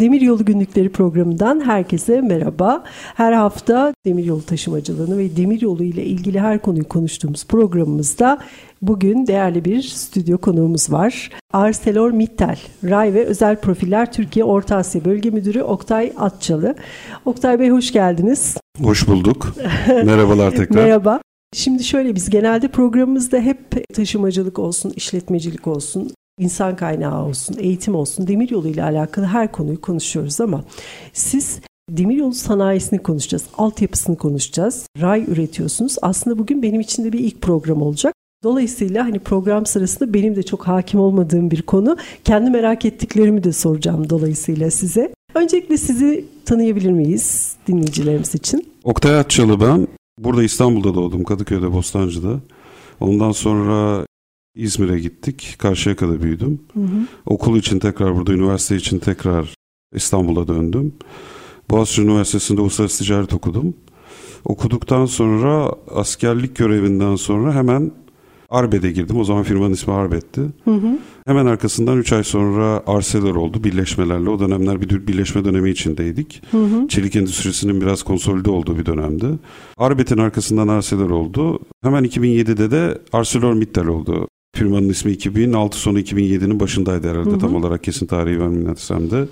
Demiryolu 0.00 0.44
Günlükleri 0.44 0.88
programından 0.88 1.60
herkese 1.60 2.20
merhaba. 2.20 2.84
Her 3.14 3.32
hafta 3.32 3.94
demiryolu 4.06 4.42
taşımacılığını 4.42 5.18
ve 5.18 5.36
demiryolu 5.36 5.84
ile 5.84 6.04
ilgili 6.04 6.40
her 6.40 6.62
konuyu 6.62 6.88
konuştuğumuz 6.88 7.46
programımızda 7.46 8.38
bugün 8.82 9.26
değerli 9.26 9.64
bir 9.64 9.82
stüdyo 9.82 10.38
konuğumuz 10.38 10.92
var. 10.92 11.30
ArcelorMittal, 11.52 12.56
Ray 12.84 13.14
ve 13.14 13.24
Özel 13.24 13.56
Profiller 13.56 14.12
Türkiye 14.12 14.44
Orta 14.44 14.76
Asya 14.76 15.04
Bölge 15.04 15.30
Müdürü 15.30 15.62
Oktay 15.62 16.12
Atçalı. 16.16 16.74
Oktay 17.24 17.60
Bey 17.60 17.70
hoş 17.70 17.92
geldiniz. 17.92 18.56
Hoş 18.82 19.08
bulduk. 19.08 19.54
Merhabalar 20.04 20.50
tekrar. 20.50 20.84
Merhaba. 20.84 21.20
Şimdi 21.54 21.84
şöyle 21.84 22.14
biz 22.14 22.30
genelde 22.30 22.68
programımızda 22.68 23.38
hep 23.38 23.94
taşımacılık 23.94 24.58
olsun, 24.58 24.92
işletmecilik 24.96 25.66
olsun, 25.66 26.10
insan 26.38 26.76
kaynağı 26.76 27.24
olsun, 27.24 27.56
eğitim 27.58 27.94
olsun, 27.94 28.26
demiryolu 28.26 28.68
ile 28.68 28.82
alakalı 28.82 29.26
her 29.26 29.52
konuyu 29.52 29.80
konuşuyoruz 29.80 30.40
ama 30.40 30.64
siz 31.12 31.60
demiryolu 31.90 32.34
sanayisini 32.34 33.02
konuşacağız, 33.02 33.44
altyapısını 33.58 34.16
konuşacağız, 34.16 34.86
ray 35.00 35.24
üretiyorsunuz. 35.28 35.96
Aslında 36.02 36.38
bugün 36.38 36.62
benim 36.62 36.80
için 36.80 37.04
de 37.04 37.12
bir 37.12 37.18
ilk 37.18 37.42
program 37.42 37.82
olacak. 37.82 38.14
Dolayısıyla 38.44 39.04
hani 39.04 39.18
program 39.18 39.66
sırasında 39.66 40.14
benim 40.14 40.36
de 40.36 40.42
çok 40.42 40.68
hakim 40.68 41.00
olmadığım 41.00 41.50
bir 41.50 41.62
konu. 41.62 41.96
Kendi 42.24 42.50
merak 42.50 42.84
ettiklerimi 42.84 43.44
de 43.44 43.52
soracağım 43.52 44.10
dolayısıyla 44.10 44.70
size. 44.70 45.12
Öncelikle 45.34 45.76
sizi 45.76 46.24
tanıyabilir 46.44 46.90
miyiz 46.90 47.56
dinleyicilerimiz 47.66 48.34
için? 48.34 48.68
Oktay 48.84 49.18
Atçalı 49.18 49.60
ben. 49.60 49.88
Burada 50.18 50.42
İstanbul'da 50.42 50.94
doğdum, 50.94 51.24
Kadıköy'de, 51.24 51.72
Bostancı'da. 51.72 52.40
Ondan 53.00 53.32
sonra 53.32 54.06
İzmir'e 54.54 55.00
gittik. 55.00 55.54
Karşıyaka'da 55.58 56.22
büyüdüm. 56.22 56.60
Hı 56.74 56.80
hı. 56.80 57.06
Okul 57.26 57.56
için 57.56 57.78
tekrar 57.78 58.16
burada, 58.16 58.32
üniversite 58.32 58.76
için 58.76 58.98
tekrar 58.98 59.54
İstanbul'a 59.94 60.48
döndüm. 60.48 60.92
Boğaziçi 61.70 62.02
Üniversitesi'nde 62.02 62.60
uluslararası 62.60 63.04
ticaret 63.04 63.32
okudum. 63.32 63.74
Okuduktan 64.44 65.06
sonra 65.06 65.72
askerlik 65.94 66.56
görevinden 66.56 67.16
sonra 67.16 67.54
hemen 67.54 67.92
Arbed'e 68.50 68.90
girdim. 68.90 69.16
O 69.16 69.24
zaman 69.24 69.42
firmanın 69.42 69.72
ismi 69.72 69.94
Arbed'ti. 69.94 70.40
Hı 70.64 70.70
hı. 70.70 70.98
Hemen 71.26 71.46
arkasından 71.46 71.98
3 71.98 72.12
ay 72.12 72.24
sonra 72.24 72.82
Arcelor 72.86 73.36
oldu 73.36 73.64
birleşmelerle. 73.64 74.30
O 74.30 74.38
dönemler 74.38 74.80
bir 74.80 75.06
birleşme 75.06 75.44
dönemi 75.44 75.70
içindeydik. 75.70 76.42
Hı 76.50 76.64
hı. 76.64 76.88
Çelik 76.88 77.16
endüstrisinin 77.16 77.80
biraz 77.80 78.02
konsolide 78.02 78.50
olduğu 78.50 78.78
bir 78.78 78.86
dönemdi. 78.86 79.26
Arbed'in 79.76 80.18
arkasından 80.18 80.68
Arcelor 80.68 81.10
oldu. 81.10 81.58
Hemen 81.82 82.04
2007'de 82.04 82.70
de 82.70 82.98
ArcelorMittal 83.12 83.86
oldu. 83.86 84.27
Firmanın 84.56 84.88
ismi 84.88 85.12
2006 85.12 85.78
sonu 85.78 86.00
2007'nin 86.00 86.60
başındaydı 86.60 87.10
herhalde 87.10 87.30
hı 87.30 87.34
hı. 87.34 87.38
tam 87.38 87.54
olarak 87.54 87.84
kesin 87.84 88.06
tarihi 88.06 88.40
vermeyeyim 88.40 89.10
de. 89.10 89.24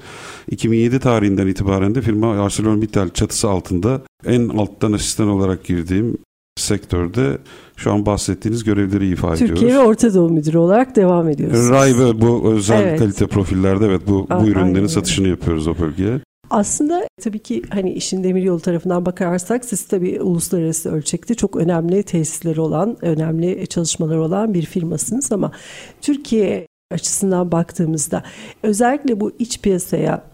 2007 0.50 0.98
tarihinden 0.98 1.46
itibaren 1.46 1.94
de 1.94 2.02
firma 2.02 2.44
ArcelorMittal 2.44 3.08
çatısı 3.08 3.48
altında 3.50 4.00
en 4.26 4.48
alttan 4.48 4.92
asistan 4.92 5.28
olarak 5.28 5.64
girdiğim 5.64 6.18
sektörde 6.56 7.38
şu 7.76 7.92
an 7.92 8.06
bahsettiğiniz 8.06 8.64
görevleri 8.64 9.08
ifade 9.08 9.32
Türkiye 9.32 9.46
ediyoruz. 9.46 9.60
Türkiye 9.60 9.78
ve 9.78 9.88
Orta 9.88 10.14
Doğu 10.14 10.30
Müdürü 10.30 10.58
olarak 10.58 10.96
devam 10.96 11.28
ediyoruz. 11.28 11.70
Ray 11.70 11.98
ve 11.98 12.20
bu 12.20 12.52
özel 12.52 12.82
evet. 12.82 12.98
kalite 12.98 13.26
profillerde 13.26 13.86
evet 13.86 14.00
bu, 14.06 14.26
bu 14.40 14.46
ürünlerin 14.46 14.74
Aynen. 14.74 14.86
satışını 14.86 15.28
yapıyoruz 15.28 15.68
o 15.68 15.78
bölgeye. 15.80 16.20
Aslında 16.50 17.08
tabii 17.22 17.38
ki 17.38 17.62
hani 17.70 17.92
işin 17.92 18.24
demiryolu 18.24 18.60
tarafından 18.60 19.06
bakarsak 19.06 19.64
siz 19.64 19.86
tabii 19.86 20.20
uluslararası 20.20 20.90
ölçekte 20.90 21.34
çok 21.34 21.56
önemli 21.56 22.02
tesisleri 22.02 22.60
olan, 22.60 22.96
önemli 23.02 23.66
çalışmaları 23.66 24.22
olan 24.22 24.54
bir 24.54 24.66
firmasınız 24.66 25.32
ama 25.32 25.52
Türkiye 26.00 26.66
açısından 26.90 27.52
baktığımızda 27.52 28.22
özellikle 28.62 29.20
bu 29.20 29.32
iç 29.38 29.60
piyasaya 29.60 30.24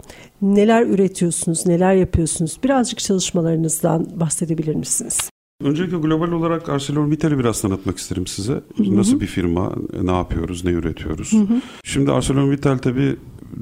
neler 0.43 0.87
üretiyorsunuz, 0.87 1.67
neler 1.67 1.95
yapıyorsunuz? 1.95 2.59
Birazcık 2.65 2.99
çalışmalarınızdan 2.99 4.21
bahsedebilir 4.21 4.75
misiniz? 4.75 5.31
Öncelikle 5.65 5.97
global 5.97 6.33
olarak 6.33 6.69
ArcelorMittal'i 6.69 7.39
biraz 7.39 7.61
tanıtmak 7.61 7.99
isterim 7.99 8.27
size. 8.27 8.53
Hı-hı. 8.53 8.97
Nasıl 8.97 9.21
bir 9.21 9.27
firma, 9.27 9.73
ne 10.03 10.13
yapıyoruz, 10.13 10.65
ne 10.65 10.71
üretiyoruz? 10.71 11.33
Hı-hı. 11.33 11.61
Şimdi 11.85 12.13
ArcelorMittal 12.13 12.79
tabii 12.79 13.17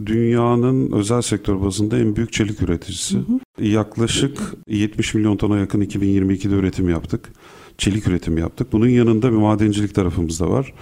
dünyanın 0.07 0.93
özel 0.93 1.23
sektör 1.23 1.63
bazında 1.63 1.99
en 1.99 2.17
büyük 2.17 2.33
çelik 2.33 2.63
üreticisi. 2.63 3.17
Hı 3.17 3.21
hı. 3.21 3.65
Yaklaşık 3.65 4.39
70 4.69 5.15
milyon 5.15 5.37
tona 5.37 5.59
yakın 5.59 5.81
2022'de 5.81 6.55
üretim 6.55 6.89
yaptık. 6.89 7.33
Çelik 7.79 8.07
üretim 8.07 8.39
yaptık. 8.39 8.73
Bunun 8.73 8.89
yanında 8.89 9.33
bir 9.33 9.37
madencilik 9.37 9.95
tarafımız 9.95 10.41
da 10.41 10.51
var. 10.51 10.75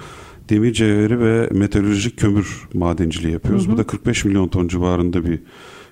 Demir 0.49 0.73
cevheri 0.73 1.21
ve 1.21 1.49
metalürjik 1.53 2.19
kömür 2.19 2.69
madenciliği 2.75 3.33
yapıyoruz. 3.33 3.67
Hı 3.67 3.69
hı. 3.69 3.73
Bu 3.73 3.79
da 3.79 3.87
45 3.87 4.25
milyon 4.25 4.49
ton 4.49 4.69
civarında 4.69 5.25
bir 5.25 5.41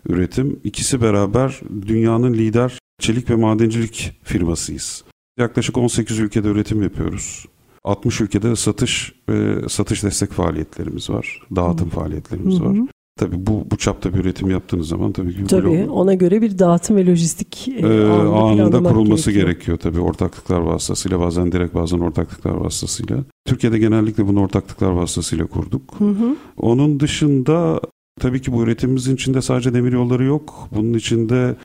üretim. 0.08 0.60
İkisi 0.64 1.02
beraber 1.02 1.60
dünyanın 1.86 2.34
lider 2.34 2.78
çelik 3.00 3.30
ve 3.30 3.34
madencilik 3.34 4.20
firmasıyız. 4.22 5.04
Yaklaşık 5.38 5.76
18 5.76 6.18
ülkede 6.18 6.48
üretim 6.48 6.82
yapıyoruz. 6.82 7.46
60 7.84 8.20
ülkede 8.20 8.56
satış 8.56 9.12
ve 9.28 9.68
satış 9.68 10.02
destek 10.02 10.32
faaliyetlerimiz 10.32 11.10
var. 11.10 11.42
Dağıtım 11.56 11.90
hı. 11.90 11.94
faaliyetlerimiz 11.94 12.54
hı 12.54 12.60
hı. 12.60 12.64
var. 12.64 12.76
Tabii 13.18 13.46
bu 13.46 13.66
bu 13.70 13.76
çapta 13.76 14.14
bir 14.14 14.18
üretim 14.18 14.50
yaptığınız 14.50 14.88
zaman 14.88 15.12
tabii 15.12 15.36
ki 15.36 15.44
tabii 15.44 15.64
böyle 15.64 15.90
ona 15.90 16.14
göre 16.14 16.42
bir 16.42 16.58
dağıtım 16.58 16.96
ve 16.96 17.06
lojistik 17.06 17.68
e, 17.68 17.72
ee, 17.72 18.04
anında 18.06 18.82
kurulması 18.82 19.30
gerekiyor. 19.30 19.46
gerekiyor 19.46 19.78
tabii 19.78 20.00
ortaklıklar 20.00 20.60
vasıtasıyla 20.60 21.20
bazen 21.20 21.52
direkt 21.52 21.74
bazen 21.74 21.98
ortaklıklar 21.98 22.54
vasıtasıyla. 22.54 23.18
Türkiye'de 23.46 23.78
genellikle 23.78 24.28
bunu 24.28 24.40
ortaklıklar 24.40 24.90
vasıtasıyla 24.90 25.46
kurduk. 25.46 25.94
Hı 25.98 26.04
hı. 26.04 26.36
Onun 26.56 27.00
dışında 27.00 27.80
tabii 28.20 28.42
ki 28.42 28.52
bu 28.52 28.62
üretimimizin 28.62 29.14
içinde 29.14 29.42
sadece 29.42 29.74
demir 29.74 29.92
yolları 29.92 30.24
yok. 30.24 30.68
Bunun 30.74 30.94
içinde 30.94 31.56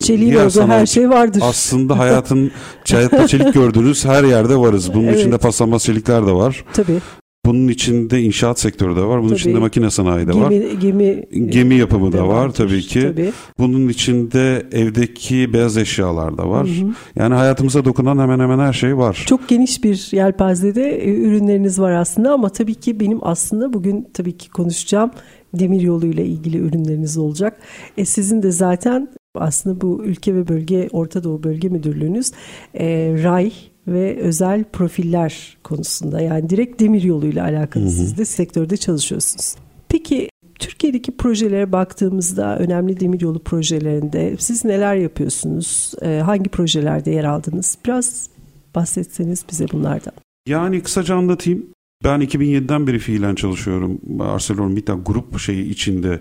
Çeliğin 0.00 0.34
olduğu 0.34 0.68
her 0.68 0.86
şey 0.86 1.10
vardır. 1.10 1.42
Aslında 1.44 1.98
hayatın 1.98 2.50
hayatta 2.90 3.26
çelik 3.26 3.54
gördüğünüz 3.54 4.04
her 4.04 4.24
yerde 4.24 4.56
varız. 4.56 4.94
Bunun 4.94 5.06
evet. 5.06 5.18
içinde 5.18 5.38
paslanmaz 5.38 5.84
çelikler 5.84 6.26
de 6.26 6.32
var. 6.32 6.64
Tabii. 6.72 7.00
Bunun 7.46 7.68
içinde 7.68 8.22
inşaat 8.22 8.60
sektörü 8.60 8.96
de 8.96 9.02
var. 9.02 9.18
Bunun 9.18 9.28
tabii. 9.28 9.38
içinde 9.38 9.58
makine 9.58 9.90
sanayi 9.90 10.26
de 10.26 10.32
gemi, 10.32 10.44
var. 10.44 10.50
Gemi 10.80 11.24
gemi 11.48 11.74
yapımı 11.74 12.12
da 12.12 12.28
var 12.28 12.50
tabii 12.50 12.80
ki. 12.80 13.00
Tabii. 13.00 13.32
Bunun 13.58 13.88
içinde 13.88 14.66
evdeki 14.72 15.52
beyaz 15.52 15.76
eşyalar 15.76 16.38
da 16.38 16.50
var. 16.50 16.66
Hı 16.66 16.86
hı. 16.86 16.90
Yani 17.16 17.34
hayatımıza 17.34 17.84
dokunan 17.84 18.18
hemen 18.18 18.38
hemen 18.38 18.58
her 18.58 18.72
şey 18.72 18.96
var. 18.96 19.24
Çok 19.26 19.48
geniş 19.48 19.84
bir 19.84 20.08
yelpazede 20.12 21.04
e, 21.04 21.14
ürünleriniz 21.14 21.80
var 21.80 21.92
aslında 21.92 22.32
ama 22.32 22.48
tabii 22.48 22.74
ki 22.74 23.00
benim 23.00 23.18
aslında 23.22 23.72
bugün 23.72 24.08
tabii 24.14 24.36
ki 24.36 24.50
konuşacağım 24.50 25.10
demir 25.54 25.80
yoluyla 25.80 26.22
ilgili 26.22 26.58
ürünleriniz 26.58 27.18
olacak. 27.18 27.58
E 27.98 28.04
sizin 28.04 28.42
de 28.42 28.50
zaten 28.50 29.08
aslında 29.34 29.80
bu 29.80 30.02
ülke 30.04 30.34
ve 30.34 30.48
bölge 30.48 30.88
Orta 30.92 31.24
Doğu 31.24 31.42
Bölge 31.42 31.68
Müdürlüğünüz 31.68 32.32
e, 32.74 32.86
RAY 33.22 33.52
ve 33.88 34.16
özel 34.20 34.64
profiller 34.64 35.56
konusunda 35.62 36.20
yani 36.20 36.50
direkt 36.50 36.80
demir 36.80 37.02
yoluyla 37.02 37.44
alakalı 37.44 37.84
hı 37.84 37.88
hı. 37.88 37.92
siz 37.92 38.18
de 38.18 38.24
sektörde 38.24 38.76
çalışıyorsunuz. 38.76 39.56
Peki 39.88 40.28
Türkiye'deki 40.58 41.16
projelere 41.16 41.72
baktığımızda 41.72 42.58
önemli 42.58 43.00
demiryolu 43.00 43.38
projelerinde 43.38 44.36
siz 44.38 44.64
neler 44.64 44.96
yapıyorsunuz? 44.96 45.92
Ee, 46.02 46.22
hangi 46.24 46.50
projelerde 46.50 47.10
yer 47.10 47.24
aldınız? 47.24 47.78
Biraz 47.84 48.28
bahsetseniz 48.74 49.44
bize 49.50 49.66
bunlardan. 49.72 50.12
Yani 50.48 50.82
kısaca 50.82 51.14
anlatayım. 51.14 51.66
Ben 52.04 52.20
2007'den 52.20 52.86
beri 52.86 52.98
fiilen 52.98 53.34
çalışıyorum. 53.34 54.00
ArcelorMittal 54.20 55.04
grup 55.04 55.38
şeyi 55.38 55.70
içinde 55.70 56.20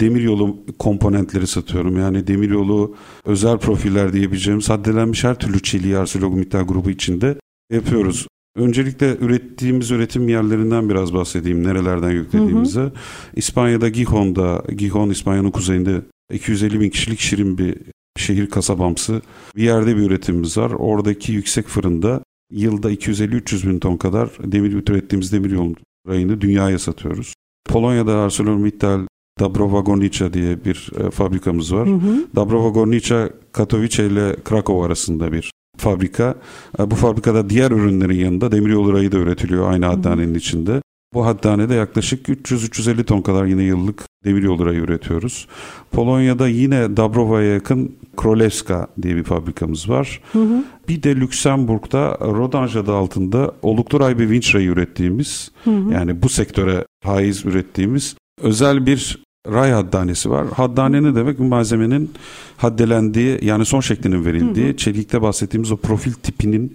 demiryolu 0.00 0.66
komponentleri 0.78 1.46
satıyorum. 1.46 1.96
Yani 1.96 2.26
demiryolu 2.26 2.94
özel 3.24 3.58
profiller 3.58 4.12
diyebileceğim 4.12 4.62
saddelenmiş 4.62 5.24
her 5.24 5.38
türlü 5.38 5.62
çeliği 5.62 5.98
ArcelorMittal 5.98 6.62
grubu 6.62 6.90
içinde 6.90 7.36
yapıyoruz. 7.72 8.26
Öncelikle 8.56 9.16
ürettiğimiz 9.16 9.90
üretim 9.90 10.28
yerlerinden 10.28 10.88
biraz 10.88 11.14
bahsedeyim. 11.14 11.64
Nerelerden 11.64 12.10
yüklediğimizi. 12.10 12.80
Hı 12.80 12.84
hı. 12.84 12.92
İspanya'da 13.36 13.88
Gijon'da, 13.88 14.64
Gijon 14.76 15.10
İspanya'nın 15.10 15.50
kuzeyinde 15.50 16.02
250 16.32 16.80
bin 16.80 16.90
kişilik 16.90 17.20
şirin 17.20 17.58
bir 17.58 17.76
şehir 18.16 18.50
kasabamsı 18.50 19.22
bir 19.56 19.62
yerde 19.62 19.96
bir 19.96 20.02
üretimimiz 20.02 20.58
var. 20.58 20.70
Oradaki 20.70 21.32
yüksek 21.32 21.66
fırında 21.66 22.22
yılda 22.52 22.92
250-300 22.92 23.68
bin 23.68 23.78
ton 23.78 23.96
kadar 23.96 24.30
demir 24.44 24.72
ürettiğimiz 24.72 25.32
demir 25.32 25.50
yolu 25.50 25.74
rayını 26.08 26.40
dünyaya 26.40 26.78
satıyoruz. 26.78 27.34
Polonya'da 27.68 28.18
ArcelorMittal 28.18 29.06
Dabrova 29.40 29.80
Gornica 29.80 30.32
diye 30.32 30.64
bir 30.64 30.90
e, 31.00 31.10
fabrikamız 31.10 31.74
var. 31.74 31.88
Hı 31.88 31.92
hı. 31.94 32.26
Dabrova 32.36 32.68
Gornica 32.68 33.30
Katowice 33.52 34.06
ile 34.06 34.36
Krakow 34.44 34.86
arasında 34.86 35.32
bir 35.32 35.50
fabrika. 35.76 36.34
E, 36.78 36.90
bu 36.90 36.94
fabrikada 36.94 37.50
diğer 37.50 37.70
ürünlerin 37.70 38.18
yanında 38.18 38.52
demiryolu 38.52 38.92
rayı 38.92 39.12
da 39.12 39.16
üretiliyor 39.16 39.72
aynı 39.72 39.86
haddanenin 39.86 40.34
içinde. 40.34 40.82
Bu 41.14 41.26
haddanede 41.26 41.74
yaklaşık 41.74 42.28
300-350 42.28 43.04
ton 43.04 43.22
kadar 43.22 43.44
yine 43.44 43.62
yıllık 43.62 44.02
demiryolu 44.24 44.66
rayı 44.66 44.80
üretiyoruz. 44.80 45.48
Polonya'da 45.92 46.48
yine 46.48 46.96
Dabrowa'ya 46.96 47.52
yakın 47.54 47.96
Krolewska 48.16 48.86
diye 49.02 49.16
bir 49.16 49.24
fabrikamız 49.24 49.88
var. 49.88 50.20
Hı 50.32 50.42
hı. 50.42 50.64
Bir 50.88 51.02
de 51.02 51.16
Lüksemburg'da 51.16 52.18
Rodanj 52.20 52.76
adı 52.76 52.94
altında 52.94 53.52
oluklu 53.62 54.00
ray 54.00 54.18
ve 54.18 54.30
vinç 54.30 54.54
rayı 54.54 54.68
ürettiğimiz 54.68 55.50
hı 55.64 55.70
hı. 55.70 55.92
yani 55.92 56.22
bu 56.22 56.28
sektöre 56.28 56.84
haiz 57.04 57.46
ürettiğimiz 57.46 58.16
özel 58.42 58.86
bir 58.86 59.24
ray 59.52 59.70
haddanesi 59.70 60.30
var. 60.30 60.46
Haddane 60.46 61.02
ne 61.02 61.14
demek? 61.14 61.38
Malzemenin 61.38 62.10
haddelendiği 62.56 63.38
yani 63.42 63.64
son 63.64 63.80
şeklinin 63.80 64.24
verildiği, 64.24 64.66
hı 64.66 64.72
hı. 64.72 64.76
çelikte 64.76 65.22
bahsettiğimiz 65.22 65.72
o 65.72 65.76
profil 65.76 66.12
tipinin 66.12 66.74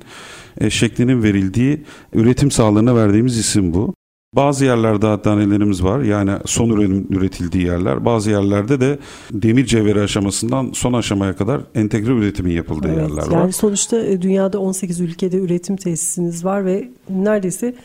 e, 0.58 0.70
şeklinin 0.70 1.24
verildiği 1.24 1.84
üretim 2.14 2.52
sağlığına 2.52 2.96
verdiğimiz 2.96 3.38
isim 3.38 3.74
bu. 3.74 3.94
Bazı 4.36 4.66
yerlerde 4.66 5.08
hattanelerimiz 5.08 5.84
var. 5.84 6.02
Yani 6.02 6.32
son 6.46 6.70
ürün 6.70 7.08
üretildiği 7.10 7.66
yerler. 7.66 8.06
Bazı 8.06 8.30
yerlerde 8.32 8.82
de 8.82 9.00
demir 9.32 9.66
cevheri 9.66 10.02
aşamasından 10.02 10.72
son 10.74 10.94
aşamaya 10.94 11.36
kadar 11.36 11.62
entegre 11.76 12.12
üretimin 12.12 12.52
yapıldığı 12.52 12.88
evet, 12.88 12.98
yerler 12.98 13.28
var. 13.28 13.32
Yani 13.32 13.54
sonuçta 13.54 14.00
e, 14.00 14.22
dünyada 14.22 14.60
18 14.60 15.00
ülkede 15.00 15.38
üretim 15.38 15.76
tesisiniz 15.76 16.46
var 16.46 16.66
ve 16.66 16.90
neredeyse 17.10 17.76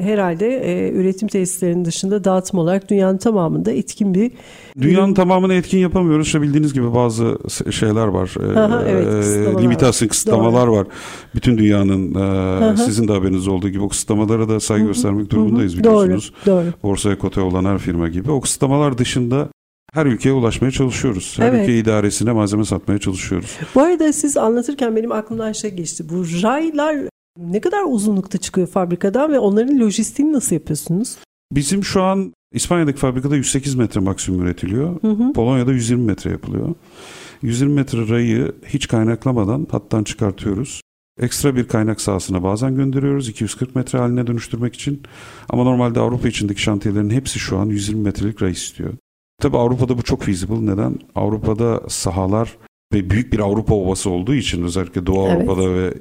herhalde 0.00 0.56
e, 0.56 0.92
üretim 0.92 1.28
tesislerinin 1.28 1.84
dışında 1.84 2.24
dağıtım 2.24 2.58
olarak 2.58 2.90
dünyanın 2.90 3.18
tamamında 3.18 3.72
etkin 3.72 4.14
bir 4.14 4.32
Dünyanın 4.80 5.14
tamamını 5.14 5.54
etkin 5.54 5.78
yapamıyoruz. 5.78 6.26
İşte 6.26 6.42
bildiğiniz 6.42 6.74
gibi 6.74 6.94
bazı 6.94 7.38
şeyler 7.70 8.06
var. 8.06 8.34
E, 8.40 8.58
Aha, 8.58 8.84
evet, 8.88 9.24
e, 9.24 9.62
limitasyon 9.62 10.08
kısıtlamalar 10.08 10.66
Doğru. 10.66 10.76
var. 10.76 10.86
Bütün 11.34 11.58
dünyanın 11.58 12.14
e, 12.72 12.76
sizin 12.76 13.08
de 13.08 13.12
haberiniz 13.12 13.48
olduğu 13.48 13.68
gibi 13.68 13.82
o 13.82 13.88
kısıtlamalara 13.88 14.48
da 14.48 14.60
saygı 14.60 14.86
göstermek 14.86 15.30
durumundayız 15.30 15.78
biliyorsunuz. 15.78 16.32
Doğru, 16.46 16.56
doğru. 16.56 16.72
Borsaya 16.82 17.18
kote 17.18 17.40
olan 17.40 17.64
her 17.64 17.78
firma 17.78 18.08
gibi. 18.08 18.30
O 18.30 18.40
kısıtlamalar 18.40 18.98
dışında 18.98 19.48
her 19.92 20.06
ülkeye 20.06 20.32
ulaşmaya 20.32 20.70
çalışıyoruz. 20.70 21.34
Her 21.36 21.48
evet. 21.48 21.62
ülke 21.62 21.78
idaresine 21.78 22.32
malzeme 22.32 22.64
satmaya 22.64 22.98
çalışıyoruz. 22.98 23.58
Bu 23.74 23.80
arada 23.80 24.12
siz 24.12 24.36
anlatırken 24.36 24.96
benim 24.96 25.12
aklımdan 25.12 25.52
şey 25.52 25.70
geçti. 25.70 26.04
Bu 26.08 26.24
raylar 26.42 26.96
ne 27.40 27.60
kadar 27.60 27.82
uzunlukta 27.86 28.38
çıkıyor 28.38 28.66
fabrikadan 28.66 29.32
ve 29.32 29.38
onların 29.38 29.78
lojistiğini 29.78 30.32
nasıl 30.32 30.54
yapıyorsunuz? 30.54 31.16
Bizim 31.52 31.84
şu 31.84 32.02
an 32.02 32.32
İspanya'daki 32.52 32.98
fabrikada 32.98 33.36
108 33.36 33.74
metre 33.74 34.00
maksimum 34.00 34.42
üretiliyor. 34.42 35.02
Hı 35.02 35.10
hı. 35.10 35.32
Polonya'da 35.32 35.72
120 35.72 36.04
metre 36.04 36.30
yapılıyor. 36.30 36.74
120 37.42 37.74
metre 37.74 38.08
rayı 38.08 38.52
hiç 38.66 38.88
kaynaklamadan 38.88 39.66
hattan 39.70 40.04
çıkartıyoruz. 40.04 40.80
Ekstra 41.20 41.56
bir 41.56 41.68
kaynak 41.68 42.00
sahasına 42.00 42.42
bazen 42.42 42.76
gönderiyoruz 42.76 43.28
240 43.28 43.74
metre 43.74 43.98
haline 43.98 44.26
dönüştürmek 44.26 44.74
için. 44.74 45.02
Ama 45.48 45.64
normalde 45.64 46.00
Avrupa 46.00 46.28
içindeki 46.28 46.62
şantiyelerin 46.62 47.10
hepsi 47.10 47.38
şu 47.38 47.58
an 47.58 47.66
120 47.66 48.02
metrelik 48.02 48.42
ray 48.42 48.50
istiyor. 48.50 48.92
Tabi 49.40 49.56
Avrupa'da 49.56 49.98
bu 49.98 50.02
çok 50.02 50.22
feasible. 50.22 50.66
Neden? 50.72 50.98
Avrupa'da 51.14 51.82
sahalar 51.88 52.56
ve 52.92 53.10
büyük 53.10 53.32
bir 53.32 53.38
Avrupa 53.38 53.74
ovası 53.74 54.10
olduğu 54.10 54.34
için 54.34 54.62
özellikle 54.62 55.06
Doğu 55.06 55.28
evet. 55.28 55.36
Avrupa'da 55.36 55.74
ve 55.74 55.94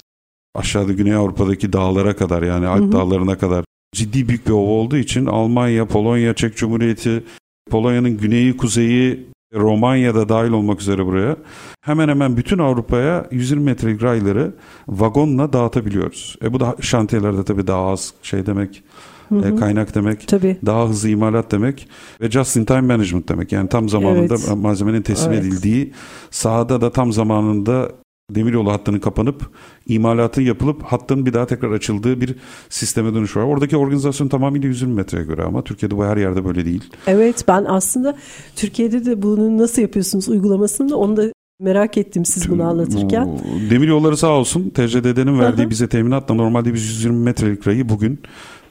aşağıda 0.55 0.93
Güney 0.93 1.15
Avrupa'daki 1.15 1.73
dağlara 1.73 2.15
kadar 2.15 2.43
yani 2.43 2.67
Alp 2.67 2.81
hı 2.81 2.85
hı. 2.85 2.91
dağlarına 2.91 3.37
kadar 3.37 3.65
ciddi 3.95 4.27
büyük 4.27 4.47
bir 4.47 4.51
ova 4.51 4.71
olduğu 4.71 4.97
için 4.97 5.25
Almanya, 5.25 5.85
Polonya, 5.85 6.33
Çek 6.33 6.57
Cumhuriyeti, 6.57 7.23
Polonya'nın 7.69 8.17
güneyi, 8.17 8.57
kuzeyi, 8.57 9.29
Romanya'da 9.53 10.29
dahil 10.29 10.51
olmak 10.51 10.81
üzere 10.81 11.05
buraya 11.05 11.37
hemen 11.81 12.09
hemen 12.09 12.37
bütün 12.37 12.57
Avrupa'ya 12.57 13.27
120 13.31 13.63
metrelik 13.63 14.03
rayları 14.03 14.55
vagonla 14.87 15.53
dağıtabiliyoruz. 15.53 16.35
E 16.43 16.53
bu 16.53 16.59
da 16.59 16.75
şantiyelerde 16.81 17.43
tabii 17.43 17.67
daha 17.67 17.85
az 17.87 18.13
şey 18.23 18.45
demek 18.45 18.83
Hı 19.29 19.35
hı. 19.35 19.47
E, 19.47 19.55
kaynak 19.55 19.95
demek, 19.95 20.27
Tabii. 20.27 20.57
daha 20.65 20.89
hızlı 20.89 21.09
imalat 21.09 21.51
demek 21.51 21.87
ve 22.21 22.31
just 22.31 22.55
in 22.55 22.65
time 22.65 22.81
management 22.81 23.29
demek. 23.29 23.51
Yani 23.51 23.69
tam 23.69 23.89
zamanında 23.89 24.35
evet. 24.35 24.57
malzemenin 24.57 25.01
teslim 25.01 25.33
evet. 25.33 25.45
edildiği, 25.45 25.93
sahada 26.31 26.81
da 26.81 26.91
tam 26.91 27.13
zamanında 27.13 27.91
demiryolu 28.29 28.71
hattının 28.71 28.99
kapanıp 28.99 29.49
imalatın 29.87 30.41
yapılıp 30.41 30.83
hattın 30.83 31.25
bir 31.25 31.33
daha 31.33 31.45
tekrar 31.45 31.71
açıldığı 31.71 32.21
bir 32.21 32.35
sisteme 32.69 33.13
dönüş 33.13 33.37
var. 33.37 33.43
Oradaki 33.43 33.77
organizasyon 33.77 34.27
tamamıyla 34.27 34.67
120 34.67 34.93
metreye 34.93 35.23
göre 35.23 35.43
ama 35.43 35.63
Türkiye'de 35.63 35.97
bu 35.97 36.05
her 36.05 36.17
yerde 36.17 36.45
böyle 36.45 36.65
değil. 36.65 36.83
Evet 37.07 37.45
ben 37.47 37.65
aslında 37.67 38.17
Türkiye'de 38.55 39.05
de 39.05 39.21
bunu 39.21 39.57
nasıl 39.57 39.81
yapıyorsunuz 39.81 40.29
uygulamasını 40.29 40.89
da 40.89 40.97
onu 40.97 41.17
da 41.17 41.23
merak 41.59 41.97
ettim 41.97 42.25
siz 42.25 42.49
bunu 42.49 42.63
anlatırken. 42.63 43.39
Demir 43.69 43.87
yolları 43.87 44.17
sağ 44.17 44.31
olsun 44.31 44.69
TCDD'nin 44.69 45.39
verdiği 45.39 45.61
Aha. 45.61 45.69
bize 45.69 45.89
teminatla 45.89 46.35
normalde 46.35 46.73
biz 46.73 46.83
120 46.83 47.17
metrelik 47.17 47.67
rayı 47.67 47.89
bugün 47.89 48.19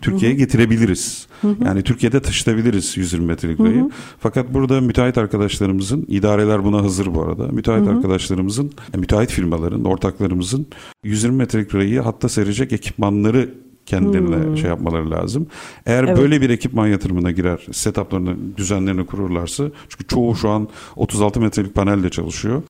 Türkiye'ye 0.03 0.37
getirebiliriz. 0.37 1.27
Hı 1.41 1.49
hı. 1.49 1.65
Yani 1.65 1.83
Türkiye'de 1.83 2.23
taşıtabiliriz 2.23 2.97
120 2.97 3.27
metrelik 3.27 3.61
rayı. 3.61 3.81
Hı 3.81 3.85
hı. 3.85 3.91
Fakat 4.21 4.55
burada 4.55 4.81
müteahhit 4.81 5.19
arkadaşlarımızın, 5.19 6.05
idareler 6.09 6.65
buna 6.65 6.83
hazır 6.83 7.15
bu 7.15 7.23
arada. 7.23 7.47
Müteahhit 7.47 7.87
hı 7.87 7.91
hı. 7.91 7.97
arkadaşlarımızın, 7.97 8.71
müteahhit 8.97 9.31
firmaların, 9.31 9.85
ortaklarımızın 9.85 10.67
120 11.05 11.37
metrelik 11.37 11.75
rayı 11.75 12.01
hatta 12.01 12.29
serecek 12.29 12.73
ekipmanları 12.73 13.55
kendilerine 13.89 14.37
hmm. 14.37 14.57
şey 14.57 14.71
yapmaları 14.71 15.11
lazım. 15.11 15.47
Eğer 15.87 16.05
evet. 16.05 16.19
böyle 16.19 16.41
bir 16.41 16.51
ekipman 16.51 16.87
yatırımına 16.87 17.31
girer, 17.31 17.67
setuplarını, 17.73 18.37
düzenlerini 18.57 19.07
kururlarsa 19.07 19.65
çünkü 19.89 20.07
çoğu 20.07 20.37
şu 20.37 20.49
an 20.49 20.69
36 20.97 21.41
metrelik 21.41 21.75
panelle 21.75 22.11
çalışıyor. 22.11 22.63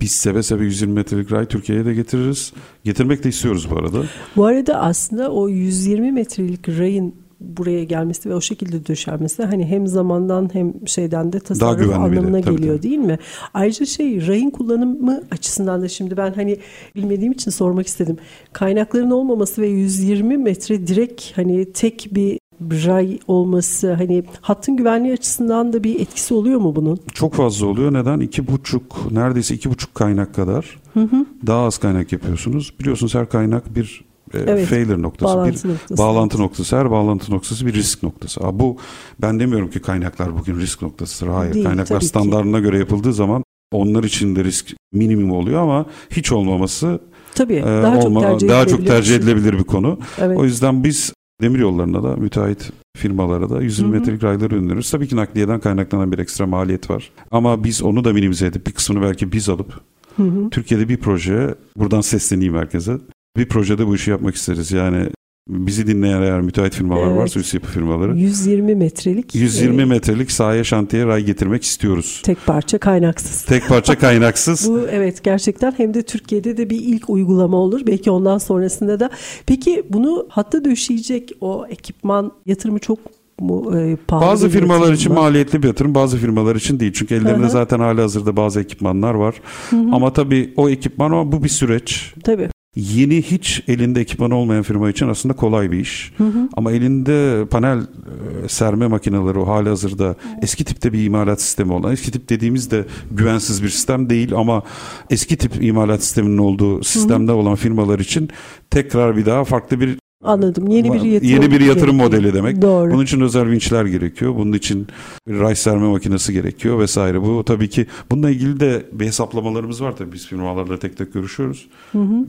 Biz 0.00 0.12
seve 0.12 0.42
seve 0.42 0.64
120 0.64 0.92
metrelik 0.92 1.32
ray 1.32 1.46
Türkiye'ye 1.46 1.84
de 1.84 1.94
getiririz. 1.94 2.52
Getirmek 2.84 3.24
de 3.24 3.28
istiyoruz 3.28 3.68
bu 3.70 3.78
arada. 3.78 4.02
Bu 4.36 4.44
arada 4.44 4.80
aslında 4.80 5.32
o 5.32 5.48
120 5.48 6.12
metrelik 6.12 6.68
rayın 6.68 7.14
buraya 7.40 7.84
gelmesi 7.84 8.30
ve 8.30 8.34
o 8.34 8.40
şekilde 8.40 8.86
döşenmesi 8.86 9.44
hani 9.44 9.66
hem 9.66 9.86
zamandan 9.86 10.50
hem 10.52 10.88
şeyden 10.88 11.32
de 11.32 11.40
tasarruf 11.40 11.94
anlamına 11.94 12.40
tabii, 12.40 12.56
geliyor 12.56 12.76
tabii. 12.76 12.82
değil 12.82 12.98
mi? 12.98 13.18
Ayrıca 13.54 13.86
şey 13.86 14.26
rayın 14.26 14.50
kullanımı 14.50 15.22
açısından 15.30 15.82
da 15.82 15.88
şimdi 15.88 16.16
ben 16.16 16.32
hani 16.32 16.58
bilmediğim 16.94 17.32
için 17.32 17.50
sormak 17.50 17.86
istedim. 17.86 18.16
Kaynakların 18.52 19.10
olmaması 19.10 19.62
ve 19.62 19.66
120 19.66 20.36
metre 20.36 20.86
direkt 20.86 21.22
hani 21.36 21.72
tek 21.72 22.08
bir 22.12 22.38
ray 22.60 23.18
olması 23.26 23.92
hani 23.92 24.24
hattın 24.40 24.76
güvenliği 24.76 25.12
açısından 25.12 25.72
da 25.72 25.84
bir 25.84 26.00
etkisi 26.00 26.34
oluyor 26.34 26.60
mu 26.60 26.76
bunun? 26.76 27.00
Çok 27.14 27.34
fazla 27.34 27.66
oluyor. 27.66 27.92
Neden? 27.92 28.20
İki 28.20 28.46
buçuk 28.46 29.12
neredeyse 29.12 29.54
iki 29.54 29.70
buçuk 29.70 29.94
kaynak 29.94 30.34
kadar 30.34 30.78
hı 30.94 31.00
hı. 31.00 31.26
daha 31.46 31.64
az 31.64 31.78
kaynak 31.78 32.12
yapıyorsunuz. 32.12 32.74
Biliyorsunuz 32.80 33.14
her 33.14 33.28
kaynak 33.28 33.76
bir 33.76 34.04
e, 34.34 34.38
evet, 34.38 34.66
failure 34.66 35.02
noktası, 35.02 35.34
bağlantı 35.34 35.68
bir 35.68 35.74
noktası. 35.74 36.02
bağlantı 36.02 36.42
noktası. 36.42 36.76
Her 36.76 36.90
bağlantı 36.90 37.32
noktası 37.32 37.66
bir 37.66 37.72
risk 37.72 38.02
noktası. 38.02 38.40
Aa, 38.40 38.58
bu 38.58 38.76
ben 39.20 39.40
demiyorum 39.40 39.70
ki 39.70 39.80
kaynaklar 39.80 40.38
bugün 40.38 40.60
risk 40.60 40.82
noktasıdır. 40.82 41.30
Hayır, 41.30 41.54
Değil, 41.54 41.64
kaynaklar 41.64 42.00
standartına 42.00 42.56
ki. 42.56 42.62
göre 42.62 42.78
yapıldığı 42.78 43.12
zaman 43.12 43.44
onlar 43.72 44.04
için 44.04 44.36
de 44.36 44.44
risk 44.44 44.74
minimum 44.92 45.30
oluyor 45.30 45.62
ama 45.62 45.86
hiç 46.10 46.32
olmaması 46.32 47.00
Tabii, 47.34 47.54
e, 47.54 47.62
daha, 47.62 47.98
olma, 47.98 48.20
çok, 48.20 48.30
tercih 48.30 48.48
daha 48.48 48.66
çok 48.66 48.86
tercih 48.86 49.16
edilebilir 49.16 49.58
bir 49.58 49.64
konu. 49.64 49.98
Evet. 50.18 50.38
O 50.38 50.44
yüzden 50.44 50.84
biz 50.84 51.12
demir 51.40 51.58
yollarına 51.58 52.02
da 52.02 52.16
müteahhit 52.16 52.72
firmalara 52.96 53.50
da 53.50 53.62
120 53.62 53.90
metrelik 53.90 54.24
rayları 54.24 54.56
öneriyoruz. 54.56 54.90
Tabii 54.90 55.08
ki 55.08 55.16
nakliyeden 55.16 55.60
kaynaklanan 55.60 56.12
bir 56.12 56.18
ekstra 56.18 56.46
maliyet 56.46 56.90
var. 56.90 57.10
Ama 57.30 57.64
biz 57.64 57.82
onu 57.82 58.04
da 58.04 58.12
minimize 58.12 58.46
edip 58.46 58.66
bir 58.66 58.72
kısmını 58.72 59.02
belki 59.02 59.32
biz 59.32 59.48
alıp 59.48 59.80
Hı 60.16 60.22
hı. 60.22 60.50
Türkiye'de 60.50 60.88
bir 60.88 60.96
proje, 60.96 61.54
buradan 61.76 62.00
sesleneyim 62.00 62.54
herkese. 62.54 62.98
Bir 63.36 63.48
projede 63.48 63.86
bu 63.86 63.94
işi 63.94 64.10
yapmak 64.10 64.34
isteriz. 64.34 64.72
Yani 64.72 65.08
bizi 65.48 65.86
dinleyen 65.86 66.22
eğer 66.22 66.40
müteahhit 66.40 66.74
firmalar 66.74 67.06
evet. 67.06 67.16
varsa 67.16 67.40
üst 67.40 67.54
yapı 67.54 67.66
firmaları. 67.66 68.16
120 68.16 68.74
metrelik. 68.74 69.34
120 69.34 69.82
e, 69.82 69.84
metrelik 69.84 70.32
sahaya 70.32 70.64
şantiye 70.64 71.06
ray 71.06 71.24
getirmek 71.24 71.62
istiyoruz. 71.62 72.22
Tek 72.24 72.46
parça 72.46 72.78
kaynaksız. 72.78 73.42
Tek 73.42 73.68
parça 73.68 73.98
kaynaksız. 73.98 74.70
Bu 74.70 74.80
evet 74.90 75.24
gerçekten 75.24 75.74
hem 75.76 75.94
de 75.94 76.02
Türkiye'de 76.02 76.56
de 76.56 76.70
bir 76.70 76.80
ilk 76.80 77.10
uygulama 77.10 77.56
olur. 77.56 77.80
Belki 77.86 78.10
ondan 78.10 78.38
sonrasında 78.38 79.00
da. 79.00 79.10
Peki 79.46 79.82
bunu 79.90 80.26
hatta 80.28 80.64
döşeyecek 80.64 81.32
o 81.40 81.66
ekipman 81.70 82.32
yatırımı 82.46 82.78
çok 82.78 82.98
mu 83.40 83.78
e, 83.78 83.96
pahalı 83.96 84.26
Bazı 84.26 84.48
firmalar 84.48 84.92
için 84.92 85.12
mı? 85.12 85.20
maliyetli 85.20 85.62
bir 85.62 85.66
yatırım, 85.66 85.94
bazı 85.94 86.16
firmalar 86.16 86.56
için 86.56 86.80
değil. 86.80 86.92
Çünkü 86.92 87.14
ellerinde 87.14 87.42
Hı-hı. 87.42 87.50
zaten 87.50 87.78
hali 87.78 88.00
hazırda 88.00 88.36
bazı 88.36 88.60
ekipmanlar 88.60 89.14
var. 89.14 89.34
Hı-hı. 89.70 89.88
Ama 89.92 90.12
tabii 90.12 90.54
o 90.56 90.68
ekipman 90.68 91.10
ama 91.10 91.32
bu 91.32 91.44
bir 91.44 91.48
süreç. 91.48 92.14
Tabii. 92.24 92.48
Yeni 92.76 93.22
hiç 93.22 93.62
elinde 93.68 94.00
ekipman 94.00 94.30
olmayan 94.30 94.62
firma 94.62 94.90
için 94.90 95.08
aslında 95.08 95.36
kolay 95.36 95.70
bir 95.70 95.78
iş. 95.78 96.12
Hı 96.18 96.24
hı. 96.24 96.48
Ama 96.56 96.72
elinde 96.72 97.46
panel 97.50 97.78
e, 97.78 98.48
serme 98.48 98.86
makineleri 98.86 99.38
o 99.38 99.46
hali 99.46 99.68
hazırda 99.68 100.16
eski 100.42 100.64
tipte 100.64 100.92
bir 100.92 101.04
imalat 101.04 101.42
sistemi 101.42 101.72
olan. 101.72 101.92
Eski 101.92 102.10
tip 102.10 102.28
dediğimiz 102.28 102.70
de 102.70 102.84
güvensiz 103.10 103.62
bir 103.62 103.68
sistem 103.68 104.10
değil 104.10 104.34
ama 104.34 104.62
eski 105.10 105.36
tip 105.36 105.62
imalat 105.64 106.02
sisteminin 106.02 106.38
olduğu 106.38 106.84
sistemde 106.84 107.32
hı 107.32 107.36
hı. 107.36 107.38
olan 107.38 107.54
firmalar 107.54 107.98
için 107.98 108.30
tekrar 108.70 109.16
bir 109.16 109.26
daha 109.26 109.44
farklı 109.44 109.80
bir 109.80 109.98
Anladım. 110.26 110.68
Yeni 110.68 110.92
bir 110.92 111.00
yatırım, 111.02 111.32
yeni 111.32 111.50
bir 111.50 111.60
yatırım 111.60 111.98
gerekiyor. 111.98 112.20
modeli 112.20 112.34
demek. 112.34 112.62
Doğru. 112.62 112.90
Bunun 112.90 113.04
için 113.04 113.20
özel 113.20 113.50
vinçler 113.50 113.84
gerekiyor. 113.84 114.36
Bunun 114.36 114.52
için 114.52 114.86
bir 115.28 115.40
ray 115.40 115.54
serme 115.54 115.88
makinesi 115.88 116.32
gerekiyor 116.32 116.78
vesaire. 116.78 117.22
Bu 117.22 117.44
tabii 117.44 117.70
ki 117.70 117.86
bununla 118.10 118.30
ilgili 118.30 118.60
de 118.60 118.86
bir 118.92 119.06
hesaplamalarımız 119.06 119.82
var 119.82 119.96
tabii 119.96 120.12
biz 120.12 120.26
firmalarla 120.26 120.78
tek 120.78 120.96
tek 120.96 121.12
görüşüyoruz. 121.12 121.68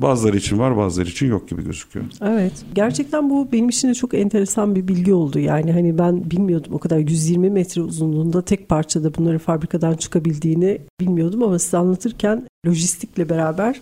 Bazıları 0.02 0.38
için 0.38 0.60
var, 0.60 0.78
bazıları 0.78 1.10
için 1.10 1.28
yok 1.28 1.50
gibi 1.50 1.64
gözüküyor. 1.64 2.06
Evet. 2.22 2.54
Gerçekten 2.76 3.30
bu 3.30 3.52
benim 3.52 3.70
için 3.70 3.90
de 3.90 3.94
çok 3.94 4.14
enteresan 4.14 4.76
bir 4.76 4.88
bilgi 4.88 5.14
oldu. 5.14 5.40
Yani 5.40 5.72
hani 5.72 5.98
ben 5.98 6.32
bilmiyordum 6.32 6.74
o 6.74 6.80
kadar 6.80 6.98
120 6.98 7.50
metre 7.50 7.82
uzunluğunda 7.82 8.42
tek 8.42 8.70
parçada 8.70 9.16
bunların 9.16 9.40
fabrikadan 9.40 9.96
çıkabildiğini 9.96 10.78
bilmiyordum 11.00 11.44
ama 11.44 11.60
size 11.60 11.78
anlatırken 11.78 12.48
lojistikle 12.68 13.30
beraber 13.30 13.82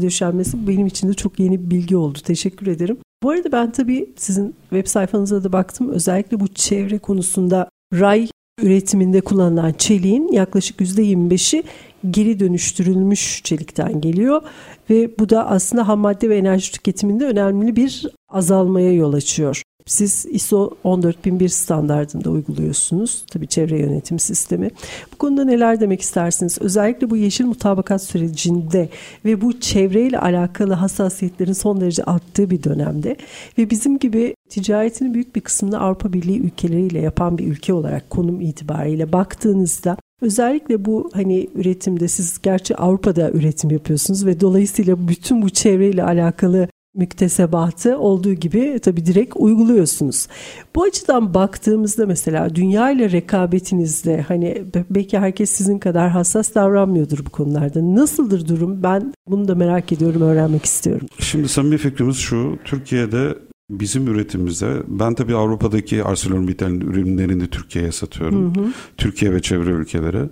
döşenmesi 0.00 0.68
benim 0.68 0.86
için 0.86 1.08
de 1.08 1.14
çok 1.14 1.38
yeni 1.38 1.64
bir 1.64 1.70
bilgi 1.70 1.96
oldu. 1.96 2.18
Teşekkür 2.24 2.66
ederim. 2.66 2.96
Bu 3.22 3.30
arada 3.30 3.52
ben 3.52 3.72
tabii 3.72 4.12
sizin 4.16 4.54
web 4.70 4.86
sayfanıza 4.86 5.44
da 5.44 5.52
baktım. 5.52 5.90
Özellikle 5.90 6.40
bu 6.40 6.48
çevre 6.48 6.98
konusunda 6.98 7.68
ray 7.94 8.28
üretiminde 8.62 9.20
kullanılan 9.20 9.72
çeliğin 9.72 10.32
yaklaşık 10.32 10.80
%25'i 10.80 11.62
geri 12.10 12.40
dönüştürülmüş 12.40 13.40
çelikten 13.44 14.00
geliyor 14.00 14.42
ve 14.90 15.18
bu 15.18 15.28
da 15.28 15.46
aslında 15.46 15.88
ham 15.88 15.98
madde 15.98 16.28
ve 16.28 16.36
enerji 16.38 16.72
tüketiminde 16.72 17.26
önemli 17.26 17.76
bir 17.76 18.06
azalmaya 18.32 18.92
yol 18.92 19.12
açıyor. 19.12 19.62
Siz 19.86 20.26
ISO 20.30 20.70
14001 20.84 21.48
standartında 21.48 22.30
uyguluyorsunuz. 22.30 23.24
Tabii 23.32 23.46
çevre 23.46 23.78
yönetim 23.78 24.18
sistemi. 24.18 24.70
Bu 25.12 25.18
konuda 25.18 25.44
neler 25.44 25.80
demek 25.80 26.00
istersiniz? 26.00 26.58
Özellikle 26.60 27.10
bu 27.10 27.16
yeşil 27.16 27.44
mutabakat 27.44 28.02
sürecinde 28.02 28.88
ve 29.24 29.40
bu 29.40 29.60
çevreyle 29.60 30.18
alakalı 30.18 30.72
hassasiyetlerin 30.72 31.52
son 31.52 31.80
derece 31.80 32.04
arttığı 32.04 32.50
bir 32.50 32.62
dönemde 32.62 33.16
ve 33.58 33.70
bizim 33.70 33.98
gibi 33.98 34.34
ticaretinin 34.48 35.14
büyük 35.14 35.36
bir 35.36 35.40
kısmını 35.40 35.80
Avrupa 35.80 36.12
Birliği 36.12 36.40
ülkeleriyle 36.40 37.00
yapan 37.00 37.38
bir 37.38 37.46
ülke 37.46 37.72
olarak 37.72 38.10
konum 38.10 38.40
itibariyle 38.40 39.12
baktığınızda 39.12 39.96
Özellikle 40.22 40.84
bu 40.84 41.10
hani 41.12 41.48
üretimde 41.54 42.08
siz 42.08 42.42
gerçi 42.42 42.76
Avrupa'da 42.76 43.30
üretim 43.30 43.70
yapıyorsunuz 43.70 44.26
ve 44.26 44.40
dolayısıyla 44.40 45.08
bütün 45.08 45.42
bu 45.42 45.50
çevreyle 45.50 46.04
alakalı 46.04 46.68
müktesebatı 46.94 47.98
olduğu 47.98 48.32
gibi 48.32 48.78
tabii 48.82 49.06
direkt 49.06 49.34
uyguluyorsunuz. 49.36 50.28
Bu 50.74 50.82
açıdan 50.82 51.34
baktığımızda 51.34 52.06
mesela 52.06 52.54
dünya 52.54 52.90
ile 52.90 53.10
rekabetinizde 53.10 54.22
hani 54.28 54.64
belki 54.90 55.18
herkes 55.18 55.50
sizin 55.50 55.78
kadar 55.78 56.10
hassas 56.10 56.54
davranmıyordur 56.54 57.26
bu 57.26 57.30
konularda. 57.30 57.94
Nasıldır 57.94 58.48
durum? 58.48 58.82
Ben 58.82 59.14
bunu 59.28 59.48
da 59.48 59.54
merak 59.54 59.92
ediyorum, 59.92 60.22
öğrenmek 60.22 60.64
istiyorum. 60.64 61.06
Şimdi 61.18 61.48
samimi 61.48 61.78
fikrimiz 61.78 62.16
şu. 62.16 62.58
Türkiye'de 62.64 63.34
bizim 63.70 64.06
üretimimize 64.06 64.82
ben 64.88 65.14
tabii 65.14 65.34
Avrupa'daki 65.34 66.04
ArcelorMittal'in 66.04 66.80
ürünlerini 66.80 67.46
Türkiye'ye 67.46 67.92
satıyorum. 67.92 68.56
Hı 68.56 68.60
hı. 68.60 68.66
Türkiye 68.96 69.32
ve 69.32 69.42
çevre 69.42 69.70
ülkelere. 69.70 70.28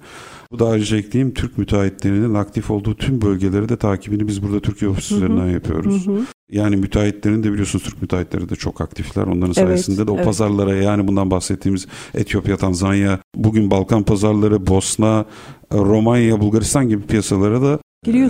Bu 0.53 0.59
da 0.59 0.69
ayrıca 0.69 0.97
ekleyeyim 0.97 1.35
Türk 1.35 1.59
müteahhitlerinin 1.59 2.35
aktif 2.35 2.71
olduğu 2.71 2.95
tüm 2.95 3.23
bölgeleri 3.23 3.69
de 3.69 3.77
takibini 3.77 4.29
biz 4.29 4.43
burada 4.43 4.61
Türkiye 4.61 4.91
ofisi 4.91 5.15
üzerinden 5.15 5.47
yapıyoruz. 5.47 6.07
Hı 6.07 6.11
hı. 6.11 6.21
Yani 6.53 6.77
müteahhitlerin 6.77 7.43
de 7.43 7.53
biliyorsunuz 7.53 7.85
Türk 7.85 8.03
müteahhitleri 8.03 8.49
de 8.49 8.57
çok 8.57 8.81
aktifler. 8.81 9.23
Onların 9.23 9.53
sayesinde 9.53 9.97
evet, 9.97 10.09
de 10.09 10.11
o 10.11 10.17
evet. 10.17 10.25
pazarlara 10.25 10.75
yani 10.75 11.09
bundan 11.09 11.31
bahsettiğimiz 11.31 11.87
Etiyopya, 12.15 12.57
Tanzanya, 12.57 13.19
bugün 13.35 13.71
Balkan 13.71 14.03
pazarları, 14.03 14.67
Bosna, 14.67 15.25
Romanya, 15.73 16.41
Bulgaristan 16.41 16.89
gibi 16.89 17.03
piyasalara 17.03 17.63
da 17.63 17.79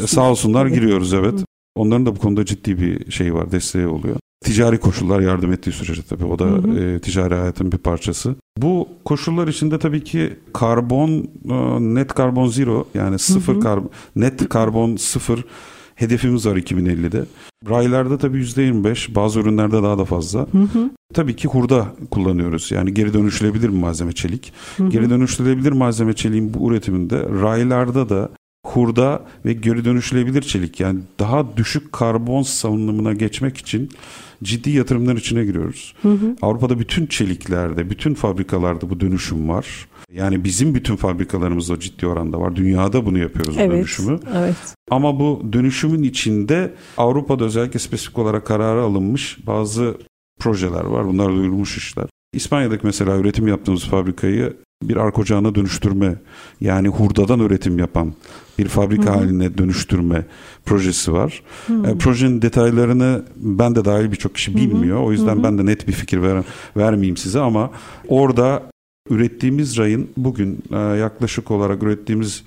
sağ 0.07 0.31
olsunlar 0.31 0.67
evet. 0.67 0.75
giriyoruz 0.75 1.15
evet. 1.15 1.41
Hı. 1.41 1.45
Onların 1.77 2.07
da 2.07 2.17
bu 2.17 2.19
konuda 2.19 2.45
ciddi 2.45 2.81
bir 2.81 3.11
şey 3.11 3.35
var, 3.35 3.53
desteği 3.53 3.87
oluyor. 3.87 4.17
Ticari 4.45 4.81
koşullar 4.81 5.21
yardım 5.21 5.53
ettiği 5.53 5.73
sürece 5.73 6.03
tabii 6.03 6.25
o 6.25 6.39
da 6.39 6.45
hı 6.45 6.49
hı. 6.49 6.81
E, 6.81 7.01
ticari 7.01 7.35
hayatın 7.35 7.73
bir 7.73 7.79
parçası. 7.79 8.35
Bu 8.59 8.89
koşullar 9.05 9.49
içinde 9.49 9.79
tabii 9.79 10.05
ki 10.05 10.39
karbon 10.53 11.11
e, 11.51 11.55
net 11.95 12.15
karbon 12.15 12.47
zero 12.47 12.89
yani 12.95 13.19
sıfır 13.19 13.55
hı 13.55 13.57
hı. 13.57 13.61
Kar, 13.61 13.81
net 14.17 14.49
karbon 14.49 14.97
sıfır 14.97 15.45
hedefimiz 16.01 16.47
var 16.47 16.57
2050'de. 16.57 17.25
Raylarda 17.69 18.19
tabii 18.19 18.39
%25 18.39 19.15
bazı 19.15 19.41
ürünlerde 19.41 19.83
daha 19.83 19.99
da 19.99 20.05
fazla. 20.05 20.41
Hı 20.41 20.59
hı. 20.59 20.91
Tabii 21.15 21.37
ki 21.37 21.49
hurda 21.49 21.87
kullanıyoruz. 22.11 22.71
Yani 22.73 22.95
geri 22.95 23.15
dönüşülebilir 23.15 23.69
malzeme 23.69 24.13
çelik. 24.13 24.53
Hı 24.77 24.85
hı. 24.85 24.89
Geri 24.89 25.11
dönüştürülebilir 25.11 25.73
malzeme 25.73 26.13
çeliğin 26.13 26.55
bu 26.55 26.71
üretiminde 26.71 27.19
raylarda 27.43 28.09
da 28.09 28.31
hurda 28.67 29.23
ve 29.45 29.53
geri 29.53 29.85
dönüşülebilir 29.85 30.43
çelik 30.43 30.81
yani 30.81 31.01
daha 31.19 31.57
düşük 31.57 31.93
karbon 31.93 32.43
salınımına 32.43 33.13
geçmek 33.13 33.57
için 33.57 33.91
ciddi 34.43 34.71
yatırımlar 34.71 35.17
içine 35.17 35.45
giriyoruz. 35.45 35.95
Hı 36.03 36.09
hı. 36.09 36.37
Avrupa'da 36.43 36.79
bütün 36.79 37.07
çeliklerde, 37.07 37.91
bütün 37.91 38.15
fabrikalarda 38.15 38.91
bu 38.91 39.01
dönüşüm 39.01 39.49
var. 39.49 39.89
Yani 40.13 40.45
bizim 40.45 40.75
bütün 40.75 40.97
fabrikalarımızda 40.97 41.81
ciddi 41.81 42.07
oranda 42.07 42.41
var. 42.41 42.57
Dünyada 42.57 43.07
bunu 43.07 43.19
yapıyoruz 43.19 43.55
evet, 43.59 43.71
bu 43.71 43.75
dönüşümü. 43.75 44.19
Evet. 44.37 44.57
Ama 44.91 45.21
bu 45.21 45.43
dönüşümün 45.53 46.03
içinde 46.03 46.75
Avrupa'da 46.97 47.45
özellikle 47.45 47.79
spesifik 47.79 48.19
olarak 48.19 48.47
kararı 48.47 48.83
alınmış 48.83 49.39
bazı 49.47 49.99
projeler 50.41 50.85
var. 50.85 51.07
Bunlar 51.07 51.33
duyurulmuş 51.33 51.77
işler. 51.77 52.07
İspanya'daki 52.33 52.87
mesela 52.87 53.17
üretim 53.17 53.49
yaptığımız 53.49 53.85
fabrikayı 53.85 54.57
bir 54.83 54.97
ark 54.97 55.19
ocağına 55.19 55.55
dönüştürme 55.55 56.15
yani 56.61 56.89
hurdadan 56.89 57.41
üretim 57.41 57.79
yapan 57.79 58.15
bir 58.61 58.69
fabrika 58.69 59.11
Hı-hı. 59.11 59.19
haline 59.19 59.59
dönüştürme 59.59 60.25
projesi 60.67 61.13
var. 61.13 61.43
E, 61.87 61.99
projenin 61.99 62.43
detaylarını 62.43 63.23
ben 63.37 63.75
de 63.75 63.85
dahil 63.85 64.13
birçok 64.13 64.35
kişi 64.35 64.57
bilmiyor. 64.57 64.97
Hı-hı. 64.97 65.07
O 65.07 65.13
yüzden 65.13 65.35
Hı-hı. 65.35 65.43
ben 65.43 65.59
de 65.59 65.67
net 65.67 65.89
bir 65.89 65.93
fikir 65.93 66.23
ver, 66.23 66.43
vermeyeyim 66.77 67.17
size 67.17 67.41
ama 67.41 67.71
orada 68.09 68.63
ürettiğimiz 69.11 69.79
rayın 69.79 70.11
bugün 70.17 70.59
e, 70.73 70.79
yaklaşık 70.79 71.51
olarak 71.51 71.83
ürettiğimiz 71.83 72.45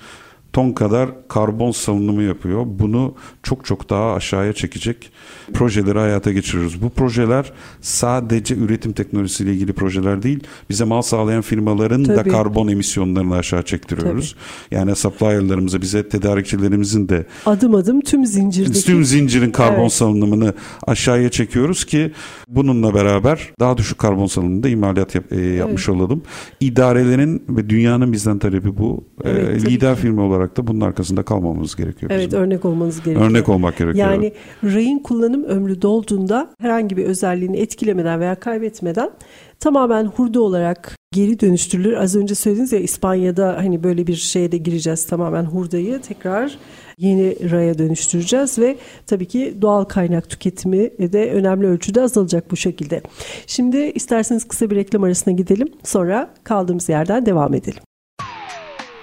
ton 0.54 0.72
kadar 0.72 1.28
karbon 1.28 1.72
salınımı 1.72 2.24
yapıyor. 2.24 2.66
Bunu 2.66 3.16
çok 3.44 3.66
çok 3.66 3.90
daha 3.90 4.14
aşağıya 4.14 4.54
çekecek 4.54 5.12
projeleri 5.54 6.00
hayata 6.00 6.32
geçiriyoruz. 6.32 6.82
Bu 6.82 6.90
projeler 6.90 7.52
sadece 7.82 8.56
üretim 8.56 8.94
teknolojisiyle 8.94 9.54
ilgili 9.54 9.74
projeler 9.74 10.24
değil, 10.24 10.40
bize 10.70 10.84
mal 10.84 11.02
sağlayan 11.02 11.42
firmaların 11.42 12.04
Tabii. 12.04 12.18
da 12.18 12.24
karbon 12.24 12.68
emisyonlarını 12.68 13.36
aşağı 13.36 13.64
çektiriyoruz. 13.64 14.36
Tabii. 14.70 14.76
Yani 14.80 14.96
supplier'larımıza, 14.96 15.82
bize 15.82 16.10
tedarikçilerimizin 16.10 17.10
de 17.10 17.26
adım 17.46 17.76
adım 17.76 18.02
tüm 18.02 18.26
zincirdeki 18.26 18.86
tüm 18.86 19.06
zincirin 19.06 19.52
karbon 19.52 19.82
evet. 19.82 19.92
salınımını 19.92 20.54
aşağıya 20.88 21.30
çekiyoruz 21.30 21.86
ki 21.86 22.12
bununla 22.48 22.94
beraber 22.94 23.50
daha 23.60 23.78
düşük 23.78 23.98
karbon 23.98 24.28
salınımında 24.28 24.70
imalat 24.70 25.16
yap, 25.16 25.26
e, 25.32 25.42
yapmış 25.42 25.90
evet. 25.90 26.00
olalım. 26.00 26.22
İdarelerin 26.60 27.44
ve 27.50 27.70
dünyanın 27.70 28.14
bizden 28.14 28.40
talebi 28.40 28.78
bu. 28.78 29.04
Evet, 29.24 29.64
e, 29.64 29.72
lider 29.72 29.96
firma 29.96 30.22
olarak 30.22 30.43
da 30.58 30.68
bunun 30.68 30.82
arkasında 30.82 31.24
kalmamamız 31.24 31.76
gerekiyor. 31.76 32.12
Evet, 32.16 32.28
bizim. 32.28 32.40
örnek 32.40 32.66
olmanız 32.66 33.04
gerekiyor. 33.04 33.30
Örnek 33.30 33.50
olmak 33.50 33.78
gerekiyor. 33.78 34.12
Yani 34.12 34.34
rayın 34.64 35.00
kullanım 35.00 35.44
ömrü 35.44 35.82
dolduğunda 35.82 36.50
herhangi 36.60 36.98
bir 36.98 37.06
özelliğini 37.06 37.58
etkilemeden 37.58 38.20
veya 38.20 38.36
kaybetmeden 38.36 39.12
tamamen 39.60 40.06
hurda 40.06 40.42
olarak 40.42 40.98
geri 41.14 41.40
dönüştürülür. 41.40 41.94
Az 41.94 42.16
önce 42.16 42.36
söylediniz 42.36 42.72
ya 42.72 42.80
İspanya'da 42.80 43.58
hani 43.58 43.84
böyle 43.84 44.08
bir 44.08 44.16
şeye 44.16 44.52
de 44.52 44.58
gireceğiz 44.58 45.06
tamamen 45.06 45.44
hurdayı 45.44 46.02
tekrar 46.02 46.58
yeni 46.98 47.52
raya 47.52 47.78
dönüştüreceğiz 47.78 48.60
ve 48.60 48.78
tabii 49.08 49.26
ki 49.26 49.58
doğal 49.62 49.84
kaynak 49.84 50.30
tüketimi 50.30 50.90
de 51.14 51.32
önemli 51.32 51.68
ölçüde 51.68 52.02
azalacak 52.02 52.52
bu 52.52 52.56
şekilde. 52.56 53.02
Şimdi 53.48 53.78
isterseniz 53.78 54.48
kısa 54.48 54.70
bir 54.70 54.76
reklam 54.76 55.04
arasına 55.04 55.34
gidelim 55.34 55.68
sonra 55.84 56.34
kaldığımız 56.44 56.90
yerden 56.90 57.26
devam 57.26 57.54
edelim. 57.54 57.84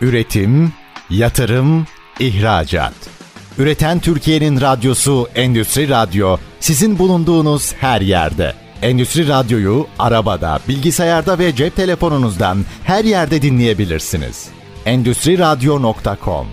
Üretim, 0.01 0.73
yatırım, 1.11 1.87
ihracat. 2.21 2.95
Üreten 3.59 3.99
Türkiye'nin 3.99 4.61
radyosu 4.61 5.29
Endüstri 5.35 5.89
Radyo 5.89 6.37
sizin 6.61 6.99
bulunduğunuz 6.99 7.75
her 7.75 8.01
yerde. 8.01 8.53
Endüstri 8.83 9.29
Radyo'yu 9.29 9.87
arabada, 9.99 10.59
bilgisayarda 10.69 11.39
ve 11.39 11.55
cep 11.55 11.77
telefonunuzdan 11.77 12.59
her 12.85 13.05
yerde 13.05 13.43
dinleyebilirsiniz. 13.43 14.49
Endüstri 14.87 15.39
Radyo.com 15.39 16.47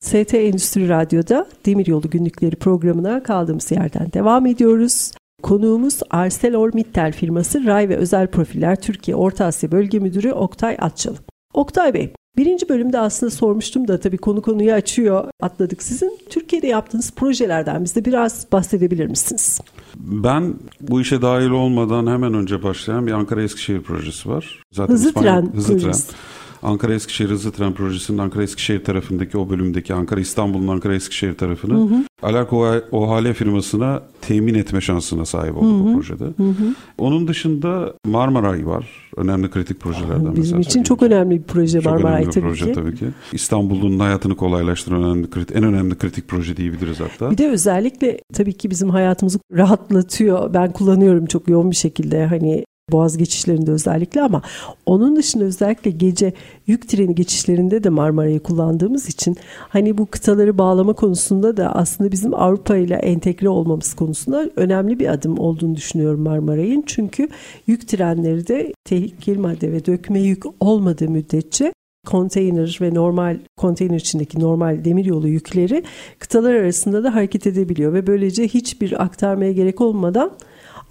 ST 0.00 0.34
Endüstri 0.34 0.88
Radyo'da 0.88 1.46
Demiryolu 1.66 2.10
Günlükleri 2.10 2.56
programına 2.56 3.22
kaldığımız 3.22 3.70
yerden 3.70 4.12
devam 4.12 4.46
ediyoruz. 4.46 5.12
Konuğumuz 5.42 6.00
ArcelorMittal 6.10 7.12
firması 7.12 7.66
Ray 7.66 7.88
ve 7.88 7.96
Özel 7.96 8.26
Profiller 8.26 8.80
Türkiye 8.80 9.16
Orta 9.16 9.44
Asya 9.44 9.72
Bölge 9.72 9.98
Müdürü 9.98 10.32
Oktay 10.32 10.76
Atçalı. 10.80 11.16
Oktay 11.54 11.94
Bey, 11.94 12.12
Birinci 12.36 12.68
bölümde 12.68 12.98
aslında 12.98 13.30
sormuştum 13.30 13.88
da 13.88 14.00
tabii 14.00 14.18
konu 14.18 14.42
konuyu 14.42 14.72
açıyor. 14.72 15.24
Atladık 15.40 15.82
sizin. 15.82 16.18
Türkiye'de 16.30 16.66
yaptığınız 16.66 17.12
projelerden 17.12 17.84
bize 17.84 18.04
biraz 18.04 18.46
bahsedebilir 18.52 19.06
misiniz? 19.06 19.60
Ben 19.96 20.54
bu 20.80 21.00
işe 21.00 21.22
dahil 21.22 21.50
olmadan 21.50 22.06
hemen 22.06 22.34
önce 22.34 22.62
başlayan 22.62 23.06
bir 23.06 23.12
Ankara 23.12 23.42
Eskişehir 23.42 23.82
projesi 23.82 24.28
var. 24.28 24.62
Zaten 24.72 24.94
hızlı 24.94 25.08
İspanya, 25.08 25.40
tren 25.40 25.52
hızlı 25.54 25.72
projesi. 25.78 26.06
tren. 26.08 26.16
Ankara 26.62 26.94
Eskişehir 26.94 27.30
hızlı 27.30 27.52
tren 27.52 27.72
projesinin 27.72 28.18
Ankara 28.18 28.42
Eskişehir 28.42 28.84
tarafındaki 28.84 29.38
o 29.38 29.50
bölümdeki 29.50 29.94
Ankara 29.94 30.20
İstanbul'un 30.20 30.68
Ankara 30.68 30.94
Eskişehir 30.94 31.34
tarafını 31.34 31.74
hı 31.74 31.94
hı. 31.94 32.04
Alarko 32.22 32.66
OHL 32.90 33.32
firmasına 33.32 34.02
temin 34.20 34.54
etme 34.54 34.80
şansına 34.80 35.24
sahip 35.24 35.56
olduk 35.56 35.86
hı 35.86 35.90
hı. 35.90 35.94
bu 35.94 36.00
projede. 36.00 36.24
Hı 36.24 36.48
hı. 36.48 36.74
Onun 36.98 37.28
dışında 37.28 37.94
Marmaray 38.06 38.66
var. 38.66 38.86
Önemli 39.16 39.50
kritik 39.50 39.80
projelerden. 39.80 40.36
Bizim 40.36 40.60
için 40.60 40.82
çok 40.82 41.02
önemli 41.02 41.38
bir 41.38 41.42
proje 41.42 41.80
çok 41.80 41.92
Marmaray 41.92 42.14
önemli 42.14 42.26
bir 42.26 42.32
tabii 42.32 42.44
proje 42.44 42.66
ki. 42.66 42.72
tabii 42.72 42.94
ki. 42.94 43.06
İstanbul'un 43.32 43.98
hayatını 43.98 44.36
kolaylaştıran 44.36 45.04
önemli, 45.04 45.28
en 45.54 45.64
önemli 45.64 45.98
kritik 45.98 46.28
proje 46.28 46.56
diyebiliriz 46.56 47.00
hatta. 47.00 47.30
Bir 47.30 47.38
de 47.38 47.48
özellikle 47.48 48.18
tabii 48.34 48.52
ki 48.52 48.70
bizim 48.70 48.90
hayatımızı 48.90 49.38
rahatlatıyor. 49.56 50.54
Ben 50.54 50.72
kullanıyorum 50.72 51.26
çok 51.26 51.48
yoğun 51.48 51.70
bir 51.70 51.76
şekilde. 51.76 52.26
Hani 52.26 52.64
Boğaz 52.90 53.18
geçişlerinde 53.18 53.70
özellikle 53.70 54.22
ama 54.22 54.42
onun 54.86 55.16
dışında 55.16 55.44
özellikle 55.44 55.90
gece 55.90 56.32
yük 56.66 56.88
treni 56.88 57.14
geçişlerinde 57.14 57.84
de 57.84 57.88
Marmara'yı 57.88 58.40
kullandığımız 58.40 59.08
için 59.08 59.36
hani 59.68 59.98
bu 59.98 60.06
kıtaları 60.06 60.58
bağlama 60.58 60.92
konusunda 60.92 61.56
da 61.56 61.74
aslında 61.74 62.12
bizim 62.12 62.34
Avrupa 62.34 62.76
ile 62.76 62.94
entegre 62.94 63.48
olmamız 63.48 63.94
konusunda 63.94 64.50
önemli 64.56 64.98
bir 64.98 65.08
adım 65.08 65.38
olduğunu 65.38 65.76
düşünüyorum 65.76 66.20
Marmaray'ın. 66.20 66.84
Çünkü 66.86 67.28
yük 67.66 67.88
trenleri 67.88 68.46
de 68.46 68.72
tehlikeli 68.84 69.38
madde 69.38 69.72
ve 69.72 69.86
dökme 69.86 70.20
yük 70.20 70.44
olmadığı 70.60 71.08
müddetçe 71.08 71.72
konteyner 72.06 72.78
ve 72.80 72.94
normal 72.94 73.38
konteyner 73.56 73.96
içindeki 73.96 74.40
normal 74.40 74.84
demiryolu 74.84 75.28
yükleri 75.28 75.82
kıtalar 76.18 76.54
arasında 76.54 77.04
da 77.04 77.14
hareket 77.14 77.46
edebiliyor 77.46 77.92
ve 77.92 78.06
böylece 78.06 78.48
hiçbir 78.48 79.02
aktarmaya 79.02 79.52
gerek 79.52 79.80
olmadan 79.80 80.32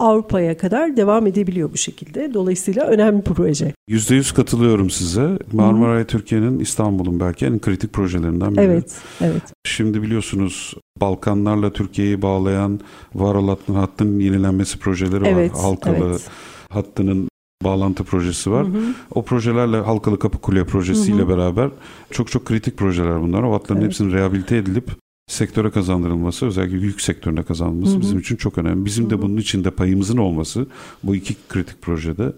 Avrupa'ya 0.01 0.57
kadar 0.57 0.97
devam 0.97 1.27
edebiliyor 1.27 1.73
bu 1.73 1.77
şekilde. 1.77 2.33
Dolayısıyla 2.33 2.85
önemli 2.85 3.19
bir 3.19 3.23
proje. 3.23 3.73
%100 3.89 4.35
katılıyorum 4.35 4.89
size. 4.89 5.39
Marmaray 5.53 6.05
Türkiye'nin 6.05 6.59
İstanbul'un 6.59 7.19
belki 7.19 7.45
en 7.45 7.59
kritik 7.59 7.93
projelerinden 7.93 8.53
biri. 8.53 8.61
Evet, 8.61 8.95
evet. 9.21 9.43
Şimdi 9.65 10.01
biliyorsunuz 10.01 10.73
Balkanlarla 11.01 11.73
Türkiye'yi 11.73 12.21
bağlayan 12.21 12.79
var 13.15 13.57
hattın 13.67 14.19
yenilenmesi 14.19 14.79
projeleri 14.79 15.27
evet, 15.27 15.53
var. 15.53 15.61
Halkalı 15.61 16.09
evet. 16.09 16.29
hattının 16.69 17.29
bağlantı 17.63 18.03
projesi 18.03 18.51
var. 18.51 18.67
Hı 18.67 18.71
hı. 18.71 18.81
O 19.15 19.21
projelerle 19.23 19.77
Halkalı 19.77 20.19
Kapı 20.19 20.37
Kule 20.37 20.65
projesiyle 20.65 21.21
hı 21.21 21.25
hı. 21.25 21.29
beraber 21.29 21.69
çok 22.11 22.31
çok 22.31 22.45
kritik 22.45 22.77
projeler 22.77 23.21
bunlar. 23.21 23.43
O 23.43 23.53
hatların 23.53 23.79
evet. 23.79 23.87
hepsinin 23.89 24.11
rehabilite 24.13 24.57
edilip 24.57 24.91
sektöre 25.27 25.71
kazandırılması 25.71 26.45
özellikle 26.45 26.77
yük 26.77 27.01
sektörüne 27.01 27.43
kazanılması 27.43 27.91
hı 27.91 27.97
hı. 27.97 28.01
bizim 28.01 28.19
için 28.19 28.35
çok 28.35 28.57
önemli. 28.57 28.85
Bizim 28.85 29.03
hı 29.03 29.07
hı. 29.07 29.11
de 29.11 29.21
bunun 29.21 29.37
içinde 29.37 29.71
payımızın 29.71 30.17
olması 30.17 30.67
bu 31.03 31.15
iki 31.15 31.35
kritik 31.49 31.81
projede 31.81 32.33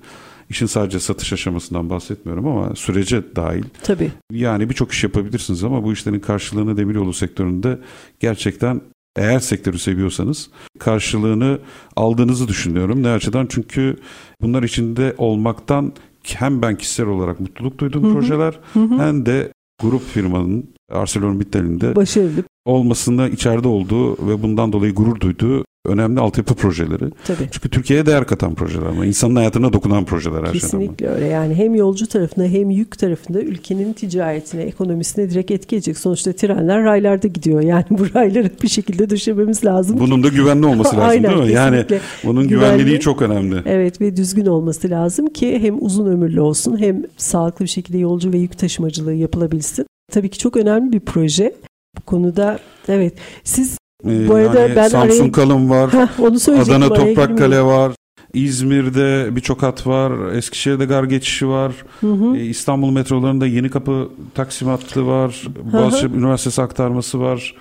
işin 0.50 0.66
sadece 0.66 1.00
satış 1.00 1.34
aşamasından 1.34 1.90
bahsetmiyorum 1.90 2.48
ama 2.48 2.76
sürece 2.76 3.36
dahil. 3.36 3.64
Tabii. 3.84 4.12
Yani 4.32 4.70
birçok 4.70 4.92
iş 4.92 5.04
yapabilirsiniz 5.04 5.64
ama 5.64 5.84
bu 5.84 5.94
işlerin 5.94 6.20
karşılığını 6.20 6.78
demiryolu 6.78 7.14
sektöründe 7.14 7.80
gerçekten 8.20 8.82
eğer 9.16 9.40
sektörü 9.40 9.80
seviyorsanız 9.80 10.50
karşılığını 10.80 11.60
aldığınızı 11.96 12.48
düşünüyorum. 12.48 13.04
Ne 13.04 13.10
açıdan? 13.10 13.48
Çünkü 13.50 13.98
bunlar 14.42 14.64
içinde 14.64 15.16
olmaktan 15.18 15.94
hem 16.24 16.62
ben 16.62 16.78
kişisel 16.78 17.06
olarak 17.06 17.40
mutluluk 17.40 17.78
duyduğum 17.78 18.04
hı 18.04 18.08
hı. 18.08 18.14
projeler 18.14 18.60
hı 18.74 18.80
hı. 18.80 19.00
hem 19.00 19.26
de 19.26 19.52
grup 19.84 20.02
firmanın 20.02 20.74
ArcelorMittal'in 20.92 21.82
de 21.82 21.96
başarılı. 21.96 22.44
olmasında 22.66 23.30
içeride 23.30 23.68
olduğu 23.68 24.28
ve 24.28 24.44
bundan 24.44 24.74
dolayı 24.74 24.96
gurur 24.96 25.20
duyduğu 25.20 25.66
önemli 25.86 26.20
altyapı 26.20 26.56
projeleri. 26.56 27.12
Tabii. 27.26 27.50
Çünkü 27.52 27.70
Türkiye'ye 27.70 28.06
değer 28.06 28.28
katan 28.28 28.56
projeler 28.56 28.86
ama 28.86 29.06
insanın 29.06 29.36
hayatına 29.36 29.74
dokunan 29.74 30.06
projeler 30.06 30.44
her 30.44 30.54
Kesinlikle 30.54 31.08
öyle. 31.08 31.26
Yani 31.26 31.56
hem 31.56 31.76
yolcu 31.76 32.08
tarafında 32.08 32.46
hem 32.46 32.70
yük 32.70 32.98
tarafında 32.98 33.42
ülkenin 33.42 33.94
ticaretine, 33.94 34.62
ekonomisine 34.62 35.30
direkt 35.30 35.52
etki 35.52 35.76
edecek. 35.76 35.98
Sonuçta 35.98 36.34
trenler 36.34 36.84
raylarda 36.84 37.28
gidiyor. 37.28 37.62
Yani 37.62 37.86
bu 37.90 38.14
rayları 38.16 38.50
bir 38.64 38.68
şekilde 38.68 39.10
düşürmemiz 39.10 39.66
lazım. 39.66 40.00
Bunun 40.00 40.24
da 40.24 40.28
güvenli 40.28 40.66
olması 40.66 40.90
lazım 40.98 41.10
Aynen, 41.10 41.32
değil 41.32 41.44
mi? 41.44 41.52
Yani 41.52 41.86
bunun 42.24 42.48
güvenli, 42.48 42.66
güvenliliği 42.66 43.00
çok 43.00 43.22
önemli. 43.22 43.62
Evet 43.66 44.02
ve 44.02 44.18
düzgün 44.18 44.46
olması 44.46 44.90
lazım 44.90 45.28
ki 45.28 45.60
hem 45.60 45.86
uzun 45.86 46.06
ömürlü 46.06 46.42
olsun 46.42 46.78
hem 46.80 47.04
sağlıklı 47.18 47.66
bir 47.66 47.70
şekilde 47.70 47.98
yolcu 47.98 48.34
ve 48.34 48.38
yük 48.38 48.58
taşımacılığı 48.58 49.14
yapılabilsin. 49.14 49.86
Tabii 50.12 50.30
ki 50.30 50.40
çok 50.40 50.58
önemli 50.58 50.94
bir 50.94 51.00
proje. 51.00 51.56
Bu 51.98 52.02
konuda 52.02 52.60
evet 52.88 53.14
siz 53.44 53.78
ee, 54.08 54.28
bu 54.28 54.36
arada 54.36 54.60
yani 54.60 54.76
ben 54.76 54.88
Samsun 54.88 55.20
araya... 55.20 55.32
Kalın 55.32 55.70
var. 55.70 55.94
Heh, 55.94 56.20
onu 56.20 56.62
Adana 56.62 56.90
Toprak 56.90 57.38
Kale 57.38 57.62
var. 57.62 57.92
İzmir'de 58.34 59.36
birçok 59.36 59.64
hat 59.64 59.88
var. 59.88 60.34
Eskişehir'de 60.36 60.86
gar 60.86 61.04
geçişi 61.04 61.48
var. 61.48 61.74
Hı 62.02 62.14
hı. 62.14 62.38
Ee, 62.38 62.46
İstanbul 62.46 62.92
metrolarında 62.92 63.48
Yeni 63.48 63.70
Kapı 63.70 64.10
Taksim 64.36 64.68
hattı 64.68 65.08
var. 65.08 65.48
Boğaziçi 65.74 66.08
Üniversitesi 66.08 66.62
aktarması 66.62 67.20
var. 67.20 67.56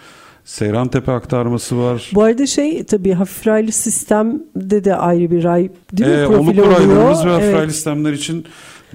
Seyran 0.44 0.88
Tepe 0.88 1.12
aktarması 1.12 1.78
var. 1.78 2.10
Bu 2.14 2.22
arada 2.22 2.46
şey 2.46 2.84
tabii 2.84 3.12
hafif 3.12 3.46
raylı 3.46 3.72
sistemde 3.72 4.84
de 4.84 4.96
ayrı 4.96 5.30
bir 5.30 5.44
ray 5.44 5.70
değil 5.92 6.10
mi? 6.10 6.16
Ee, 6.16 6.26
oluklu 6.26 6.62
raylarımız 6.62 7.24
ve 7.24 7.30
hafif 7.30 7.44
evet. 7.44 7.54
raylı 7.54 7.72
sistemler 7.72 8.12
için 8.12 8.44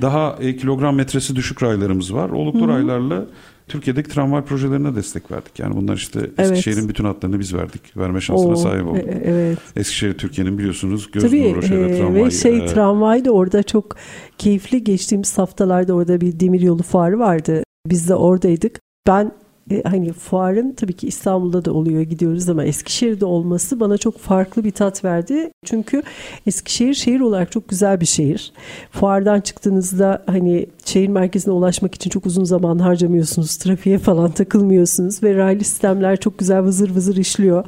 daha 0.02 0.36
e, 0.40 0.58
kilogram 0.58 0.96
metresi 0.96 1.36
düşük 1.36 1.64
raylarımız 1.64 2.14
var. 2.14 2.30
Oluklu 2.30 2.62
Hı-hı. 2.62 2.68
raylarla 2.68 3.26
Türkiye'deki 3.68 4.10
tramvay 4.10 4.42
projelerine 4.42 4.96
destek 4.96 5.32
verdik. 5.32 5.60
Yani 5.60 5.76
bunlar 5.76 5.96
işte 5.96 6.20
evet. 6.20 6.40
Eskişehir'in 6.40 6.90
bütün 6.90 7.04
hatlarını 7.04 7.40
biz 7.40 7.54
verdik. 7.54 7.98
Verme 7.98 8.22
şansına 8.22 8.52
Oo, 8.52 8.56
sahip 8.56 8.88
olduk. 8.88 9.08
E, 9.08 9.22
evet. 9.26 9.58
Eskişehir 9.76 10.14
Türkiye'nin 10.14 10.58
biliyorsunuz 10.58 11.12
göz 11.12 11.24
Tabii, 11.24 11.54
nuru 11.54 11.66
e, 11.66 11.98
tramvay. 11.98 12.26
Ve 12.26 12.32
şey 12.32 12.58
e, 12.58 12.66
tramvay 12.66 13.26
da 13.26 13.32
orada 13.32 13.64
çok 13.64 13.96
keyifli 14.38 14.84
geçtiğimiz 14.84 15.38
haftalarda 15.38 15.94
orada 15.94 16.22
bir 16.22 16.40
demiryolu 16.40 16.84
fuarı 16.84 17.20
vardı. 17.20 17.64
Biz 17.88 18.10
de 18.10 18.16
oradaydık. 18.16 18.80
Ben 19.08 19.32
e, 19.72 19.84
hani 19.84 20.14
fuarın 20.14 20.72
tabii 20.72 20.94
ki 20.94 21.08
İstanbul'da 21.08 21.66
da 21.66 21.74
oluyor 21.74 22.02
gidiyoruz 22.02 22.50
ama 22.50 22.64
Eskişehir'de 22.64 23.26
olması 23.26 23.80
bana 23.80 23.98
çok 23.98 24.18
farklı 24.18 24.64
bir 24.64 24.72
tat 24.72 25.04
verdi. 25.04 25.52
Çünkü 25.66 26.04
Eskişehir 26.48 26.94
şehir 26.94 27.20
olarak 27.20 27.52
çok 27.52 27.70
güzel 27.70 28.02
bir 28.02 28.06
şehir. 28.06 28.54
Fuardan 28.92 29.42
çıktığınızda 29.42 30.24
hani 30.26 30.66
şehir 30.86 31.08
merkezine 31.08 31.54
ulaşmak 31.54 31.96
için 31.96 32.10
çok 32.10 32.26
uzun 32.26 32.44
zaman 32.44 32.80
harcamıyorsunuz. 32.80 33.58
Trafiğe 33.58 33.98
falan 33.98 34.32
takılmıyorsunuz 34.32 35.24
ve 35.24 35.36
raylı 35.36 35.64
sistemler 35.64 36.18
çok 36.18 36.38
güzel 36.38 36.64
vızır 36.64 36.96
vızır 36.96 37.18
işliyor. 37.18 37.66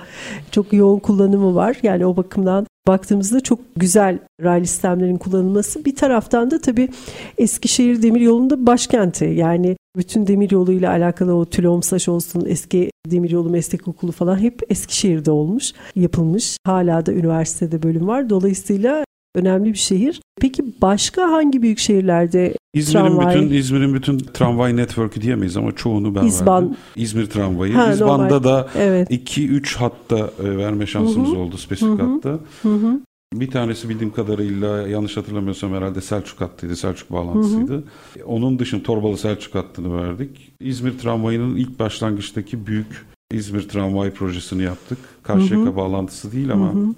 Çok 0.51 0.73
yoğun 0.73 0.99
kullanımı 0.99 1.55
var. 1.55 1.77
Yani 1.83 2.05
o 2.05 2.17
bakımdan 2.17 2.68
baktığımızda 2.89 3.39
çok 3.39 3.59
güzel 3.75 4.19
raylı 4.43 4.65
sistemlerin 4.65 5.17
kullanılması. 5.17 5.85
Bir 5.85 5.95
taraftan 5.95 6.51
da 6.51 6.61
tabii 6.61 6.89
Eskişehir 7.37 8.01
Demiryolu'nda 8.01 8.65
başkenti. 8.65 9.25
Yani 9.25 9.77
bütün 9.97 10.27
demiryolu 10.27 10.71
ile 10.71 10.89
alakalı 10.89 11.33
o 11.33 11.45
Tülomsaş 11.45 12.09
olsun, 12.09 12.43
eski 12.47 12.91
demiryolu 13.07 13.49
meslek 13.49 13.87
okulu 13.87 14.11
falan 14.11 14.39
hep 14.39 14.61
Eskişehir'de 14.69 15.31
olmuş, 15.31 15.73
yapılmış. 15.95 16.57
Hala 16.65 17.05
da 17.05 17.13
üniversitede 17.13 17.83
bölüm 17.83 18.07
var. 18.07 18.29
Dolayısıyla 18.29 19.03
önemli 19.35 19.73
bir 19.73 19.77
şehir. 19.77 20.21
Peki 20.41 20.63
başka 20.81 21.31
hangi 21.31 21.61
büyük 21.61 21.79
şehirlerde 21.79 22.53
İzmir'in 22.73 23.05
tramvay... 23.05 23.35
bütün 23.35 23.49
İzmir'in 23.55 23.93
bütün 23.93 24.17
tramvay 24.17 24.75
network'ü 24.75 25.21
diyemeyiz 25.21 25.57
ama 25.57 25.71
çoğunu 25.71 26.15
ben 26.15 26.25
İzban. 26.25 26.63
verdim. 26.63 26.77
İzmir 26.95 27.25
tramvayı. 27.25 27.73
Ha, 27.73 27.93
İzban'da 27.93 28.23
normal. 28.23 28.43
da 28.43 28.67
2-3 28.75 29.51
evet. 29.51 29.75
hatta 29.77 30.31
e, 30.43 30.57
verme 30.57 30.85
şansımız 30.85 31.29
Hı-hı. 31.29 31.39
oldu 31.39 31.57
spesifik 31.57 31.99
Hı-hı. 31.99 32.11
hatta. 32.13 32.39
Hı-hı. 32.61 32.99
Bir 33.33 33.51
tanesi 33.51 33.89
bildiğim 33.89 34.13
kadarıyla 34.13 34.87
yanlış 34.87 35.17
hatırlamıyorsam 35.17 35.73
herhalde 35.73 36.01
Selçuk 36.01 36.41
hattıydı, 36.41 36.75
Selçuk 36.75 37.11
bağlantısıydı. 37.11 37.73
Hı 37.73 37.77
hı. 38.19 38.25
Onun 38.25 38.59
dışında 38.59 38.83
Torbalı 38.83 39.17
Selçuk 39.17 39.55
hattını 39.55 39.97
verdik. 39.97 40.53
İzmir 40.59 40.99
tramvayının 40.99 41.55
ilk 41.55 41.79
başlangıçtaki 41.79 42.67
büyük 42.67 43.05
İzmir 43.31 43.69
tramvay 43.69 44.11
projesini 44.11 44.63
yaptık. 44.63 44.97
Karşıyaka 45.23 45.75
bağlantısı 45.75 46.31
değil 46.31 46.51
ama 46.51 46.73
hı 46.73 46.77
hı. 46.77 46.93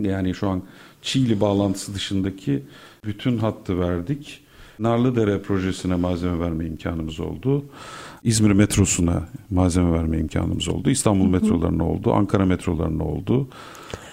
yani 0.00 0.34
şu 0.34 0.48
an 0.48 0.62
Çiğli 1.06 1.40
bağlantısı 1.40 1.94
dışındaki 1.94 2.62
bütün 3.04 3.38
hattı 3.38 3.80
verdik. 3.80 4.40
Narlıdere 4.78 5.38
projesine 5.38 5.94
malzeme 5.94 6.40
verme 6.40 6.66
imkanımız 6.66 7.20
oldu. 7.20 7.64
İzmir 8.24 8.50
metrosuna 8.50 9.22
malzeme 9.50 9.92
verme 9.92 10.18
imkanımız 10.18 10.68
oldu. 10.68 10.90
İstanbul 10.90 11.26
metrolarına 11.26 11.88
oldu. 11.88 12.12
Ankara 12.12 12.46
metrolarına 12.46 13.04
oldu. 13.04 13.48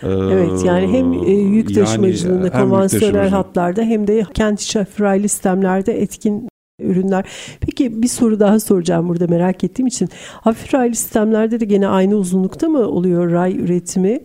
Evet 0.04 0.66
yani 0.66 0.88
hem 0.88 1.14
e, 1.14 1.32
yük 1.32 1.76
taşımacılığında 1.76 2.48
yani, 2.48 2.52
konvansiyonel 2.52 3.30
hatlarda 3.30 3.82
hem 3.82 4.08
de 4.08 4.26
kent 4.34 4.62
içi 4.62 4.86
raylı 5.00 5.30
sistemlerde 5.30 6.02
etkin 6.02 6.48
ürünler. 6.82 7.26
Peki 7.62 8.02
bir 8.02 8.08
soru 8.08 8.40
daha 8.40 8.60
soracağım 8.60 9.10
burada 9.10 9.28
merak 9.28 9.64
ettiğim 9.64 9.88
için. 9.88 10.10
Hafif 10.42 10.74
raylı 10.74 10.96
sistemlerde 10.96 11.60
de 11.60 11.66
gene 11.66 11.88
aynı 11.88 12.16
uzunlukta 12.16 12.70
mı 12.70 12.80
oluyor 12.80 13.32
ray 13.32 13.58
üretimi? 13.58 14.20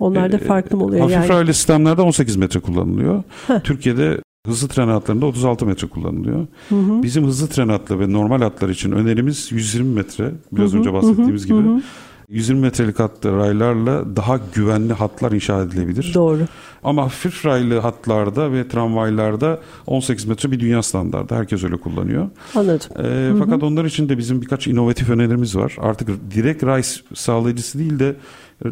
Onlarda 0.00 0.36
ee, 0.36 0.40
farklı 0.40 0.76
mı 0.76 0.84
oluyor? 0.84 1.00
Hafif 1.00 1.16
yani? 1.16 1.28
raylı 1.28 1.54
sistemlerde 1.54 2.02
18 2.02 2.36
metre 2.36 2.60
kullanılıyor. 2.60 3.22
Heh. 3.46 3.60
Türkiye'de 3.64 4.18
hızlı 4.46 4.68
tren 4.68 4.88
hatlarında 4.88 5.26
36 5.26 5.66
metre 5.66 5.88
kullanılıyor. 5.88 6.46
Hı 6.68 6.74
hı. 6.74 7.02
Bizim 7.02 7.24
hızlı 7.24 7.48
tren 7.48 7.68
hatları 7.68 8.00
ve 8.00 8.12
normal 8.12 8.40
hatlar 8.40 8.68
için 8.68 8.92
önerimiz 8.92 9.52
120 9.52 9.94
metre. 9.94 10.30
Biraz 10.52 10.72
hı 10.72 10.76
hı. 10.76 10.78
önce 10.78 10.92
bahsettiğimiz 10.92 11.48
hı 11.48 11.54
hı. 11.54 11.58
gibi. 11.58 11.68
Hı 11.68 11.74
hı. 11.74 11.80
120 12.28 12.60
metrelik 12.60 12.98
hattı 12.98 13.36
raylarla 13.36 14.16
daha 14.16 14.40
güvenli 14.54 14.92
hatlar 14.92 15.32
inşa 15.32 15.62
edilebilir. 15.62 16.10
Doğru. 16.14 16.42
Ama 16.84 17.04
hafif 17.04 17.46
raylı 17.46 17.78
hatlarda 17.78 18.52
ve 18.52 18.68
tramvaylarda 18.68 19.60
18 19.86 20.24
metre 20.24 20.50
bir 20.50 20.60
dünya 20.60 20.82
standardı. 20.82 21.34
Herkes 21.34 21.64
öyle 21.64 21.76
kullanıyor. 21.76 22.28
Anladım. 22.54 23.04
E, 23.04 23.32
fakat 23.38 23.62
onlar 23.62 23.84
için 23.84 24.08
de 24.08 24.18
bizim 24.18 24.42
birkaç 24.42 24.66
inovatif 24.66 25.10
önerimiz 25.10 25.56
var. 25.56 25.76
Artık 25.78 26.08
direkt 26.34 26.64
ray 26.64 26.82
sağlayıcısı 27.14 27.78
değil 27.78 27.98
de 27.98 28.16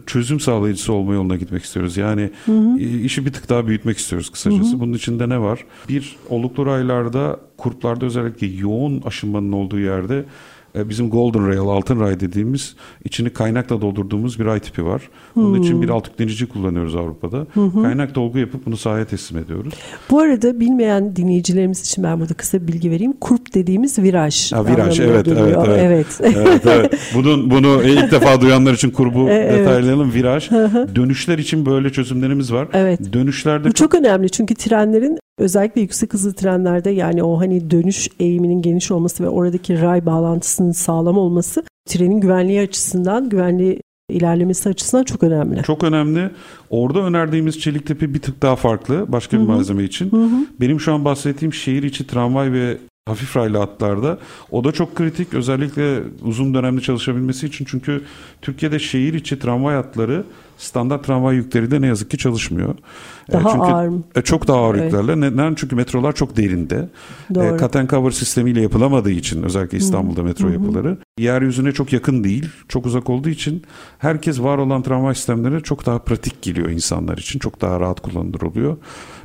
çözüm 0.07 0.41
sağlayıcısı 0.41 0.93
olma 0.93 1.15
yoluna 1.15 1.37
gitmek 1.37 1.65
istiyoruz. 1.65 1.97
Yani 1.97 2.31
hı 2.47 2.53
hı. 2.53 2.79
işi 2.79 3.27
bir 3.27 3.33
tık 3.33 3.49
daha 3.49 3.67
büyütmek 3.67 3.99
istiyoruz 3.99 4.31
kısacası. 4.31 4.73
Hı 4.73 4.77
hı. 4.77 4.81
Bunun 4.81 4.93
içinde 4.93 5.29
ne 5.29 5.41
var? 5.41 5.65
Bir, 5.89 6.17
oluklu 6.29 6.67
raylarda, 6.67 7.41
kurplarda 7.57 8.07
özellikle 8.07 8.47
yoğun 8.47 9.03
aşınmanın 9.03 9.53
olduğu 9.53 9.79
yerde 9.79 10.19
e, 10.19 10.25
bizim 10.85 11.11
Golden 11.11 11.49
Rail, 11.49 11.59
altın 11.59 12.01
ray 12.01 12.21
dediğimiz 12.21 12.77
içini 13.05 13.31
kaynakla 13.31 13.81
doldurduğumuz 13.81 14.39
bir 14.39 14.45
ray 14.45 14.61
tipi 14.61 14.85
var. 14.85 15.03
Bunun 15.37 15.57
hmm. 15.57 15.63
için 15.63 15.83
bir 15.83 15.89
alt 15.89 16.09
yüklenici 16.09 16.47
kullanıyoruz 16.47 16.95
Avrupa'da. 16.95 17.47
Hmm. 17.53 17.83
Kaynak 17.83 18.15
dolgu 18.15 18.39
yapıp 18.39 18.67
bunu 18.67 18.77
sahaya 18.77 19.05
teslim 19.05 19.39
ediyoruz. 19.39 19.75
Bu 20.11 20.21
arada 20.21 20.61
bilmeyen 20.61 21.17
dinleyicilerimiz 21.17 21.81
için 21.81 22.05
ben 22.05 22.21
burada 22.21 22.35
kısa 22.35 22.63
bir 22.63 22.69
bilgi 22.73 22.91
vereyim. 22.91 23.13
Kurp 23.13 23.55
dediğimiz 23.55 23.99
viraj. 23.99 24.53
Ha, 24.53 24.67
viraj 24.67 25.01
evet, 25.01 25.29
evet, 25.29 25.39
evet, 25.39 25.67
evet. 25.69 26.07
evet, 26.21 26.63
evet. 26.67 26.95
Bunun, 27.15 27.51
bunu 27.51 27.83
ilk 27.83 28.13
defa 28.13 28.41
duyanlar 28.41 28.73
için 28.73 28.91
kurbu 28.91 29.29
evet. 29.31 29.59
detaylayalım. 29.59 30.13
Viraj. 30.13 30.51
Dönüşler 30.95 31.39
için 31.39 31.67
böyle 31.67 31.93
çözümlerimiz 31.93 32.53
var. 32.53 32.69
Evet. 32.73 33.13
Dönüşlerde 33.13 33.69
Bu 33.69 33.73
çok, 33.73 33.93
çok 33.93 34.01
önemli 34.01 34.31
çünkü 34.31 34.55
trenlerin 34.55 35.19
Özellikle 35.39 35.81
yüksek 35.81 36.15
hızlı 36.15 36.33
trenlerde 36.33 36.91
yani 36.91 37.23
o 37.23 37.41
hani 37.41 37.71
dönüş 37.71 38.09
eğiminin 38.21 38.63
geniş 38.63 38.91
olması 38.91 39.25
ve 39.25 39.29
oradaki 39.29 39.83
ray 39.83 40.07
bağlantısının 40.07 40.73
sağlam 40.73 41.19
olması 41.19 41.65
trenin 41.89 42.21
güvenliği 42.21 42.61
açısından, 42.61 43.29
güvenliği 43.29 43.81
ilerlemesi 44.11 44.69
açısından 44.69 45.05
çok 45.05 45.23
önemli. 45.23 45.63
Çok 45.63 45.85
önemli. 45.85 46.31
Orada 46.71 47.01
önerdiğimiz 47.03 47.61
çelik 47.61 47.87
tepe 47.87 48.15
bir 48.15 48.21
tık 48.21 48.43
daha 48.43 48.57
farklı 48.57 49.05
başka 49.09 49.37
bir 49.37 49.43
Hı-hı. 49.43 49.53
malzeme 49.53 49.85
için. 49.85 50.13
Hı-hı. 50.13 50.47
Benim 50.61 50.81
şu 50.81 50.95
an 50.95 51.05
bahsettiğim 51.05 51.53
şehir 51.53 51.83
içi 51.83 52.07
tramvay 52.07 52.53
ve 52.53 52.79
hafif 53.07 53.37
raylı 53.37 53.59
hatlarda. 53.59 54.19
O 54.51 54.65
da 54.65 54.73
çok 54.73 54.95
kritik 54.95 55.35
özellikle 55.35 56.03
uzun 56.23 56.55
dönemde 56.55 56.81
çalışabilmesi 56.81 57.47
için 57.47 57.65
çünkü 57.65 58.03
Türkiye'de 58.43 58.79
şehir 58.79 59.15
içi 59.15 59.39
tramvay 59.39 59.75
hatları 59.75 60.25
standart 60.57 61.05
tramvay 61.05 61.37
yükleriyle 61.37 61.81
ne 61.81 61.87
yazık 61.87 62.11
ki 62.11 62.19
çalışmıyor. 62.19 62.75
E, 63.29 63.33
daha 63.33 63.51
çünkü, 63.51 63.65
ağır. 63.65 63.93
E, 64.17 64.23
çok 64.23 64.49
daha 64.49 64.59
ağır 64.59 64.75
evet. 64.75 64.85
yüklerle. 64.85 65.21
Neden? 65.21 65.55
Çünkü 65.55 65.77
metrolar 65.77 66.13
çok 66.13 66.37
derinde. 66.37 66.89
Doğru. 67.35 67.55
E, 67.55 67.59
cut 67.59 67.77
and 67.77 67.91
cover 67.91 68.11
sistemiyle 68.11 68.61
yapılamadığı 68.63 69.11
için 69.11 69.43
özellikle 69.43 69.79
İstanbul'da 69.79 70.21
Hı. 70.21 70.25
metro 70.25 70.49
Hı. 70.49 70.53
yapıları 70.53 70.99
yeryüzüne 71.19 71.73
çok 71.73 71.93
yakın 71.93 72.25
değil, 72.25 72.49
çok 72.69 72.87
uzak 72.87 73.11
olduğu 73.11 73.29
için 73.29 73.63
herkes 73.99 74.41
var 74.41 74.59
olan 74.59 74.83
tramvay 74.83 75.15
sistemleri 75.15 75.63
çok 75.63 75.87
daha 75.87 75.99
pratik 75.99 76.43
geliyor 76.43 76.69
insanlar 76.69 77.19
için. 77.19 77.39
Çok 77.39 77.61
daha 77.61 77.81
rahat 77.81 78.01
kullanılır 78.01 78.41
oluyor. 78.41 78.77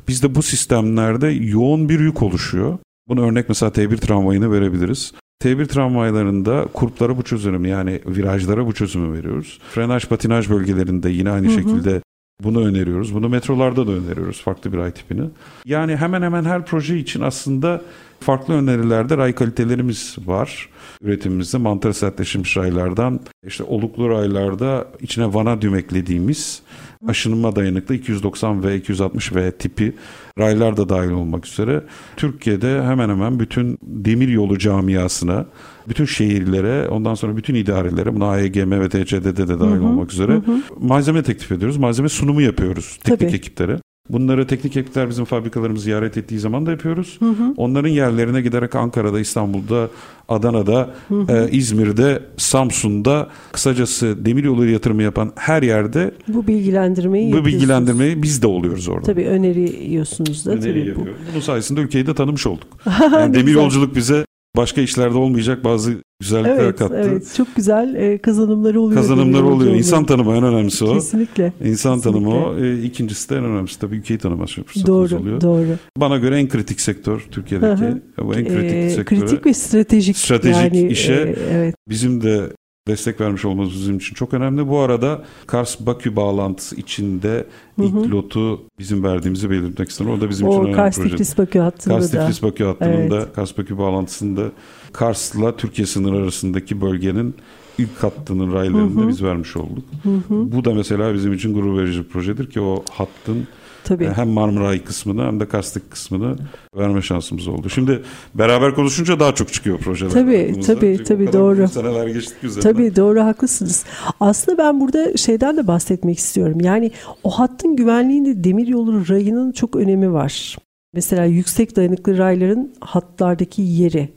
Bizde 0.08 0.34
bu 0.34 0.42
sistemlerde 0.42 1.28
yoğun 1.28 1.88
bir 1.88 2.00
yük 2.00 2.22
oluşuyor. 2.22 2.78
Bunu 3.08 3.26
örnek 3.26 3.48
mesela 3.48 3.70
T1 3.72 3.96
tramvayını 3.96 4.52
verebiliriz. 4.52 5.12
T1 5.42 5.66
tramvaylarında 5.66 6.66
kurplara 6.72 7.16
bu 7.16 7.22
çözümü 7.22 7.68
yani 7.68 8.00
virajlara 8.06 8.66
bu 8.66 8.72
çözümü 8.72 9.18
veriyoruz. 9.18 9.58
Frenaj 9.70 10.06
patinaj 10.06 10.50
bölgelerinde 10.50 11.10
yine 11.10 11.30
aynı 11.30 11.46
hı 11.46 11.50
hı. 11.50 11.54
şekilde 11.54 12.02
bunu 12.42 12.66
öneriyoruz. 12.66 13.14
Bunu 13.14 13.28
metrolarda 13.28 13.86
da 13.86 13.92
öneriyoruz 13.92 14.42
farklı 14.42 14.72
bir 14.72 14.78
ay 14.78 14.90
tipini. 14.90 15.22
Yani 15.64 15.96
hemen 15.96 16.22
hemen 16.22 16.44
her 16.44 16.66
proje 16.66 16.98
için 16.98 17.20
aslında 17.20 17.82
farklı 18.20 18.54
önerilerde 18.54 19.16
ray 19.16 19.34
kalitelerimiz 19.34 20.16
var. 20.26 20.68
Üretimimizde 21.02 21.58
mantar 21.58 21.92
sertleşmiş 21.92 22.56
raylardan 22.56 23.20
işte 23.46 23.64
oluklu 23.64 24.10
raylarda 24.10 24.88
içine 25.00 25.34
vanadium 25.34 25.74
eklediğimiz 25.74 26.62
aşınma 27.08 27.56
dayanıklı 27.56 27.94
290 27.94 28.64
ve 28.64 28.76
260 28.76 29.34
V 29.34 29.52
tipi 29.52 29.92
raylar 30.38 30.76
da 30.76 30.88
dahil 30.88 31.10
olmak 31.10 31.46
üzere 31.46 31.84
Türkiye'de 32.16 32.82
hemen 32.82 33.08
hemen 33.08 33.40
bütün 33.40 33.78
demir 33.82 34.28
yolu 34.28 34.58
camiasına, 34.58 35.46
bütün 35.88 36.04
şehirlere, 36.04 36.88
ondan 36.88 37.14
sonra 37.14 37.36
bütün 37.36 37.54
idarelere, 37.54 38.14
buna 38.14 38.30
AEGM 38.30 38.70
ve 38.70 38.88
TCD'de 38.88 39.48
de 39.48 39.60
dahil 39.60 39.72
hı 39.72 39.76
hı, 39.76 39.84
olmak 39.84 40.12
üzere 40.12 40.32
hı. 40.32 40.42
malzeme 40.80 41.22
teklif 41.22 41.52
ediyoruz. 41.52 41.76
Malzeme 41.76 42.08
sunumu 42.08 42.42
yapıyoruz 42.42 42.98
teknik 43.04 43.20
Tabii. 43.20 43.36
ekiplere. 43.36 43.78
Bunları 44.10 44.46
teknik 44.46 44.76
ekipler 44.76 45.10
bizim 45.10 45.24
fabrikalarımızı 45.24 45.84
ziyaret 45.84 46.16
ettiği 46.16 46.38
zaman 46.38 46.66
da 46.66 46.70
yapıyoruz. 46.70 47.16
Hı 47.18 47.28
hı. 47.30 47.54
Onların 47.56 47.88
yerlerine 47.88 48.40
giderek 48.40 48.74
Ankara'da, 48.74 49.20
İstanbul'da, 49.20 49.88
Adana'da, 50.28 50.90
hı 51.08 51.14
hı. 51.14 51.32
E, 51.32 51.50
İzmir'de, 51.50 52.22
Samsun'da 52.36 53.28
kısacası 53.52 54.24
demiryolu 54.24 54.66
yatırımı 54.66 55.02
yapan 55.02 55.32
her 55.36 55.62
yerde 55.62 56.14
bu 56.28 56.46
bilgilendirmeyi 56.46 57.32
bu 57.32 57.44
bilgilendirmeyi 57.44 58.22
biz 58.22 58.42
de 58.42 58.46
oluyoruz 58.46 58.88
orada. 58.88 59.06
Tabii 59.06 59.26
öneriyorsunuz 59.26 60.46
da. 60.46 60.50
Öneri 60.50 60.62
tabii 60.62 60.88
yapıyoruz. 60.88 61.14
Bu. 61.28 61.32
Bunun 61.32 61.40
sayesinde 61.40 61.80
ülkeyi 61.80 62.06
de 62.06 62.14
tanımış 62.14 62.46
olduk. 62.46 62.68
Yani 63.12 63.34
demir 63.34 63.52
yolculuk 63.52 63.96
bize 63.96 64.24
başka 64.56 64.80
işlerde 64.80 65.18
olmayacak 65.18 65.64
bazı 65.64 65.94
güzellikler 66.20 66.64
evet, 66.64 66.78
kattı. 66.78 67.02
Evet, 67.10 67.34
çok 67.36 67.56
güzel 67.56 67.94
e, 67.94 68.18
kazanımları 68.18 68.80
oluyor. 68.80 69.00
Kazanımları 69.00 69.46
oluyor. 69.46 69.74
İnsan 69.74 70.04
tanımı 70.04 70.36
en 70.36 70.44
önemlisi 70.44 70.84
o. 70.84 70.94
Kesinlikle. 70.94 71.52
İnsan 71.64 71.96
Kesinlikle. 71.96 72.20
tanımı 72.20 72.46
o. 72.46 72.58
E, 72.58 72.82
ikincisi 72.82 73.30
de 73.30 73.36
en 73.36 73.44
önemlisi 73.44 73.78
tabii 73.80 73.96
ülkeyi 73.96 74.18
tanıma 74.18 74.46
fırsatımız 74.46 74.86
doğru, 74.86 75.16
oluyor. 75.16 75.40
Doğru. 75.40 75.76
Bana 75.96 76.18
göre 76.18 76.38
en 76.38 76.48
kritik 76.48 76.80
sektör 76.80 77.26
Türkiye'deki. 77.30 78.02
Bu 78.18 78.34
en 78.34 78.44
kritik 78.44 78.74
e, 78.74 78.90
sektöre. 78.90 79.20
Kritik 79.20 79.46
ve 79.46 79.54
stratejik. 79.54 80.16
Stratejik 80.16 80.74
yani, 80.74 80.86
işe 80.88 81.12
e, 81.12 81.36
evet. 81.52 81.74
bizim 81.88 82.22
de 82.22 82.50
destek 82.88 83.20
vermiş 83.20 83.44
olmamız 83.44 83.72
bizim 83.72 83.96
için 83.96 84.14
çok 84.14 84.34
önemli. 84.34 84.68
Bu 84.68 84.78
arada 84.78 85.24
Kars-Bakü 85.46 86.16
bağlantısı 86.16 86.76
içinde 86.76 87.46
hı 87.76 87.82
hı. 87.82 87.86
ilk 87.86 88.10
lotu 88.10 88.62
bizim 88.78 89.04
verdiğimizi 89.04 89.50
belirtmek 89.50 89.90
istiyorum. 89.90 90.18
O 90.18 90.20
da 90.20 90.30
bizim 90.30 90.48
o, 90.48 90.50
için 90.50 90.60
önemli 90.60 90.76
Kars 90.76 90.96
proje. 90.96 91.16
Kars-Tiflis-Bakü 91.16 91.58
hattında 91.58 91.94
Kars-Tiflis-Bakü 91.94 92.64
hattında, 92.64 93.16
evet. 93.16 93.28
Kars-Bakü 93.34 93.78
bağlantısında 93.78 94.52
Kars'la 94.92 95.56
Türkiye 95.56 95.86
sınırı 95.86 96.16
arasındaki 96.16 96.80
bölgenin 96.80 97.34
ilk 97.78 98.02
hattının 98.02 98.52
raylarını 98.52 99.02
da 99.02 99.08
biz 99.08 99.22
vermiş 99.22 99.56
olduk. 99.56 99.84
Hı 100.02 100.08
hı. 100.08 100.52
Bu 100.52 100.64
da 100.64 100.74
mesela 100.74 101.14
bizim 101.14 101.32
için 101.32 101.54
gurur 101.54 101.78
verici 101.78 101.98
bir 101.98 102.08
projedir 102.08 102.50
ki 102.50 102.60
o 102.60 102.84
hattın 102.90 103.46
Tabii. 103.84 104.08
Hem 104.08 104.28
Marmaray 104.28 104.84
kısmını 104.84 105.26
hem 105.26 105.40
de 105.40 105.48
Kastık 105.48 105.90
kısmını 105.90 106.36
verme 106.76 107.02
şansımız 107.02 107.48
oldu. 107.48 107.68
Şimdi 107.68 108.02
beraber 108.34 108.74
konuşunca 108.74 109.20
daha 109.20 109.34
çok 109.34 109.52
çıkıyor 109.52 109.78
projeler. 109.78 110.10
Tabii 110.10 110.60
tabii 110.66 110.94
Çünkü 110.96 111.04
tabii 111.04 111.32
doğru. 111.32 111.68
Seneler 111.68 112.06
geçtik 112.06 112.44
üzerinden. 112.44 112.72
Tabii 112.72 112.96
doğru 112.96 113.20
haklısınız. 113.20 113.84
Aslında 114.20 114.58
ben 114.58 114.80
burada 114.80 115.16
şeyden 115.16 115.56
de 115.56 115.66
bahsetmek 115.66 116.18
istiyorum. 116.18 116.60
Yani 116.60 116.90
o 117.24 117.30
hattın 117.30 117.76
güvenliğinde 117.76 118.44
demiryolu 118.44 119.08
rayının 119.08 119.52
çok 119.52 119.76
önemi 119.76 120.12
var. 120.12 120.56
Mesela 120.94 121.24
yüksek 121.24 121.76
dayanıklı 121.76 122.18
rayların 122.18 122.74
hatlardaki 122.80 123.62
yeri. 123.62 124.08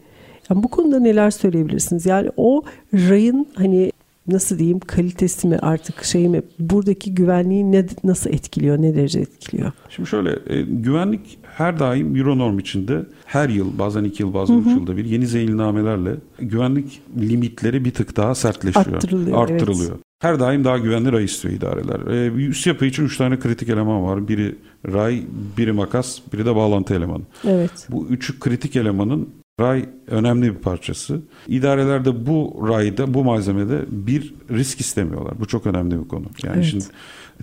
Yani 0.50 0.64
bu 0.64 0.68
konuda 0.68 1.00
neler 1.00 1.32
söyleyebilirsiniz? 1.32 2.06
Yani 2.06 2.30
o 2.38 2.64
rayın 2.94 3.48
hani 3.56 3.92
nasıl 4.28 4.60
diyeyim 4.60 4.80
kalitesi 4.80 5.48
mi 5.48 5.58
artık 5.62 6.04
şey 6.04 6.30
mi 6.30 6.42
buradaki 6.60 7.16
güvenliği 7.16 7.72
ne 7.72 7.86
nasıl 8.04 8.30
etkiliyor 8.30 8.82
ne 8.82 8.96
derece 8.96 9.20
etkiliyor? 9.20 9.72
Şimdi 9.90 10.10
şöyle 10.10 10.40
e, 10.48 10.62
güvenlik 10.62 11.40
her 11.44 11.80
daim 11.80 12.16
Euronorm 12.16 12.60
içinde 12.60 13.06
her 13.26 13.50
yıl 13.50 13.80
bazen 13.80 14.04
iki 14.04 14.24
yıl 14.24 14.34
bazen 14.34 14.58
üç 14.58 14.68
yılda 14.68 14.98
bir 14.98 15.06
yeni 15.06 15.28
zeyilnamelerle 15.28 16.16
güvenlik 16.40 17.02
limitleri 17.20 17.86
bir 17.86 17.94
tık 17.94 18.18
daha 18.18 18.36
sertleşiyor. 18.36 18.86
Arttırılıyor. 18.86 19.38
Arttırılıyor. 19.38 19.92
Evet. 19.92 20.06
Her 20.22 20.40
daim 20.40 20.64
daha 20.64 20.78
güvenli 20.78 21.12
ray 21.12 21.26
istiyor 21.26 21.54
idareler. 21.54 22.14
E, 22.14 22.32
üst 22.32 22.68
yapı 22.68 22.86
için 22.86 23.06
üç 23.06 23.18
tane 23.18 23.40
kritik 23.40 23.70
eleman 23.70 24.04
var. 24.04 24.28
Biri 24.28 24.56
ray, 24.94 25.24
biri 25.58 25.72
makas, 25.72 26.20
biri 26.34 26.46
de 26.46 26.56
bağlantı 26.56 26.94
elemanı. 26.94 27.24
Evet. 27.48 27.88
Bu 27.90 28.08
üç 28.08 28.40
kritik 28.40 28.76
elemanın 28.76 29.30
Ray 29.60 29.86
önemli 30.08 30.56
bir 30.56 30.60
parçası. 30.60 31.22
İdarelerde 31.48 32.26
bu 32.26 32.66
rayda, 32.68 33.14
bu 33.14 33.24
malzemede 33.24 33.86
bir 33.90 34.34
risk 34.52 34.80
istemiyorlar. 34.80 35.34
Bu 35.40 35.46
çok 35.46 35.66
önemli 35.66 36.04
bir 36.04 36.08
konu. 36.08 36.26
Yani 36.44 36.56
evet. 36.56 36.66
şimdi 36.66 36.86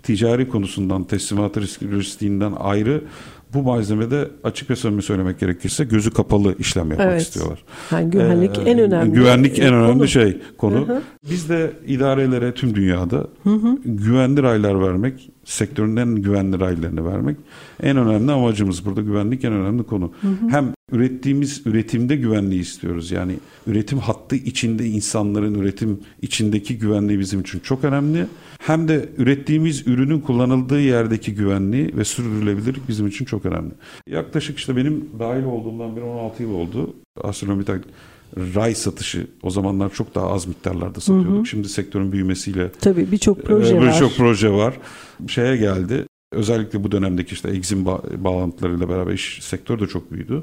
ticari 0.02 0.48
konusundan, 0.48 1.04
teslimatı 1.04 1.60
risk, 1.60 1.82
riskinden 1.82 2.52
ayrı 2.58 3.04
bu 3.54 3.62
malzemede 3.62 4.30
açık 4.44 4.70
ve 4.70 4.76
samimi 4.76 5.02
söylemek 5.02 5.40
gerekirse 5.40 5.84
gözü 5.84 6.10
kapalı 6.10 6.54
işlem 6.58 6.90
yapmak 6.90 7.08
evet. 7.08 7.22
istiyorlar. 7.22 7.64
Yani 7.92 8.10
güvenlik 8.10 8.58
ee, 8.58 8.70
en 8.70 8.78
önemli. 8.78 9.12
Güvenlik 9.12 9.58
en 9.58 9.74
önemli 9.74 9.98
konu. 9.98 10.08
şey 10.08 10.40
konu. 10.58 10.88
Hı 10.88 10.92
hı. 10.92 11.02
Biz 11.30 11.48
de 11.48 11.72
idarelere 11.86 12.54
tüm 12.54 12.74
dünyada 12.74 13.26
hı 13.42 13.50
hı. 13.50 13.78
güvenli 13.84 14.42
raylar 14.42 14.80
vermek, 14.80 15.30
sektörün 15.44 15.96
en 15.96 16.14
güvenli 16.14 16.60
raylarını 16.60 17.04
vermek 17.04 17.36
en 17.82 17.96
önemli 17.96 18.32
amacımız. 18.32 18.84
Burada 18.84 19.00
güvenlik 19.00 19.44
en 19.44 19.52
önemli 19.52 19.82
konu. 19.82 20.12
Hı 20.20 20.28
hı. 20.28 20.48
Hem 20.50 20.72
ürettiğimiz 20.92 21.66
üretimde 21.66 22.16
güvenliği 22.16 22.60
istiyoruz. 22.60 23.10
Yani 23.10 23.36
üretim 23.66 23.98
hattı 23.98 24.36
içinde 24.36 24.86
insanların 24.86 25.54
üretim 25.54 26.00
içindeki 26.22 26.78
güvenliği 26.78 27.18
bizim 27.18 27.40
için 27.40 27.58
çok 27.58 27.84
önemli. 27.84 28.26
Hem 28.58 28.88
de 28.88 29.08
ürettiğimiz 29.18 29.86
ürünün 29.86 30.20
kullanıldığı 30.20 30.80
yerdeki 30.80 31.34
güvenliği 31.34 31.96
ve 31.96 32.04
sürdürülebilirlik 32.04 32.88
bizim 32.88 33.06
için 33.06 33.24
çok 33.24 33.46
önemli. 33.46 33.72
Yaklaşık 34.08 34.58
işte 34.58 34.76
benim 34.76 35.08
dahil 35.18 35.44
olduğumdan 35.44 35.96
beri 35.96 36.04
16 36.04 36.42
yıl 36.42 36.50
oldu. 36.50 36.94
Astronomi 37.22 37.64
ray 38.36 38.74
satışı 38.74 39.26
o 39.42 39.50
zamanlar 39.50 39.92
çok 39.92 40.14
daha 40.14 40.30
az 40.30 40.46
miktarlarda 40.46 41.00
satıyorduk. 41.00 41.36
Hı 41.36 41.40
hı. 41.40 41.46
Şimdi 41.46 41.68
sektörün 41.68 42.12
büyümesiyle 42.12 42.70
tabii 42.80 43.12
birçok 43.12 43.44
proje 43.44 43.74
e, 43.74 43.78
var. 43.78 43.86
Birçok 43.86 44.16
proje 44.16 44.50
var. 44.50 44.74
Şeye 45.28 45.56
geldi. 45.56 46.06
Özellikle 46.32 46.84
bu 46.84 46.92
dönemdeki 46.92 47.34
işte 47.34 47.48
ba- 47.48 48.24
bağlantılarıyla 48.24 48.88
beraber 48.88 49.12
iş 49.12 49.38
sektör 49.42 49.80
de 49.80 49.86
çok 49.86 50.12
büyüdü. 50.12 50.42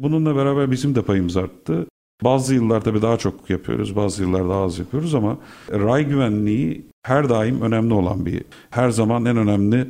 Bununla 0.00 0.36
beraber 0.36 0.70
bizim 0.70 0.94
de 0.94 1.02
payımız 1.02 1.36
arttı. 1.36 1.86
Bazı 2.24 2.54
yıllar 2.54 2.80
tabii 2.80 3.02
daha 3.02 3.16
çok 3.16 3.50
yapıyoruz, 3.50 3.96
bazı 3.96 4.22
yıllar 4.22 4.48
daha 4.48 4.62
az 4.62 4.78
yapıyoruz 4.78 5.14
ama 5.14 5.38
ray 5.72 6.08
güvenliği 6.08 6.86
her 7.02 7.28
daim 7.28 7.60
önemli 7.62 7.94
olan 7.94 8.26
bir, 8.26 8.42
her 8.70 8.90
zaman 8.90 9.24
en 9.24 9.36
önemli 9.36 9.86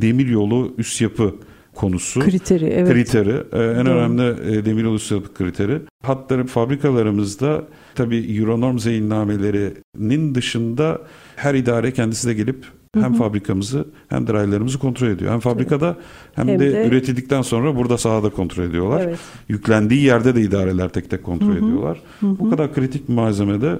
demir 0.00 0.26
yolu 0.26 0.74
üst 0.78 1.00
yapı 1.00 1.34
konusu. 1.74 2.20
Kriteri, 2.20 2.64
evet. 2.64 2.92
Kriteri, 2.92 3.30
e, 3.30 3.62
en 3.80 3.86
Doğru. 3.86 3.94
önemli 3.94 4.56
e, 4.56 4.64
demir 4.64 4.84
yolu 4.84 4.96
üst 4.96 5.12
yapı 5.12 5.34
kriteri. 5.34 5.78
Hatları 6.02 6.46
fabrikalarımızda 6.46 7.64
tabii 7.94 8.36
Euronorm 8.38 8.78
zeyinnamelerinin 8.78 10.34
dışında 10.34 11.02
her 11.36 11.54
idare 11.54 11.92
kendisi 11.92 12.28
de 12.28 12.34
gelip 12.34 12.66
hem 13.00 13.14
fabrikamızı 13.14 13.86
hem 14.08 14.26
de 14.26 14.32
raylarımızı 14.32 14.78
kontrol 14.78 15.08
ediyor. 15.08 15.32
Hem 15.32 15.40
fabrikada 15.40 15.96
hem, 16.34 16.48
hem 16.48 16.60
de, 16.60 16.72
de 16.72 16.88
üretildikten 16.88 17.42
sonra 17.42 17.76
burada 17.76 17.98
sahada 17.98 18.30
kontrol 18.30 18.64
ediyorlar. 18.64 19.00
Evet. 19.00 19.18
Yüklendiği 19.48 20.02
yerde 20.02 20.34
de 20.34 20.40
idareler 20.40 20.88
tek 20.88 21.10
tek 21.10 21.24
kontrol 21.24 21.48
Hı-hı. 21.48 21.58
ediyorlar. 21.58 22.02
Hı-hı. 22.20 22.38
Bu 22.38 22.50
kadar 22.50 22.74
kritik 22.74 23.08
bir 23.08 23.14
malzemede 23.14 23.78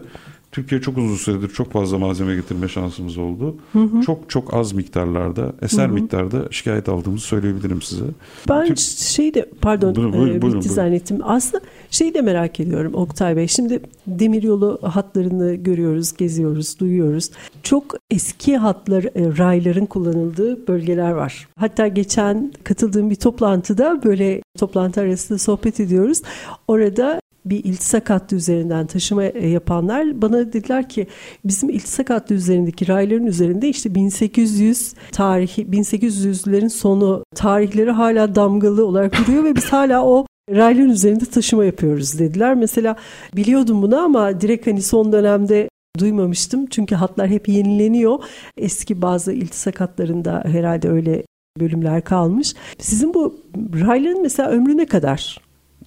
Türkiye 0.53 0.81
çok 0.81 0.99
uzun 0.99 1.17
süredir 1.17 1.49
çok 1.49 1.73
fazla 1.73 1.99
malzeme 1.99 2.35
getirme 2.35 2.69
şansımız 2.69 3.19
oldu. 3.19 3.57
Hı 3.73 3.79
hı. 3.79 4.01
Çok 4.01 4.31
çok 4.31 4.55
az 4.55 4.73
miktarlarda, 4.73 5.53
eser 5.63 5.87
hı 5.87 5.91
hı. 5.91 5.95
miktarda 5.95 6.49
şikayet 6.51 6.89
aldığımızı 6.89 7.27
söyleyebilirim 7.27 7.83
size. 7.83 8.05
Ben 8.49 8.67
Türk... 8.67 8.79
şey 8.79 9.35
de 9.35 9.51
pardon 9.61 9.95
buyurun, 9.95 10.13
buyurun, 10.13 10.39
e, 10.39 10.43
buyurun, 10.43 10.61
bitti 10.61 10.73
zannettim. 10.73 11.19
Aslında 11.23 11.65
şeyi 11.91 12.15
de 12.15 12.21
merak 12.21 12.61
ediyorum 12.61 12.95
Oktay 12.95 13.37
Bey. 13.37 13.49
Şimdi 13.49 13.81
demiryolu 14.07 14.79
hatlarını 14.83 15.55
görüyoruz, 15.55 16.17
geziyoruz, 16.17 16.79
duyuyoruz. 16.81 17.31
Çok 17.63 17.97
eski 18.11 18.57
hatlar, 18.57 19.05
e, 19.05 19.39
rayların 19.39 19.87
kullanıldığı 19.87 20.69
bölgeler 20.69 21.11
var. 21.11 21.49
Hatta 21.59 21.89
geçen 21.89 22.53
katıldığım 22.65 23.11
bir 23.11 23.17
toplantıda 23.17 24.01
böyle 24.05 24.43
toplantı 24.59 25.01
arasında 25.01 25.39
sohbet 25.39 25.81
ediyoruz. 25.81 26.23
Orada 26.69 27.22
bir 27.45 27.65
iltisak 27.65 28.11
hattı 28.11 28.37
üzerinden 28.37 28.87
taşıma 28.87 29.25
e, 29.25 29.49
yapanlar 29.49 30.23
bana 30.23 30.53
dediler 30.53 30.89
ki 30.89 31.07
bizim 31.45 31.71
iltisak 31.71 32.11
hattı 32.11 32.35
üzerindeki 32.35 32.89
rayların 32.89 33.27
üzerinde 33.27 33.69
işte 33.69 33.95
1800 33.95 34.95
tarihi 35.13 35.67
1800'lerin 35.67 36.69
sonu 36.69 37.25
tarihleri 37.35 37.91
hala 37.91 38.35
damgalı 38.35 38.87
olarak 38.87 39.19
duruyor 39.19 39.45
ve 39.45 39.57
biz 39.57 39.65
hala 39.65 40.05
o 40.05 40.27
rayların 40.51 40.91
üzerinde 40.91 41.25
taşıma 41.25 41.65
yapıyoruz 41.65 42.19
dediler. 42.19 42.55
Mesela 42.55 42.97
biliyordum 43.37 43.83
bunu 43.83 43.97
ama 43.97 44.41
direkt 44.41 44.67
hani 44.67 44.83
son 44.83 45.13
dönemde 45.13 45.69
duymamıştım. 45.99 46.67
Çünkü 46.67 46.95
hatlar 46.95 47.29
hep 47.29 47.49
yenileniyor. 47.49 48.19
Eski 48.57 49.03
bazı 49.03 49.33
iltisak 49.33 49.81
hatlarında 49.81 50.43
herhalde 50.47 50.89
öyle 50.89 51.25
bölümler 51.61 52.05
kalmış. 52.05 52.55
Sizin 52.79 53.15
bu 53.15 53.37
rayların 53.81 54.23
mesela 54.23 54.51
ömrü 54.51 54.77
ne 54.77 54.87
kadar? 54.87 55.41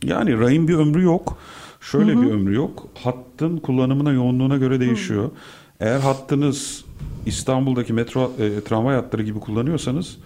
Yani 0.06 0.39
rayın 0.39 0.68
bir 0.68 0.74
ömrü 0.74 1.04
yok. 1.04 1.38
Şöyle 1.82 2.13
hı 2.13 2.18
hı. 2.18 2.22
bir 2.22 2.32
ömrü 2.32 2.56
yok. 2.56 2.88
Hattın 3.04 3.58
kullanımına, 3.58 4.12
yoğunluğuna 4.12 4.58
göre 4.58 4.80
değişiyor. 4.80 5.24
Hı. 5.24 5.32
Eğer 5.80 6.00
hattınız 6.00 6.86
İstanbul'daki 7.26 7.94
metro 7.94 8.32
e, 8.39 8.62
tramvay 8.62 8.96
hatları 8.96 9.24
gibi 9.24 9.39
kullanıyorsanız 9.39 10.18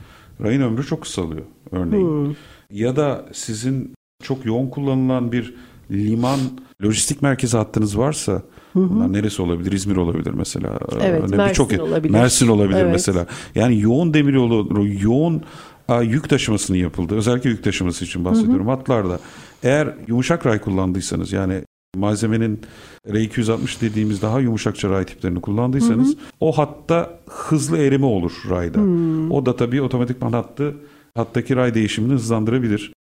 rayın 0.42 0.62
ömrü 0.62 0.86
çok 0.86 1.02
kısalıyor 1.02 1.46
örneğin. 1.72 2.26
Hı. 2.26 2.36
Ya 2.72 2.96
da 2.96 3.26
sizin 3.34 3.94
çok 4.24 4.46
yoğun 4.46 4.70
kullanılan 4.70 5.32
bir 5.32 5.54
liman 5.92 6.40
lojistik 6.84 7.22
merkezi 7.22 7.58
hattınız 7.58 7.98
varsa. 7.98 8.42
Bunlar 8.76 9.14
neresi 9.14 9.42
olabilir? 9.42 9.72
İzmir 9.72 9.96
olabilir 9.96 10.32
mesela. 10.32 10.80
Evet, 11.02 11.30
Mersin 11.30 11.54
çok, 11.54 11.80
olabilir. 11.80 12.14
Mersin 12.14 12.48
olabilir 12.48 12.80
evet. 12.80 12.92
mesela. 12.92 13.26
Yani 13.56 13.80
yoğun 13.80 14.14
demiryolu, 14.14 14.88
yoğun 15.02 15.36
a, 15.36 15.42
yük 16.02 16.30
taşımasının 16.30 16.78
yapıldı. 16.78 17.16
Özellikle 17.16 17.50
yük 17.50 17.64
taşıması 17.64 18.06
için 18.06 18.26
bahsediyorum. 18.26 18.68
Hı 18.68 18.72
hı. 18.72 18.76
Hatlarda 18.76 19.20
eğer 19.64 19.96
yumuşak 20.08 20.46
ray 20.46 20.60
kullandıysanız 20.60 21.32
yani 21.32 21.64
malzemenin 21.96 22.62
R260 23.08 23.82
dediğimiz 23.82 24.22
daha 24.22 24.40
yumuşakça 24.40 24.90
ray 24.90 25.06
tiplerini 25.06 25.42
kullandıysanız 25.42 26.08
hı 26.08 26.12
hı. 26.12 26.18
o 26.40 26.52
hatta 26.52 27.20
hızlı 27.28 27.78
erime 27.78 28.06
olur 28.06 28.32
rayda. 28.50 28.80
Hı. 28.80 29.34
O 29.34 29.46
da 29.46 29.56
tabii 29.56 29.82
otomatikman 29.82 30.34
hattı 30.34 30.76
hattaki 31.16 31.56
ray 31.56 31.74
değişimini 31.74 32.14
hızlandırabilir. 32.14 32.94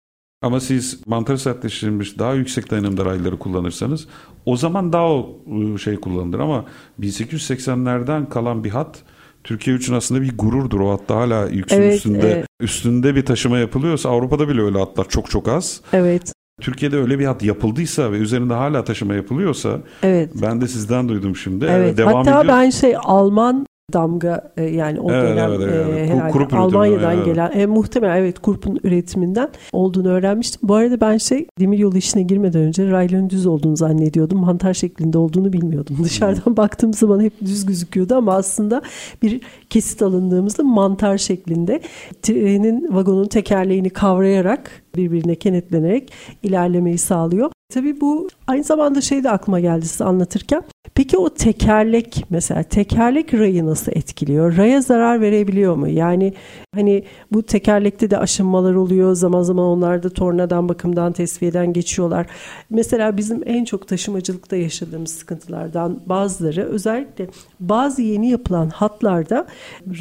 Ama 0.42 0.60
siz 0.60 1.06
mantar 1.06 1.36
sertleştirilmiş 1.36 2.18
daha 2.18 2.34
yüksek 2.34 2.70
dayanımda 2.70 3.04
rayları 3.04 3.38
kullanırsanız 3.38 4.08
o 4.46 4.56
zaman 4.56 4.92
daha 4.92 5.12
o 5.12 5.38
ıı, 5.52 5.78
şey 5.78 5.96
kullanılır 5.96 6.38
ama 6.38 6.64
1880'lerden 7.00 8.28
kalan 8.28 8.64
bir 8.64 8.70
hat 8.70 9.02
Türkiye 9.46 9.76
için 9.76 9.94
aslında 9.94 10.22
bir 10.22 10.38
gururdur. 10.38 10.80
O 10.80 10.92
hatta 10.92 11.16
hala 11.16 11.48
yüksün 11.48 11.76
evet, 11.76 11.96
üstünde 11.96 12.32
evet. 12.32 12.46
üstünde 12.60 13.14
bir 13.14 13.26
taşıma 13.26 13.58
yapılıyorsa 13.58 14.10
Avrupa'da 14.10 14.48
bile 14.48 14.62
öyle 14.62 14.78
hatlar 14.78 15.08
çok 15.08 15.30
çok 15.30 15.48
az. 15.48 15.80
Evet. 15.92 16.32
Türkiye'de 16.60 16.96
öyle 16.96 17.18
bir 17.18 17.24
hat 17.24 17.42
yapıldıysa 17.42 18.12
ve 18.12 18.16
üzerinde 18.16 18.54
hala 18.54 18.84
taşıma 18.84 19.14
yapılıyorsa 19.14 19.80
evet. 20.02 20.30
ben 20.42 20.60
de 20.60 20.68
sizden 20.68 21.08
duydum 21.08 21.36
şimdi. 21.36 21.64
Evet. 21.64 21.96
Devam 21.96 22.14
Hatta 22.14 22.40
ediyor. 22.40 22.56
ben 22.56 22.70
şey 22.70 22.94
Alman 23.02 23.66
damga 23.92 24.52
e, 24.56 24.62
yani 24.62 25.00
o 25.00 25.12
evet, 25.12 25.30
dönem 25.30 25.52
evet, 25.52 25.68
evet. 25.72 25.98
E, 25.98 26.14
herhalde 26.14 26.32
Kurup 26.32 26.54
Almanya'dan 26.54 27.16
evet. 27.16 27.26
gelen 27.26 27.52
e, 27.52 27.66
muhtemelen 27.66 28.16
evet 28.16 28.38
Kurp'un 28.38 28.80
üretiminden 28.84 29.48
olduğunu 29.72 30.08
öğrenmiştim. 30.08 30.68
Bu 30.68 30.74
arada 30.74 31.00
ben 31.00 31.16
şey 31.16 31.46
demir 31.60 31.78
yolu 31.78 31.96
işine 31.96 32.22
girmeden 32.22 32.62
önce 32.62 32.90
rayların 32.90 33.30
düz 33.30 33.46
olduğunu 33.46 33.76
zannediyordum. 33.76 34.38
Mantar 34.38 34.74
şeklinde 34.74 35.18
olduğunu 35.18 35.52
bilmiyordum. 35.52 35.96
Dışarıdan 36.04 36.56
baktığım 36.56 36.92
zaman 36.92 37.20
hep 37.20 37.40
düz 37.40 37.66
gözüküyordu 37.66 38.14
ama 38.14 38.34
aslında 38.34 38.82
bir 39.22 39.40
kesit 39.70 40.02
alındığımızda 40.02 40.62
mantar 40.62 41.18
şeklinde 41.18 41.80
trenin 42.22 42.94
vagonun 42.94 43.28
tekerleğini 43.28 43.90
kavrayarak 43.90 44.70
birbirine 44.96 45.34
kenetlenerek 45.34 46.12
ilerlemeyi 46.42 46.98
sağlıyor. 46.98 47.50
Tabii 47.74 48.00
bu 48.00 48.28
aynı 48.46 48.64
zamanda 48.64 49.00
şey 49.00 49.24
de 49.24 49.30
aklıma 49.30 49.60
geldi 49.60 49.88
size 49.88 50.04
anlatırken. 50.04 50.62
Peki 50.94 51.18
o 51.18 51.34
tekerlek 51.34 52.24
mesela 52.30 52.62
tekerlek 52.62 53.34
rayı 53.34 53.66
nasıl 53.66 53.92
etkiliyor? 53.92 54.56
Raya 54.56 54.80
zarar 54.80 55.20
verebiliyor 55.20 55.76
mu? 55.76 55.88
Yani 55.88 56.32
hani 56.74 57.04
bu 57.32 57.42
tekerlekte 57.42 58.10
de 58.10 58.18
aşınmalar 58.18 58.74
oluyor. 58.74 59.14
Zaman 59.14 59.42
zaman 59.42 59.64
onlar 59.64 60.02
da 60.02 60.10
tornadan 60.10 60.68
bakımdan 60.68 61.12
tesviyeden 61.12 61.72
geçiyorlar. 61.72 62.26
Mesela 62.70 63.16
bizim 63.16 63.42
en 63.46 63.64
çok 63.64 63.88
taşımacılıkta 63.88 64.56
yaşadığımız 64.56 65.10
sıkıntılardan 65.10 66.00
bazıları 66.06 66.62
özellikle 66.64 67.26
bazı 67.60 68.02
yeni 68.02 68.30
yapılan 68.30 68.68
hatlarda 68.68 69.46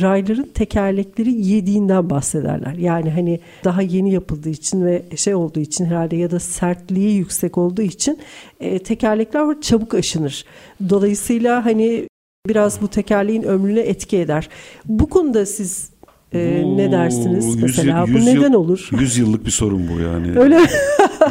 rayların 0.02 0.50
tekerlekleri 0.54 1.32
yediğinden 1.32 2.10
bahsederler. 2.10 2.74
Yani 2.74 3.12
hani 3.12 3.40
daha 3.64 3.82
yeni 3.82 4.14
yapıldığı 4.14 4.50
için 4.50 4.86
ve 4.86 5.04
şey 5.16 5.36
olduğu 5.36 5.60
için 5.60 5.86
herhalde 5.86 6.16
ya 6.16 6.32
da 6.32 6.40
sertliği 6.40 7.18
yüksek 7.18 7.58
olduğu 7.58 7.82
için 7.82 8.20
e, 8.60 8.80
tekerlekler 8.80 9.62
çabuk 9.62 9.94
aşınır. 9.94 10.46
Dolayısıyla 10.90 11.66
hani 11.66 12.08
biraz 12.48 12.82
bu 12.82 12.88
tekerleğin 12.88 13.44
ömrüne 13.44 13.80
etki 13.80 14.18
eder. 14.18 14.50
Bu 14.86 15.10
konuda 15.10 15.46
siz 15.46 15.90
e, 16.34 16.62
bu, 16.64 16.78
ne 16.78 16.92
dersiniz 16.92 17.46
yüz, 17.46 17.62
mesela? 17.62 18.06
Yüz, 18.08 18.16
bu 18.16 18.26
neden 18.26 18.52
yıl, 18.52 18.54
olur? 18.54 18.90
Yüz 19.00 19.18
yıllık 19.18 19.46
bir 19.46 19.52
sorun 19.52 19.90
bu 19.96 20.02
yani. 20.02 20.40
Öyle 20.40 20.60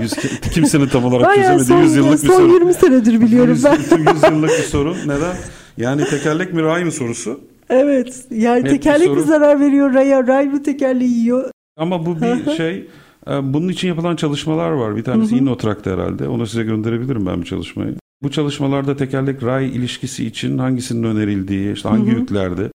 yüz, 0.01 0.15
kimsenin 0.53 0.87
tam 0.87 1.05
olarak 1.05 1.35
çözemediği 1.35 1.79
yüz 1.79 1.97
yıllık 1.97 2.23
bir 2.23 2.29
son 2.29 2.35
sorun. 2.35 2.49
Son 2.49 2.55
20 2.55 2.75
senedir 2.75 3.21
biliyorum 3.21 3.55
yüz, 3.55 3.65
ben. 3.65 3.79
Yüz 4.15 4.23
yıllık 4.23 4.51
bir 4.51 4.65
sorun. 4.65 4.97
Neden? 5.07 5.37
Yani 5.77 6.05
tekerlek 6.05 6.53
mi 6.53 6.63
ray 6.63 6.85
mı 6.85 6.93
sorusu? 6.93 7.41
Evet. 7.71 8.25
Yani 8.31 8.65
Net 8.65 8.71
tekerlek 8.71 9.11
mi 9.11 9.23
zarar 9.23 9.61
veriyor 9.61 9.95
raya? 9.95 10.27
Ray 10.27 10.47
mı 10.47 10.63
tekerleği 10.63 11.19
yiyor? 11.19 11.51
Ama 11.77 12.07
bu 12.07 12.17
bir 12.21 12.51
şey 12.57 12.87
bunun 13.27 13.69
için 13.69 13.89
yapılan 13.89 14.17
çalışmalar 14.17 14.71
var. 14.71 14.97
Bir 14.97 15.05
tanesi 15.05 15.37
Innotrak'ta 15.37 15.91
herhalde. 15.91 16.29
Onu 16.29 16.47
size 16.47 16.63
gönderebilirim 16.63 17.27
ben 17.27 17.41
bir 17.41 17.47
çalışmayı. 17.47 17.95
Bu 18.23 18.31
çalışmalarda 18.31 18.97
tekerlek 18.97 19.43
ray 19.43 19.69
ilişkisi 19.69 20.27
için 20.27 20.59
hangisinin 20.59 21.03
önerildiği, 21.03 21.73
işte 21.73 21.89
hangi 21.89 22.11
hı 22.11 22.17
hı. 22.17 22.21
yüklerde. 22.21 22.71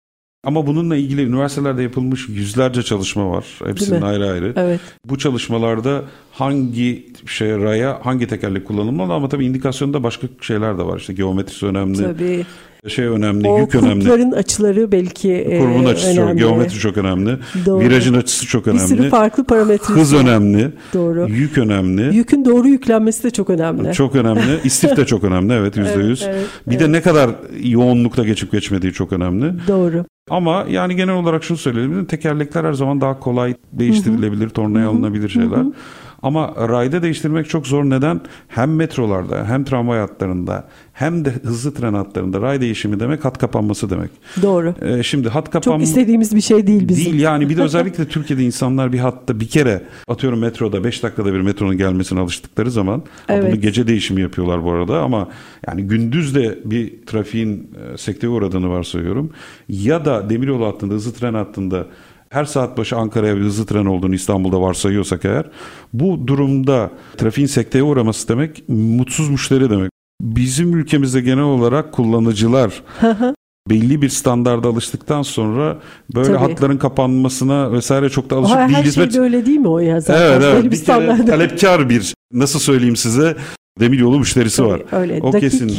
Ama 0.48 0.68
bununla 0.68 0.96
ilgili 0.96 1.24
üniversitelerde 1.24 1.84
yapılmış 1.84 2.30
yüzlerce 2.30 2.84
çalışma 2.84 3.32
var. 3.32 3.46
Hepsinin 3.66 4.02
ayrı 4.02 4.30
ayrı. 4.30 4.54
Evet. 4.56 4.80
Bu 5.06 5.18
çalışmalarda 5.18 6.02
hangi 6.32 7.06
şey 7.26 7.50
raya 7.50 8.00
hangi 8.04 8.28
tekerlek 8.28 8.66
kullanılmalı 8.66 9.14
ama 9.14 9.30
tabii 9.30 9.46
indikasyonda 9.46 10.04
başka 10.04 10.28
şeyler 10.42 10.78
de 10.78 10.84
var. 10.84 10.98
İşte 10.98 11.14
geometrisi 11.14 11.66
önemli. 11.66 12.04
Tabii 12.04 12.46
şey 12.88 13.06
önemli, 13.06 13.50
o 13.50 13.60
yük 13.60 13.76
önemli. 13.76 14.04
Kurbların 14.04 14.32
açıları 14.32 14.92
belki 14.92 15.60
Kurbun 15.60 15.86
e, 15.86 15.88
açısı 15.88 16.10
önemli. 16.10 16.30
çok, 16.30 16.40
geometri 16.40 16.80
çok 16.80 16.98
önemli. 16.98 17.38
Doğru. 17.66 17.80
Virajın 17.80 18.14
açısı 18.14 18.48
çok 18.48 18.68
önemli. 18.68 18.84
Bir 18.84 18.88
sürü 18.88 19.10
farklı 19.10 19.44
parametre. 19.44 19.94
Hız 19.94 20.14
önemli. 20.14 20.72
Doğru. 20.94 21.30
Yük 21.30 21.58
önemli. 21.58 22.16
Yükün 22.16 22.46
doğru 22.46 22.68
yüklenmesi 22.68 23.24
de 23.24 23.30
çok 23.30 23.50
önemli. 23.50 23.94
Çok 23.94 24.16
önemli. 24.16 24.60
İstif 24.64 24.98
de 24.98 25.06
çok 25.06 25.24
önemli 25.24 25.54
evet 25.54 25.78
yüzde 25.78 26.00
yüz. 26.00 26.24
Evet, 26.28 26.46
bir 26.68 26.72
evet. 26.72 26.82
de 26.82 26.92
ne 26.92 27.02
kadar 27.02 27.30
yoğunlukta 27.64 28.24
geçip 28.24 28.52
geçmediği 28.52 28.94
çok 28.94 29.14
önemli. 29.14 29.54
Doğru. 29.68 30.06
Ama 30.30 30.66
yani 30.70 30.96
genel 30.96 31.16
olarak 31.16 31.44
şunu 31.44 31.58
söyleyelim. 31.58 32.06
Tekerlekler 32.06 32.63
her 32.63 32.74
zaman 32.74 33.02
daha 33.02 33.20
kolay 33.20 33.56
değiştirilebilir, 33.74 34.50
tornaya 34.50 34.90
alınabilir 34.90 35.30
şeyler. 35.30 35.58
Hı-hı. 35.58 35.74
Ama 36.22 36.54
rayda 36.70 37.04
değiştirmek 37.04 37.50
çok 37.50 37.68
zor. 37.68 37.84
Neden? 37.84 38.22
Hem 38.48 38.76
metrolarda 38.76 39.46
hem 39.46 39.64
tramvay 39.64 40.00
hatlarında 40.00 40.68
hem 40.94 41.26
de 41.26 41.30
hızlı 41.30 41.74
tren 41.74 41.94
hatlarında 41.94 42.42
ray 42.42 42.62
değişimi 42.62 43.00
demek 43.00 43.26
hat 43.26 43.38
kapanması 43.38 43.90
demek. 43.90 44.12
Doğru. 44.42 44.76
Ee, 44.82 45.04
şimdi 45.04 45.30
hat 45.30 45.50
kapanma... 45.50 45.78
Çok 45.80 45.88
istediğimiz 45.88 46.36
bir 46.36 46.42
şey 46.42 46.68
değil 46.68 46.88
bizim. 46.88 47.06
Değil 47.06 47.20
yani 47.20 47.50
bir 47.50 47.58
de 47.58 47.62
özellikle 47.68 48.08
Türkiye'de 48.08 48.44
insanlar 48.44 48.94
bir 48.94 49.00
hatta 49.00 49.40
bir 49.40 49.48
kere 49.48 49.82
atıyorum 50.08 50.40
metroda 50.40 50.84
5 50.84 51.04
dakikada 51.04 51.34
bir 51.34 51.42
metronun 51.42 51.78
gelmesine 51.78 52.20
alıştıkları 52.20 52.72
zaman 52.72 53.04
Evet. 53.30 53.52
bunu 53.52 53.62
gece 53.62 53.88
değişimi 53.88 54.22
yapıyorlar 54.22 54.64
bu 54.64 54.72
arada 54.72 55.02
ama 55.02 55.28
yani 55.68 55.84
gündüz 55.84 56.36
de 56.36 56.60
bir 56.66 57.06
trafiğin 57.06 57.70
e, 57.94 57.98
sekteye 57.98 58.30
uğradığını 58.30 58.70
varsayıyorum. 58.70 59.30
Ya 59.70 60.06
da 60.06 60.30
demiryolu 60.30 60.66
hattında 60.66 60.94
hızlı 60.94 61.14
tren 61.14 61.34
hattında 61.34 61.86
her 62.30 62.46
saat 62.46 62.78
başı 62.78 62.96
Ankara'ya 62.96 63.36
bir 63.38 63.42
hızlı 63.42 63.66
tren 63.66 63.86
olduğunu 63.86 64.16
İstanbul'da 64.16 64.62
varsayıyorsak 64.62 65.26
eğer 65.26 65.46
bu 65.94 66.28
durumda 66.28 66.92
trafiğin 67.18 67.48
sekteye 67.48 67.84
uğraması 67.84 68.28
demek 68.28 68.63
mutsuz 68.70 69.30
müşteri 69.30 69.70
demek. 69.70 69.92
Bizim 70.22 70.78
ülkemizde 70.78 71.22
genel 71.22 71.44
olarak 71.44 71.92
kullanıcılar 71.94 72.84
belli 73.70 74.02
bir 74.02 74.10
standarda 74.10 74.68
alıştıktan 74.68 75.22
sonra 75.22 75.78
böyle 76.16 76.28
Tabii. 76.28 76.38
hatların 76.38 76.78
kapanmasına 76.78 77.72
vesaire 77.72 78.10
çok 78.10 78.30
da 78.30 78.36
alışık 78.36 78.56
her, 78.58 78.70
her 78.70 78.76
değiliz. 78.76 78.98
ve- 78.98 79.02
şeyde 79.04 79.20
öyle 79.20 79.46
değil 79.46 79.60
mi 79.60 79.68
o 79.68 79.80
ya 79.80 80.00
zaten? 80.00 80.22
Evet 80.22 80.44
evet 80.44 80.63
bir 80.66 80.72
bir 80.72 80.86
kere 80.86 81.26
talepkar 81.26 81.90
bir 81.90 82.13
nasıl 82.34 82.60
söyleyeyim 82.60 82.96
size 82.96 83.36
demiryolu 83.80 84.20
müşterisi 84.20 84.58
Tabii, 84.58 84.68
var. 84.70 84.82
Öyle. 84.92 85.20
O 85.22 85.34
dakik. 85.34 85.52
kesin 85.52 85.72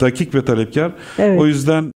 dakik 0.00 0.34
ve 0.34 0.44
talepkar. 0.44 0.92
Evet. 1.18 1.40
O 1.40 1.46
yüzden 1.46 1.92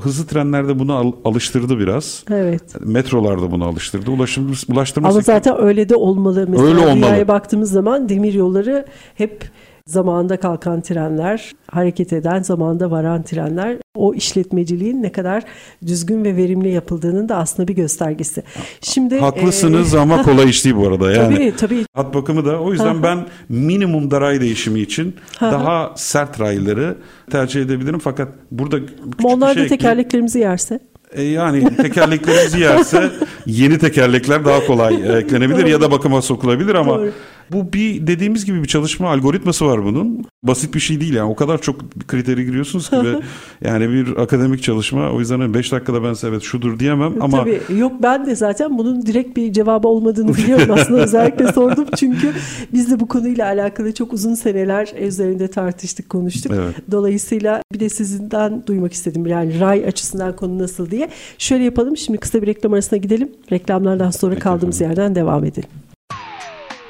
hızlı 0.00 0.26
trenlerde 0.26 0.78
bunu 0.78 0.94
al- 0.94 1.12
alıştırdı 1.24 1.78
biraz. 1.78 2.24
Evet. 2.30 2.62
Metrolarda 2.80 3.50
bunu 3.50 3.64
alıştırdı. 3.64 4.10
Ulaşım, 4.10 4.52
ulaştırma 4.72 5.08
Ama 5.08 5.18
sektörü- 5.20 5.24
zaten 5.24 5.60
öyle 5.62 5.88
de 5.88 5.96
olmalı. 5.96 6.46
Mesela 6.48 6.68
Öyle 6.68 6.86
olmalı. 6.86 7.28
baktığımız 7.28 7.70
zaman 7.70 8.08
demir 8.08 8.34
yolları 8.34 8.86
hep 9.14 9.44
zamanında 9.86 10.36
kalkan 10.36 10.80
trenler, 10.80 11.52
hareket 11.70 12.12
eden, 12.12 12.42
zamanında 12.42 12.90
varan 12.90 13.22
trenler 13.22 13.76
o 13.94 14.14
işletmeciliğin 14.14 15.02
ne 15.02 15.12
kadar 15.12 15.42
düzgün 15.86 16.24
ve 16.24 16.36
verimli 16.36 16.72
yapıldığının 16.72 17.28
da 17.28 17.36
aslında 17.36 17.68
bir 17.68 17.74
göstergesi. 17.74 18.42
Şimdi 18.80 19.18
Haklısınız 19.18 19.94
e, 19.94 19.98
ama 19.98 20.22
kolay 20.22 20.50
iş 20.50 20.64
değil 20.64 20.76
bu 20.76 20.88
arada. 20.88 21.12
Yani 21.12 21.34
tabii 21.34 21.56
tabii 21.56 21.84
hat 21.94 22.14
bakımı 22.14 22.44
da 22.44 22.60
o 22.60 22.72
yüzden 22.72 23.02
ben 23.02 23.26
minimum 23.48 24.10
da 24.10 24.20
ray 24.20 24.40
değişimi 24.40 24.80
için 24.80 25.16
daha 25.40 25.92
sert 25.96 26.40
rayları 26.40 26.96
tercih 27.30 27.62
edebilirim 27.62 27.98
fakat 27.98 28.28
burada 28.50 28.80
küçük 28.80 29.24
onlar 29.24 29.50
bir 29.50 29.54
şey 29.54 29.64
da 29.64 29.68
tekerleklerimizi 29.68 30.38
yerse. 30.38 30.80
E 31.12 31.22
yani 31.22 31.76
tekerleklerimizi 31.76 32.60
yerse 32.60 33.10
yeni 33.46 33.78
tekerlekler 33.78 34.44
daha 34.44 34.66
kolay 34.66 34.94
e, 34.94 35.12
eklenebilir 35.12 35.66
ya 35.66 35.80
da 35.80 35.90
bakıma 35.90 36.22
sokulabilir 36.22 36.74
ama 36.74 36.98
Doğru. 36.98 37.10
Bu 37.52 37.72
bir 37.72 38.06
dediğimiz 38.06 38.44
gibi 38.44 38.62
bir 38.62 38.68
çalışma 38.68 39.10
algoritması 39.10 39.66
var 39.66 39.84
bunun. 39.84 40.24
Basit 40.42 40.74
bir 40.74 40.80
şey 40.80 41.00
değil 41.00 41.14
yani 41.14 41.30
o 41.30 41.34
kadar 41.34 41.60
çok 41.60 41.90
kriteri 42.08 42.44
giriyorsunuz 42.44 42.90
ki 42.90 42.96
ve 42.96 43.20
yani 43.68 43.90
bir 43.90 44.16
akademik 44.16 44.62
çalışma 44.62 45.10
o 45.10 45.20
yüzden 45.20 45.54
5 45.54 45.72
dakikada 45.72 46.04
ben 46.04 46.12
size 46.12 46.28
evet 46.28 46.42
şudur 46.42 46.78
diyemem 46.78 47.22
ama 47.22 47.38
Tabii 47.38 47.60
yok 47.78 47.92
ben 48.02 48.26
de 48.26 48.36
zaten 48.36 48.78
bunun 48.78 49.06
direkt 49.06 49.36
bir 49.36 49.52
cevabı 49.52 49.88
olmadığını 49.88 50.34
biliyorum 50.34 50.70
aslında 50.70 51.00
özellikle 51.04 51.52
sordum 51.52 51.86
çünkü 51.96 52.32
biz 52.72 52.90
de 52.90 53.00
bu 53.00 53.08
konuyla 53.08 53.46
alakalı 53.46 53.94
çok 53.94 54.12
uzun 54.12 54.34
seneler 54.34 54.92
üzerinde 55.00 55.48
tartıştık 55.48 56.08
konuştuk. 56.08 56.52
Evet. 56.54 56.74
Dolayısıyla 56.90 57.62
bir 57.72 57.80
de 57.80 57.88
sizinden 57.88 58.62
duymak 58.66 58.92
istedim 58.92 59.26
yani 59.26 59.60
ray 59.60 59.84
açısından 59.86 60.36
konu 60.36 60.58
nasıl 60.58 60.90
diye. 60.90 61.08
Şöyle 61.38 61.64
yapalım 61.64 61.96
şimdi 61.96 62.18
kısa 62.18 62.42
bir 62.42 62.46
reklam 62.46 62.72
arasına 62.72 62.98
gidelim. 62.98 63.32
Reklamlardan 63.52 64.10
sonra 64.10 64.32
Peki 64.34 64.42
kaldığımız 64.42 64.82
efendim. 64.82 64.98
yerden 64.98 65.14
devam 65.14 65.44
edelim. 65.44 65.68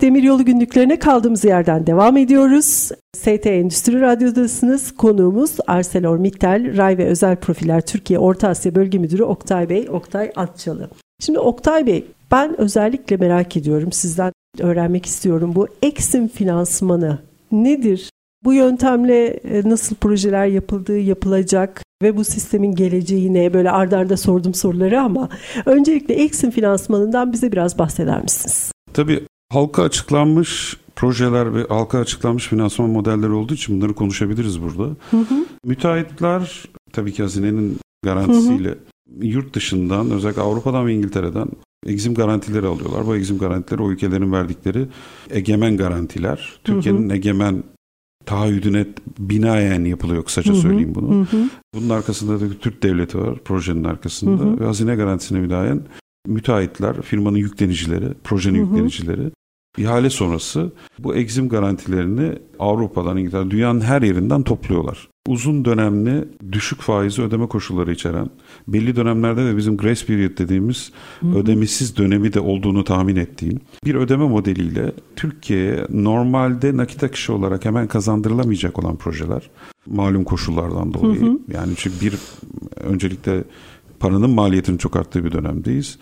Demiryolu 0.00 0.44
günlüklerine 0.44 0.98
kaldığımız 0.98 1.44
yerden 1.44 1.86
devam 1.86 2.16
ediyoruz. 2.16 2.90
ST 3.16 3.46
Endüstri 3.46 4.00
Radyo'dasınız. 4.00 4.96
Konuğumuz 4.96 5.56
ArcelorMittal 5.66 6.76
Ray 6.76 6.98
ve 6.98 7.06
Özel 7.06 7.36
Profiller 7.36 7.80
Türkiye 7.80 8.18
Orta 8.18 8.48
Asya 8.48 8.74
Bölge 8.74 8.98
Müdürü 8.98 9.22
Oktay 9.22 9.68
Bey, 9.68 9.88
Oktay 9.90 10.32
Atçalı. 10.36 10.90
Şimdi 11.20 11.38
Oktay 11.38 11.86
Bey, 11.86 12.04
ben 12.30 12.60
özellikle 12.60 13.16
merak 13.16 13.56
ediyorum, 13.56 13.92
sizden 13.92 14.32
öğrenmek 14.58 15.06
istiyorum. 15.06 15.52
Bu 15.54 15.68
Exim 15.82 16.28
finansmanı 16.28 17.18
nedir? 17.52 18.10
Bu 18.44 18.54
yöntemle 18.54 19.26
e, 19.26 19.68
nasıl 19.68 19.96
projeler 19.96 20.46
yapıldığı, 20.46 20.98
yapılacak 20.98 21.82
ve 22.02 22.16
bu 22.16 22.24
sistemin 22.24 22.74
geleceği 22.74 23.34
ne? 23.34 23.54
Böyle 23.54 23.70
ardarda 23.70 23.98
arda 23.98 24.16
sordum 24.16 24.54
soruları 24.54 25.00
ama 25.00 25.28
öncelikle 25.66 26.14
Exim 26.14 26.50
finansmanından 26.50 27.32
bize 27.32 27.52
biraz 27.52 27.78
bahseder 27.78 28.22
misiniz? 28.22 28.72
tabii 28.96 29.26
halka 29.52 29.82
açıklanmış 29.82 30.76
projeler 30.96 31.54
ve 31.54 31.66
halka 31.68 31.98
açıklanmış 31.98 32.46
finansman 32.46 32.90
modelleri 32.90 33.32
olduğu 33.32 33.54
için 33.54 33.76
bunları 33.76 33.94
konuşabiliriz 33.94 34.62
burada. 34.62 34.96
Müteahhitler 35.64 36.64
tabii 36.92 37.12
ki 37.12 37.22
hazinenin 37.22 37.78
garantisiyle 38.04 38.74
yurt 39.20 39.54
dışından 39.54 40.10
özellikle 40.10 40.42
Avrupa'dan 40.42 40.86
ve 40.86 40.94
İngiltere'den 40.94 41.48
egzim 41.86 42.14
garantileri 42.14 42.66
alıyorlar. 42.66 43.06
Bu 43.06 43.16
egzim 43.16 43.38
garantileri 43.38 43.82
o 43.82 43.90
ülkelerin 43.90 44.32
verdikleri 44.32 44.88
egemen 45.30 45.76
garantiler. 45.76 46.60
Türkiye'nin 46.64 47.10
egemen 47.10 47.64
taahhüdüne 48.26 48.86
binaen 49.18 49.84
yapılıyor 49.84 50.24
kısaca 50.24 50.54
söyleyeyim 50.54 50.94
bunu. 50.94 51.14
Hı 51.14 51.36
hı. 51.36 51.48
Bunun 51.74 51.88
arkasında 51.88 52.40
da 52.40 52.44
Türk 52.60 52.82
devleti 52.82 53.18
var 53.18 53.38
projenin 53.44 53.84
arkasında 53.84 54.44
Hı 54.44 54.48
hı. 54.48 54.60
ve 54.60 54.64
hazine 54.64 54.94
garantisine 54.94 55.42
binaen 55.42 55.82
müteahhitler, 56.26 57.02
firmanın 57.02 57.36
yüklenicileri, 57.36 58.08
projenin 58.24 58.58
Hı 58.58 58.62
hı. 58.62 58.74
yüklenicileri 58.74 59.30
ihale 59.78 60.10
sonrası 60.10 60.72
bu 60.98 61.14
egzim 61.14 61.48
garantilerini 61.48 62.32
Avrupa'dan, 62.58 63.16
İngiltere, 63.16 63.50
dünyanın 63.50 63.80
her 63.80 64.02
yerinden 64.02 64.42
topluyorlar. 64.42 65.08
Uzun 65.28 65.64
dönemli 65.64 66.28
düşük 66.52 66.80
faizli 66.80 67.22
ödeme 67.22 67.46
koşulları 67.46 67.92
içeren, 67.92 68.30
belli 68.68 68.96
dönemlerde 68.96 69.46
de 69.46 69.56
bizim 69.56 69.76
grace 69.76 70.06
period 70.06 70.38
dediğimiz 70.38 70.92
ödemesiz 71.34 71.96
dönemi 71.96 72.32
de 72.32 72.40
olduğunu 72.40 72.84
tahmin 72.84 73.16
ettiğim 73.16 73.60
bir 73.84 73.94
ödeme 73.94 74.28
modeliyle 74.28 74.92
Türkiye'ye 75.16 75.86
normalde 75.90 76.76
nakit 76.76 77.04
akışı 77.04 77.34
olarak 77.34 77.64
hemen 77.64 77.86
kazandırılamayacak 77.86 78.78
olan 78.78 78.96
projeler 78.96 79.50
malum 79.86 80.24
koşullardan 80.24 80.94
dolayı. 80.94 81.38
Yani 81.52 81.72
çünkü 81.76 82.00
bir 82.00 82.14
öncelikle 82.76 83.44
paranın 84.00 84.30
maliyetinin 84.30 84.78
çok 84.78 84.96
arttığı 84.96 85.24
bir 85.24 85.32
dönemdeyiz. 85.32 85.98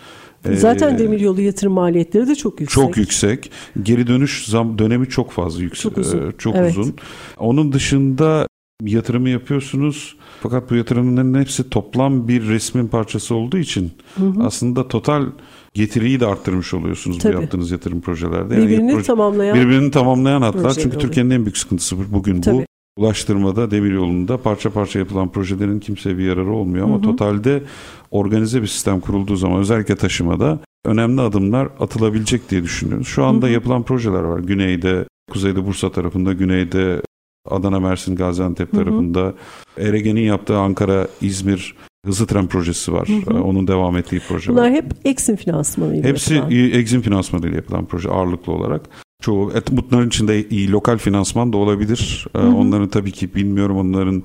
Zaten 0.52 0.94
Ee, 0.94 0.98
demiryolu 0.98 1.40
yatırım 1.40 1.72
maliyetleri 1.72 2.28
de 2.28 2.34
çok 2.34 2.60
yüksek. 2.60 2.74
çok 2.82 2.96
yüksek. 2.96 3.50
Geri 3.82 4.06
dönüş 4.06 4.46
zam 4.46 4.78
dönemi 4.78 5.08
çok 5.08 5.30
fazla 5.30 5.62
yüksek. 5.62 5.82
Çok 5.82 5.98
uzun. 5.98 6.18
Ee, 6.18 6.32
Çok 6.38 6.56
Evet. 6.56 6.70
uzun. 6.78 6.94
Onun 7.38 7.72
dışında 7.72 8.46
yatırımı 8.82 9.28
yapıyorsunuz. 9.28 10.16
Fakat 10.42 10.70
bu 10.70 10.74
yatırımların 10.74 11.40
hepsi 11.40 11.70
toplam 11.70 12.28
bir 12.28 12.48
resmin 12.48 12.88
parçası 12.88 13.34
olduğu 13.34 13.58
için 13.58 13.92
aslında 14.40 14.88
total 14.88 15.26
getiriyi 15.74 16.20
de 16.20 16.26
arttırmış 16.26 16.74
oluyorsunuz 16.74 17.18
Tabii. 17.18 17.36
bu 17.36 17.40
yaptığınız 17.40 17.70
yatırım 17.70 18.00
projelerde. 18.00 18.56
Birbirini 18.56 18.92
proje- 18.92 19.02
tamamlayan 19.06 19.54
birbirini 19.58 19.90
tamamlayan 19.90 20.42
hatlar. 20.42 20.70
Çünkü 20.74 20.88
oluyor. 20.88 21.00
Türkiye'nin 21.00 21.30
en 21.30 21.44
büyük 21.44 21.56
sıkıntısı 21.58 21.98
bu- 21.98 22.12
bugün 22.12 22.42
bu. 22.46 22.64
Ulaştırmada, 22.96 23.70
demiryolunda 23.70 24.36
parça 24.36 24.70
parça 24.70 24.98
yapılan 24.98 25.28
projelerin 25.28 25.80
kimseye 25.80 26.18
bir 26.18 26.24
yararı 26.24 26.50
olmuyor 26.52 26.84
ama 26.86 27.00
totalde 27.00 27.62
organize 28.10 28.62
bir 28.62 28.66
sistem 28.66 29.00
kurulduğu 29.00 29.36
zaman 29.36 29.58
özellikle 29.60 29.96
taşımada 29.96 30.58
önemli 30.84 31.20
adımlar 31.20 31.68
atılabilecek 31.80 32.50
diye 32.50 32.62
düşünüyoruz. 32.62 33.06
Şu 33.08 33.24
anda 33.24 33.48
yapılan 33.48 33.82
projeler 33.82 34.22
var. 34.22 34.38
Güneyde, 34.38 35.04
kuzeyde 35.30 35.66
Bursa 35.66 35.92
tarafında, 35.92 36.32
güneyde 36.32 37.02
Adana, 37.50 37.80
Mersin, 37.80 38.16
Gaziantep 38.16 38.72
tarafında. 38.72 39.34
Eregen'in 39.78 40.20
yaptığı 40.20 40.58
Ankara, 40.58 41.08
İzmir 41.20 41.74
hızlı 42.06 42.26
tren 42.26 42.46
projesi 42.46 42.92
var. 42.92 43.08
Ee, 43.30 43.34
Onun 43.34 43.66
devam 43.68 43.96
ettiği 43.96 44.20
proje 44.28 44.52
bunlar 44.52 44.62
var. 44.62 44.70
hep 44.72 44.84
Exim 45.04 45.36
finansmanıyla 45.36 46.08
Hepsi 46.08 46.34
yapılan. 46.34 46.50
iyi, 46.50 46.72
Exim 46.72 47.00
finansmanıyla 47.02 47.56
yapılan 47.56 47.86
proje 47.86 48.08
ağırlıklı 48.10 48.52
olarak. 48.52 48.82
Çoğu 49.22 49.52
et, 49.52 49.64
bunların 49.70 50.08
içinde 50.08 50.48
iyi 50.48 50.70
lokal 50.72 50.98
finansman 50.98 51.52
da 51.52 51.56
olabilir. 51.56 52.26
Ee, 52.34 52.38
Onların 52.38 52.88
tabii 52.88 53.12
ki 53.12 53.34
bilmiyorum 53.34 53.76
onların 53.76 54.22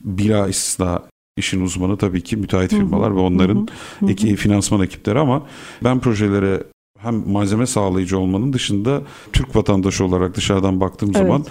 bila 0.00 0.48
istisna 0.48 1.02
işin 1.36 1.60
uzmanı 1.60 1.96
tabii 1.96 2.20
ki 2.22 2.36
müteahhit 2.36 2.70
firmalar 2.70 3.16
ve 3.16 3.20
onların 3.20 3.68
eki 4.08 4.36
finansman 4.36 4.80
ekipleri 4.80 5.18
ama 5.18 5.46
ben 5.84 6.00
projelere 6.00 6.62
hem 6.98 7.28
malzeme 7.30 7.66
sağlayıcı 7.66 8.18
olmanın 8.18 8.52
dışında 8.52 9.02
Türk 9.32 9.56
vatandaşı 9.56 10.04
olarak 10.04 10.36
dışarıdan 10.36 10.80
baktığım 10.80 11.10
Evet. 11.14 11.22
zaman 11.26 11.44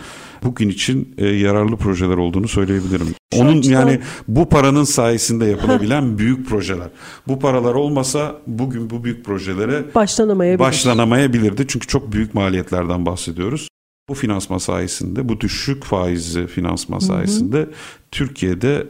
bugün 0.43 0.69
için 0.69 1.15
e, 1.17 1.25
yararlı 1.27 1.77
projeler 1.77 2.17
olduğunu 2.17 2.47
söyleyebilirim. 2.47 3.07
Şu 3.33 3.39
Onun 3.41 3.59
açıdan- 3.59 3.71
yani 3.73 3.99
bu 4.27 4.49
paranın 4.49 4.83
sayesinde 4.83 5.45
yapılabilen 5.45 6.17
büyük 6.17 6.49
projeler. 6.49 6.89
Bu 7.27 7.39
paralar 7.39 7.73
olmasa 7.75 8.35
bugün 8.47 8.89
bu 8.89 9.03
büyük 9.03 9.25
projelere 9.25 9.95
Başlanamayabilir. 9.95 10.59
başlanamayabilirdi. 10.59 11.65
Çünkü 11.67 11.87
çok 11.87 12.11
büyük 12.11 12.33
maliyetlerden 12.33 13.05
bahsediyoruz. 13.05 13.67
Bu 14.09 14.13
finansman 14.13 14.57
sayesinde, 14.57 15.29
bu 15.29 15.39
düşük 15.41 15.83
faizli 15.83 16.47
finansman 16.47 16.99
sayesinde 16.99 17.69
Türkiye'de 18.11 18.87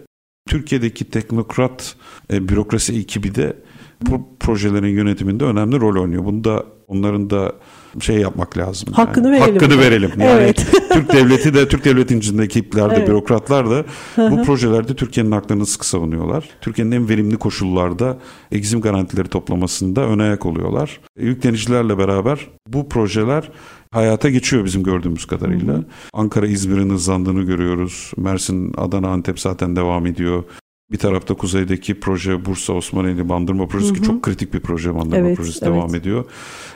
Türkiye'deki 0.49 1.05
teknokrat 1.05 1.95
e, 2.33 2.49
bürokrasi 2.49 2.99
ekibi 2.99 3.35
de 3.35 3.57
bu 4.01 4.37
projelerin 4.39 4.87
yönetiminde 4.87 5.43
önemli 5.43 5.79
rol 5.79 6.01
oynuyor. 6.01 6.25
Bunu 6.25 6.43
da 6.43 6.63
onların 6.87 7.29
da 7.29 7.53
şey 7.99 8.17
yapmak 8.17 8.57
lazım. 8.57 8.93
Hakkını 8.93 9.27
yani. 9.27 9.41
verelim. 9.41 9.53
Hakkını 9.53 9.79
verelim. 9.79 10.11
Yani 10.17 10.31
Evet. 10.31 10.67
Türk 10.93 11.13
devleti 11.13 11.53
de 11.53 11.67
Türk 11.67 11.85
devletinin 11.85 12.19
içinde 12.19 12.43
ekipler 12.43 12.89
de 12.89 12.95
Evet. 12.95 13.07
bürokratlar 13.07 13.69
da 13.69 13.85
bu 14.17 14.43
projelerde 14.43 14.95
Türkiye'nin 14.95 15.31
haklarını 15.31 15.65
sıkı 15.65 15.87
savunuyorlar. 15.87 16.49
Türkiye'nin 16.61 16.91
en 16.91 17.09
verimli 17.09 17.37
koşullarda 17.37 18.17
egzim 18.51 18.81
garantileri 18.81 19.27
toplamasında 19.27 20.01
ön 20.01 20.19
ayak 20.19 20.45
oluyorlar. 20.45 20.99
Yüklenicilerle 21.19 21.97
beraber 21.97 22.47
bu 22.67 22.89
projeler 22.89 23.51
hayata 23.91 24.29
geçiyor 24.29 24.65
bizim 24.65 24.83
gördüğümüz 24.83 25.25
kadarıyla. 25.25 25.83
Ankara, 26.13 26.47
İzmir'in 26.47 26.89
hızlandığını 26.89 27.43
görüyoruz. 27.43 28.11
Mersin, 28.17 28.73
Adana, 28.77 29.07
Antep 29.07 29.39
zaten 29.39 29.75
devam 29.75 30.05
ediyor. 30.05 30.43
Bir 30.91 30.97
tarafta 30.97 31.33
kuzeydeki 31.33 31.99
proje 31.99 32.45
Bursa, 32.45 32.73
Osmaneli 32.73 33.29
Bandırma 33.29 33.67
projesi 33.67 33.93
ki 33.93 34.01
çok 34.03 34.23
kritik 34.23 34.53
bir 34.53 34.59
proje 34.59 34.95
Bandırma 34.95 35.27
Evet, 35.27 35.37
projesi 35.37 35.59
evet. 35.65 35.73
devam 35.73 35.95
ediyor. 35.95 36.25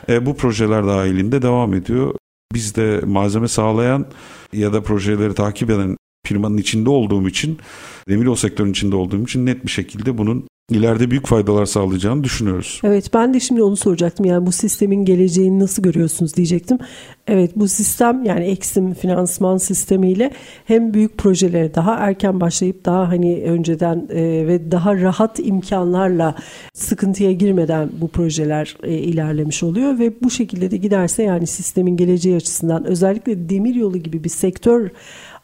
E, 0.09 0.26
bu 0.26 0.38
projeler 0.38 0.88
dahilinde 0.88 1.41
devam 1.41 1.74
ediyor. 1.74 2.16
Biz 2.53 2.76
de 2.76 3.01
malzeme 3.05 3.47
sağlayan 3.47 4.05
ya 4.53 4.74
da 4.74 4.84
projeleri 4.84 5.34
takip 5.34 5.70
eden 5.70 5.97
firmanın 6.28 6.57
içinde 6.57 6.89
olduğum 6.89 7.28
için, 7.28 7.59
demiryolu 8.09 8.38
sektörünün 8.38 8.72
içinde 8.72 8.95
olduğum 8.95 9.24
için 9.24 9.45
net 9.45 9.66
bir 9.66 9.72
şekilde 9.72 10.18
bunun 10.18 10.47
ileride 10.72 11.11
büyük 11.11 11.28
faydalar 11.28 11.65
sağlayacağını 11.65 12.24
düşünüyoruz. 12.24 12.82
Evet 12.84 13.13
ben 13.13 13.34
de 13.34 13.39
şimdi 13.39 13.63
onu 13.63 13.76
soracaktım. 13.76 14.26
Yani 14.26 14.45
bu 14.45 14.51
sistemin 14.51 15.05
geleceğini 15.05 15.59
nasıl 15.59 15.84
görüyorsunuz 15.84 16.36
diyecektim. 16.36 16.78
Evet 17.28 17.51
bu 17.55 17.67
sistem 17.67 18.24
yani 18.24 18.45
Exim 18.45 18.93
finansman 18.93 19.57
sistemiyle 19.57 20.32
hem 20.65 20.93
büyük 20.93 21.17
projelere 21.17 21.76
daha 21.76 21.95
erken 21.95 22.39
başlayıp 22.39 22.86
daha 22.86 23.09
hani 23.09 23.43
önceden 23.43 24.07
e, 24.09 24.47
ve 24.47 24.72
daha 24.72 24.95
rahat 24.95 25.39
imkanlarla 25.39 26.36
sıkıntıya 26.74 27.32
girmeden 27.32 27.89
bu 28.01 28.07
projeler 28.07 28.78
e, 28.84 28.93
ilerlemiş 28.93 29.63
oluyor 29.63 29.99
ve 29.99 30.13
bu 30.24 30.30
şekilde 30.30 30.72
de 30.72 30.78
giderse 30.78 31.24
yani 31.24 31.47
sistemin 31.47 31.97
geleceği 31.97 32.36
açısından 32.36 32.86
özellikle 32.86 33.49
demiryolu 33.49 33.97
gibi 33.97 34.24
bir 34.24 34.30
sektör 34.30 34.89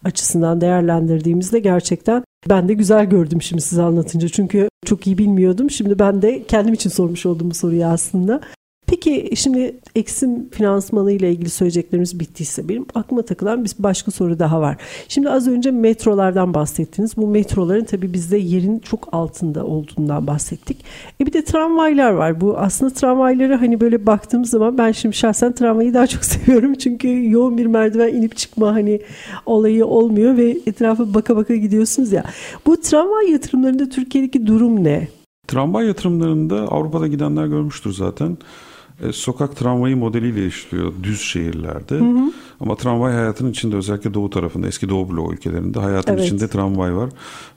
açısından 0.03 0.61
değerlendirdiğimizde 0.61 1.59
gerçekten 1.59 2.23
ben 2.49 2.69
de 2.69 2.73
güzel 2.73 3.05
gördüm 3.05 3.41
şimdi 3.41 3.61
size 3.61 3.81
anlatınca. 3.81 4.29
Çünkü 4.29 4.69
çok 4.85 5.07
iyi 5.07 5.17
bilmiyordum. 5.17 5.69
Şimdi 5.69 5.99
ben 5.99 6.21
de 6.21 6.43
kendim 6.47 6.73
için 6.73 6.89
sormuş 6.89 7.25
olduğum 7.25 7.49
bu 7.49 7.55
soruyu 7.55 7.85
aslında. 7.85 8.41
Peki 8.87 9.29
şimdi 9.35 9.79
Eksim 9.95 10.49
finansmanı 10.49 11.11
ile 11.11 11.31
ilgili 11.31 11.49
söyleyeceklerimiz 11.49 12.19
bittiyse 12.19 12.69
benim 12.69 12.85
aklıma 12.95 13.21
takılan 13.21 13.65
bir 13.65 13.71
başka 13.79 14.11
soru 14.11 14.39
daha 14.39 14.61
var. 14.61 14.77
Şimdi 15.07 15.29
az 15.29 15.47
önce 15.47 15.71
metrolardan 15.71 16.53
bahsettiniz. 16.53 17.17
Bu 17.17 17.27
metroların 17.27 17.83
tabii 17.83 18.13
bizde 18.13 18.37
yerin 18.37 18.79
çok 18.79 19.09
altında 19.11 19.65
olduğundan 19.65 20.27
bahsettik. 20.27 20.85
E 21.21 21.25
bir 21.25 21.33
de 21.33 21.43
tramvaylar 21.43 22.11
var. 22.11 22.41
Bu 22.41 22.57
aslında 22.57 22.93
tramvayları 22.93 23.55
hani 23.55 23.81
böyle 23.81 24.05
baktığımız 24.05 24.49
zaman 24.49 24.77
ben 24.77 24.91
şimdi 24.91 25.15
şahsen 25.15 25.53
tramvayı 25.53 25.93
daha 25.93 26.07
çok 26.07 26.25
seviyorum. 26.25 26.73
Çünkü 26.73 27.31
yoğun 27.31 27.57
bir 27.57 27.65
merdiven 27.65 28.13
inip 28.13 28.37
çıkma 28.37 28.73
hani 28.73 29.01
olayı 29.45 29.85
olmuyor 29.85 30.37
ve 30.37 30.57
etrafa 30.65 31.13
baka 31.13 31.35
baka 31.35 31.55
gidiyorsunuz 31.55 32.11
ya. 32.11 32.23
Bu 32.65 32.81
tramvay 32.81 33.31
yatırımlarında 33.31 33.89
Türkiye'deki 33.89 34.47
durum 34.47 34.83
ne? 34.83 35.07
Tramvay 35.47 35.87
yatırımlarında 35.87 36.55
Avrupa'da 36.55 37.07
gidenler 37.07 37.45
görmüştür 37.47 37.93
zaten. 37.93 38.37
E, 39.03 39.11
sokak 39.11 39.55
tramvayı 39.55 39.97
modeliyle 39.97 40.47
işliyor 40.47 40.93
düz 41.03 41.21
şehirlerde. 41.21 42.01
Ama 42.59 42.75
tramvay 42.75 43.13
hayatının 43.13 43.51
içinde 43.51 43.75
özellikle 43.75 44.13
doğu 44.13 44.29
tarafında 44.29 44.67
eski 44.67 44.89
doğu 44.89 45.09
bloğu 45.09 45.33
ülkelerinde 45.33 45.79
hayatın 45.79 46.13
Evet. 46.13 46.25
içinde 46.25 46.47
tramvay 46.47 46.95
var. 46.95 47.09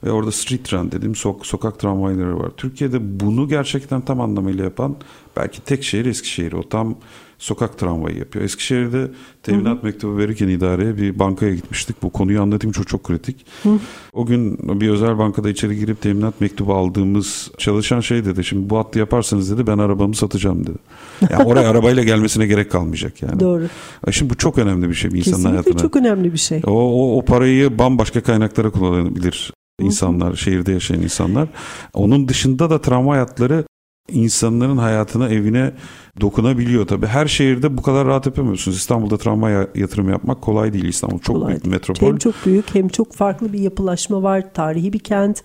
Ve 0.03 0.11
orada 0.11 0.31
street 0.31 0.65
tram 0.65 0.91
dediğim 0.91 1.13
sok- 1.13 1.45
sokak 1.45 1.79
tramvayları 1.79 2.39
var. 2.39 2.49
Türkiye'de 2.57 3.19
bunu 3.19 3.47
gerçekten 3.47 4.01
tam 4.01 4.21
anlamıyla 4.21 4.63
yapan 4.63 4.95
belki 5.37 5.61
tek 5.61 5.83
şehir 5.83 6.05
Eskişehir. 6.05 6.53
O 6.53 6.63
tam 6.69 6.95
sokak 7.41 7.77
tramvayı 7.77 8.17
yapıyor. 8.17 8.45
Eskişehir'de 8.45 9.11
teminat 9.43 9.83
mektubu 9.83 10.17
verirken 10.17 10.47
idareye 10.47 10.97
bir 10.97 11.19
bankaya 11.19 11.55
gitmiştik. 11.55 12.03
Bu 12.03 12.09
konuyu 12.09 12.41
anlatayım 12.41 12.71
çok 12.71 12.87
çok 12.87 13.03
kritik. 13.03 13.45
O 14.13 14.25
gün 14.25 14.57
bir 14.81 14.89
özel 14.89 15.17
bankada 15.17 15.49
içeri 15.49 15.79
girip 15.79 16.01
teminat 16.01 16.41
mektubu 16.41 16.73
aldığımız 16.73 17.51
çalışan 17.57 17.99
şey 17.99 18.25
dedi. 18.25 18.43
Şimdi 18.43 18.69
bu 18.69 18.77
hattı 18.77 18.99
yaparsanız 18.99 19.51
dedi 19.51 19.67
ben 19.67 19.77
arabamı 19.77 20.15
satacağım 20.15 20.67
dedi. 20.67 20.77
Yani 21.29 21.43
oraya 21.45 21.69
arabayla 21.69 22.03
gelmesine 22.03 22.47
gerek 22.47 22.71
kalmayacak 22.71 23.21
yani. 23.21 23.39
Doğru. 23.39 23.67
E 24.07 24.11
Şimdi 24.11 24.33
bu 24.33 24.37
çok 24.37 24.57
önemli 24.57 24.89
bir 24.89 24.95
şey 24.95 25.11
bir 25.11 25.17
insanın 25.17 25.35
Kesinlikle 25.35 25.49
hayatına. 25.49 25.81
çok 25.81 25.95
önemli 25.95 26.33
bir 26.33 26.37
şey. 26.37 26.61
O, 26.67 26.71
o, 26.71 27.17
o 27.17 27.25
parayı 27.25 27.79
bambaşka 27.79 28.21
kaynaklara 28.23 28.69
kullanabilir 28.69 29.51
insanlar, 29.79 30.35
şehirde 30.35 30.71
yaşayan 30.71 31.01
insanlar. 31.01 31.47
Onun 31.93 32.27
dışında 32.27 32.69
da 32.69 32.81
tramvay 32.81 33.19
hatları 33.19 33.65
insanların 34.09 34.77
hayatına, 34.77 35.29
evine 35.29 35.71
dokunabiliyor 36.21 36.87
tabii. 36.87 37.07
Her 37.07 37.27
şehirde 37.27 37.77
bu 37.77 37.81
kadar 37.81 38.07
rahat 38.07 38.25
yapamıyorsunuz. 38.25 38.77
İstanbul'da 38.77 39.17
tramvay 39.17 39.53
ya- 39.53 39.67
yatırım 39.75 40.09
yapmak 40.09 40.41
kolay 40.41 40.73
değil. 40.73 40.85
İstanbul 40.85 41.19
çok 41.19 41.35
Kolay 41.35 41.49
büyük 41.49 41.65
bir 41.65 41.69
metropol. 41.69 42.07
Hem 42.07 42.17
çok 42.17 42.35
büyük 42.45 42.75
hem 42.75 42.87
çok 42.87 43.13
farklı 43.13 43.53
bir 43.53 43.59
yapılaşma 43.59 44.23
var. 44.23 44.53
Tarihi 44.53 44.93
bir 44.93 44.99
kent. 44.99 45.43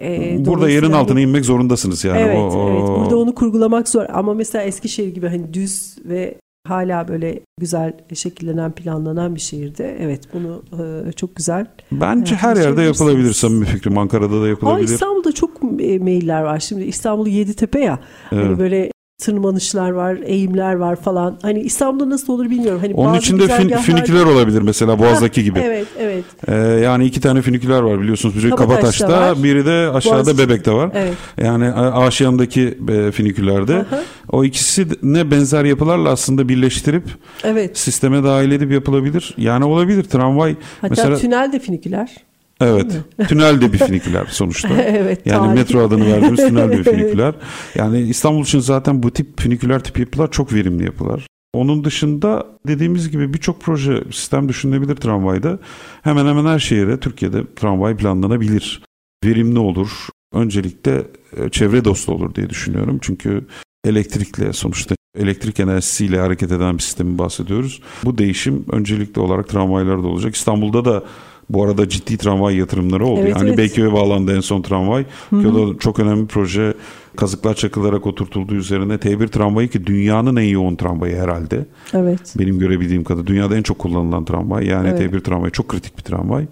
Ee, 0.00 0.36
Burada 0.46 0.70
yerin 0.70 0.92
altına 0.92 1.20
inmek 1.20 1.44
zorundasınız 1.44 2.04
yani. 2.04 2.18
Evet, 2.20 2.36
o, 2.38 2.40
o- 2.40 2.70
evet. 2.70 2.88
Burada 2.88 3.18
onu 3.18 3.34
kurgulamak 3.34 3.88
zor. 3.88 4.04
Ama 4.12 4.34
mesela 4.34 4.64
Eskişehir 4.64 5.14
gibi 5.14 5.28
hani 5.28 5.54
düz 5.54 5.96
ve 6.04 6.39
hala 6.68 7.08
böyle 7.08 7.40
güzel 7.60 7.92
şekillenen, 8.14 8.72
planlanan 8.72 9.34
bir 9.34 9.40
şehirde 9.40 9.96
evet 10.00 10.22
bunu 10.34 10.62
e, 11.08 11.12
çok 11.12 11.36
güzel. 11.36 11.66
Bence 11.92 12.34
Evet, 12.34 12.42
her 12.42 12.56
yerde 12.56 12.82
yapılabilir 12.82 13.32
samimi 13.32 13.66
fikrim. 13.66 13.98
Ankara'da 13.98 14.32
da 14.32 14.36
Ama 14.36 14.46
yapılabilir. 14.48 14.88
İstanbul'da 14.88 15.32
çok 15.32 15.50
e, 15.80 15.98
mailler 15.98 16.42
var. 16.42 16.58
Şimdi 16.60 16.84
İstanbul 16.84 17.26
Yeditepe 17.26 17.80
ya. 17.80 17.98
Hani 18.30 18.40
Evet. 18.46 18.58
böyle 18.58 18.90
tırmanışlar 19.20 19.90
var, 19.90 20.18
eğimler 20.24 20.74
var 20.74 20.96
falan. 20.96 21.38
Hani 21.42 21.60
İstanbul'da 21.60 22.10
nasıl 22.10 22.32
olur 22.32 22.50
bilmiyorum. 22.50 22.80
Hani 22.82 22.94
Onun 22.94 23.08
bazı 23.08 23.18
içinde 23.18 23.48
fin, 23.48 23.68
füniküler 23.68 24.24
olabilir 24.24 24.62
mesela 24.62 24.98
Boğaz'daki 24.98 25.44
gibi. 25.44 25.58
Evet, 25.58 25.86
evet. 25.98 26.24
Ee, 26.48 26.54
yani 26.56 27.04
iki 27.04 27.20
tane 27.20 27.42
füniküler 27.42 27.80
var 27.80 28.00
biliyorsunuz. 28.00 28.36
Biri 28.36 28.50
Kabataş'ta 28.50 29.06
Kabataş'ta, 29.06 29.42
biri 29.44 29.66
de 29.66 29.90
aşağıda 29.94 30.16
Boğaziçi. 30.26 30.38
Bebek'te 30.48 30.72
var. 30.72 30.90
Evet. 30.94 31.14
Yani 31.40 31.68
A- 31.72 32.06
Aşiyan'daki 32.06 32.78
e, 32.88 33.10
füniküllerde. 33.12 33.74
Aha. 33.76 34.02
O 34.32 34.44
ikisi 34.44 34.86
ne 35.02 35.30
benzer 35.30 35.64
yapılarla 35.64 36.08
aslında 36.10 36.48
birleştirip 36.48 37.04
Evet. 37.44 37.78
sisteme 37.78 38.24
dahil 38.24 38.50
edip 38.52 38.72
yapılabilir. 38.72 39.34
Yani 39.38 39.64
olabilir 39.64 40.02
tramvay. 40.04 40.56
Hatta 40.80 40.88
mesela 40.90 41.16
tünel 41.16 41.52
de 41.52 41.58
finiküler. 41.58 42.16
Evet. 42.60 43.00
Tünel 43.28 43.60
de 43.60 43.72
bir 43.72 43.78
füniküler 43.78 44.26
sonuçta. 44.30 44.68
evet. 44.82 45.26
Yani 45.26 45.38
tarihi. 45.38 45.54
metro 45.54 45.80
adını 45.86 46.06
verdiğimiz 46.06 46.40
tünel 46.40 46.70
bir 46.70 46.84
füniküler. 46.90 47.34
Yani 47.74 48.00
İstanbul 48.00 48.42
için 48.42 48.60
zaten 48.60 49.02
bu 49.02 49.10
tip 49.10 49.40
füniküler 49.40 49.84
tip 49.84 49.98
yapılar 49.98 50.30
çok 50.30 50.52
verimli 50.52 50.84
yapılar. 50.84 51.26
Onun 51.52 51.84
dışında 51.84 52.46
dediğimiz 52.66 53.10
gibi 53.10 53.34
birçok 53.34 53.60
proje 53.60 54.04
sistem 54.12 54.48
düşünülebilir 54.48 54.96
tramvayda. 54.96 55.58
Hemen 56.02 56.26
hemen 56.26 56.44
her 56.44 56.58
şehire 56.58 57.00
Türkiye'de 57.00 57.54
tramvay 57.56 57.96
planlanabilir. 57.96 58.82
Verimli 59.24 59.58
olur. 59.58 59.90
Öncelikle 60.32 61.06
e, 61.36 61.48
çevre 61.48 61.84
dostu 61.84 62.12
olur 62.12 62.34
diye 62.34 62.50
düşünüyorum. 62.50 62.98
Çünkü 63.02 63.46
elektrikle 63.84 64.52
sonuçta 64.52 64.94
elektrik 65.18 65.60
enerjisiyle 65.60 66.20
hareket 66.20 66.52
eden 66.52 66.78
bir 66.78 66.82
sistemi 66.82 67.18
bahsediyoruz. 67.18 67.82
Bu 68.04 68.18
değişim 68.18 68.64
öncelikli 68.72 69.20
olarak 69.20 69.48
tramvaylarda 69.48 70.06
olacak. 70.06 70.36
İstanbul'da 70.36 70.84
da 70.84 71.04
bu 71.52 71.64
arada 71.64 71.88
ciddi 71.88 72.16
tramvay 72.16 72.56
yatırımları 72.56 73.06
oldu. 73.06 73.20
Evet, 73.24 73.36
hani 73.36 73.48
evet. 73.48 73.58
Beyköy'e 73.58 73.92
bağlandı 73.92 74.36
en 74.36 74.40
son 74.40 74.62
tramvay. 74.62 75.04
Da 75.32 75.78
çok 75.78 75.98
önemli 75.98 76.22
bir 76.22 76.28
proje. 76.28 76.74
Kazıklar 77.16 77.54
çakılarak 77.54 78.06
oturtulduğu 78.06 78.54
üzerine 78.54 78.94
T1 78.94 79.28
tramvayı 79.28 79.68
ki 79.68 79.86
dünyanın 79.86 80.36
en 80.36 80.48
yoğun 80.48 80.76
tramvayı 80.76 81.16
herhalde. 81.16 81.66
Evet. 81.94 82.34
Benim 82.38 82.58
görebildiğim 82.58 83.04
kadar 83.04 83.26
dünyada 83.26 83.56
en 83.56 83.62
çok 83.62 83.78
kullanılan 83.78 84.24
tramvay. 84.24 84.66
Yani 84.66 84.88
Evet. 84.88 85.12
T1 85.12 85.20
tramvayı 85.20 85.52
çok 85.52 85.68
kritik 85.68 85.98
bir 85.98 86.02
tramvay 86.02 86.46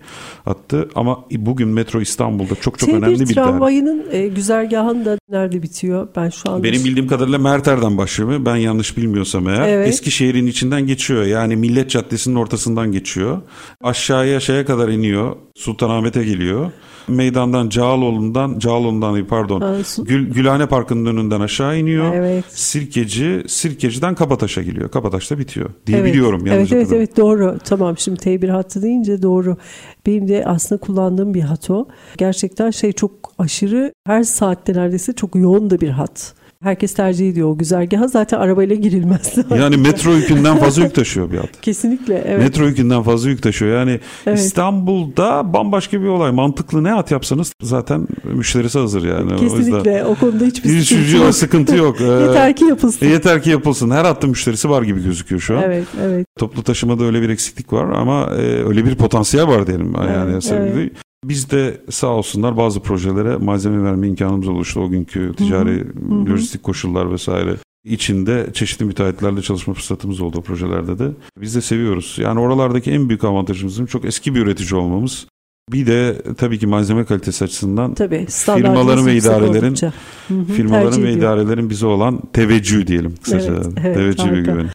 attı. 0.46 0.88
Ama 0.94 1.24
bugün 1.30 1.68
metro 1.68 2.00
İstanbul'da 2.00 2.54
çok 2.54 2.78
çok 2.78 2.88
T1 2.88 2.96
önemli 2.96 3.20
bir 3.20 3.34
tramvayının 3.34 4.04
e, 4.10 4.28
güzergahında 4.28 5.18
nerede 5.30 5.62
bitiyor? 5.62 6.08
Ben 6.16 6.28
şu 6.28 6.50
anda 6.50 6.64
Benim 6.64 6.84
bildiğim 6.84 7.08
kadarıyla 7.08 7.38
Merter'den 7.38 7.98
başlıyor. 7.98 8.44
Ben 8.46 8.56
yanlış 8.56 8.96
bilmiyorsam 8.96 9.48
eğer. 9.48 9.68
Evet. 9.68 9.88
Eskişehir'in 9.88 10.46
içinden 10.46 10.86
geçiyor. 10.86 11.24
Yani 11.24 11.56
Millet 11.56 11.90
Caddesi'nin 11.90 12.34
ortasından 12.34 12.92
geçiyor. 12.92 13.38
Aşağıya 13.82 14.40
şeye 14.40 14.64
kadar 14.64 14.88
iniyor. 14.88 15.36
Sultanahmet'e 15.56 16.24
geliyor. 16.24 16.70
Meydandan 17.08 17.68
Cağaloğlu'ndan, 17.68 18.58
Cağaloğlu'ndan 18.58 19.26
pardon, 19.26 19.84
Gül, 20.04 20.30
Gülhane 20.30 20.66
Parkı'nın 20.66 21.06
önünden 21.06 21.40
aşağı 21.40 21.78
iniyor. 21.78 22.14
Evet. 22.14 22.44
Sirkeci, 22.48 23.42
Sirkeci'den 23.48 24.14
Kabataş'a 24.14 24.62
geliyor. 24.62 24.90
Kabataş'ta 24.90 25.38
bitiyor 25.38 25.70
diye 25.86 25.98
Evet. 25.98 26.12
biliyorum. 26.12 26.44
Evet 26.46 26.72
evet 26.72 26.92
evet 26.92 27.16
doğru. 27.16 27.58
Tamam 27.64 27.98
şimdi 27.98 28.20
T1 28.20 28.50
hattı 28.50 28.82
deyince 28.82 29.22
doğru. 29.22 29.56
Benim 30.06 30.28
de 30.28 30.44
aslında 30.46 30.80
kullandığım 30.80 31.34
bir 31.34 31.42
hat 31.42 31.70
o. 31.70 31.86
Gerçekten 32.18 32.70
şey 32.70 32.92
çok 32.92 33.12
aşırı 33.38 33.92
her 34.06 34.22
saatte 34.22 34.72
neredeyse 34.74 35.12
çok 35.12 35.34
yoğun 35.34 35.70
da 35.70 35.80
bir 35.80 35.88
hat. 35.88 36.34
Herkes 36.62 36.94
tercih 36.94 37.30
ediyor 37.30 37.48
o 37.48 37.58
güzergaha. 37.58 38.08
Zaten 38.08 38.38
arabayla 38.38 38.76
girilmez. 38.76 39.34
Yani 39.58 39.76
metro 39.76 40.12
yükünden 40.12 40.58
fazla 40.58 40.82
yük 40.82 40.94
taşıyor 40.94 41.30
bir 41.32 41.38
at. 41.38 41.60
Kesinlikle 41.62 42.24
evet. 42.26 42.42
Metro 42.42 42.64
yükünden 42.64 43.02
fazla 43.02 43.30
yük 43.30 43.42
taşıyor. 43.42 43.78
Yani 43.78 44.00
Evet. 44.26 44.38
İstanbul'da 44.38 45.52
bambaşka 45.52 46.00
bir 46.02 46.06
olay. 46.06 46.32
Mantıklı 46.32 46.84
ne 46.84 46.92
at 46.94 47.10
yapsanız 47.10 47.52
zaten 47.62 48.06
müşterisi 48.24 48.78
hazır 48.78 49.04
yani. 49.04 49.34
O 49.34 49.42
yüzden 49.42 49.58
Kesinlikle 49.58 50.04
o 50.04 50.14
konuda 50.14 50.44
hiçbir 50.44 50.70
hiç 50.70 50.88
sıkıntı 50.88 51.16
yok, 51.16 51.34
sıkıntı 51.34 51.76
yok. 51.76 52.00
Ee, 52.00 52.04
Yeter 52.04 52.56
ki 52.56 52.64
yapılsın. 52.64 53.06
yeter 53.06 53.42
ki 53.42 53.50
yapılsın. 53.50 53.90
Her 53.90 54.04
hattın 54.04 54.30
müşterisi 54.30 54.70
var 54.70 54.82
gibi 54.82 55.04
gözüküyor 55.04 55.40
şu 55.40 55.56
an. 55.58 55.62
Evet 55.62 55.84
evet. 56.02 56.26
Toplu 56.38 56.62
taşımada 56.62 57.04
öyle 57.04 57.22
bir 57.22 57.28
eksiklik 57.28 57.72
var 57.72 57.84
ama 57.84 58.26
e, 58.26 58.40
öyle 58.68 58.84
bir 58.84 58.94
potansiyel 58.94 59.46
var 59.48 59.66
diyelim. 59.66 59.94
Yani 59.94 60.32
Evet, 60.32 60.52
evet. 60.52 60.92
Biz 61.24 61.50
de 61.50 61.80
sağ 61.90 62.06
olsunlar 62.06 62.56
bazı 62.56 62.80
projelere 62.80 63.36
malzeme 63.36 63.82
verme 63.82 64.08
imkanımız 64.08 64.48
oluştu. 64.48 64.80
O 64.80 64.90
günkü 64.90 65.32
ticari 65.36 65.80
hı. 65.80 66.26
lojistik 66.30 66.62
koşullar 66.62 67.12
vesaire 67.12 67.56
içinde 67.84 68.46
çeşitli 68.52 68.84
müteahhitlerle 68.84 69.42
çalışma 69.42 69.74
fırsatımız 69.74 70.20
oldu 70.20 70.38
o 70.38 70.42
projelerde 70.42 70.98
de. 70.98 71.10
Biz 71.40 71.54
de 71.54 71.60
seviyoruz. 71.60 72.16
Yani 72.18 72.40
oralardaki 72.40 72.90
en 72.90 73.08
büyük 73.08 73.24
avantajımızın 73.24 73.86
çok 73.86 74.04
eski 74.04 74.34
bir 74.34 74.40
üretici 74.40 74.80
olmamız. 74.80 75.26
Bir 75.72 75.86
de 75.86 76.22
tabii 76.38 76.58
ki 76.58 76.66
malzeme 76.66 77.04
kalitesi 77.04 77.44
açısından 77.44 77.94
Tabii 77.94 78.26
firmaların 78.26 79.06
ve 79.06 79.16
idarelerin 79.16 79.66
oldukça. 79.66 79.92
Hı 80.28 80.34
hı, 80.34 80.44
firmaların 80.44 81.02
ve 81.02 81.10
ediyor. 81.10 81.18
idarelerin 81.18 81.70
bize 81.70 81.86
olan 81.86 82.22
teveccühü 82.32 82.86
diyelim 82.86 83.14
kısaca. 83.22 83.54
Evet, 83.54 83.66
evet, 83.76 83.96
teveccühü 83.96 84.32
ve 84.32 84.40
güveni. 84.40 84.68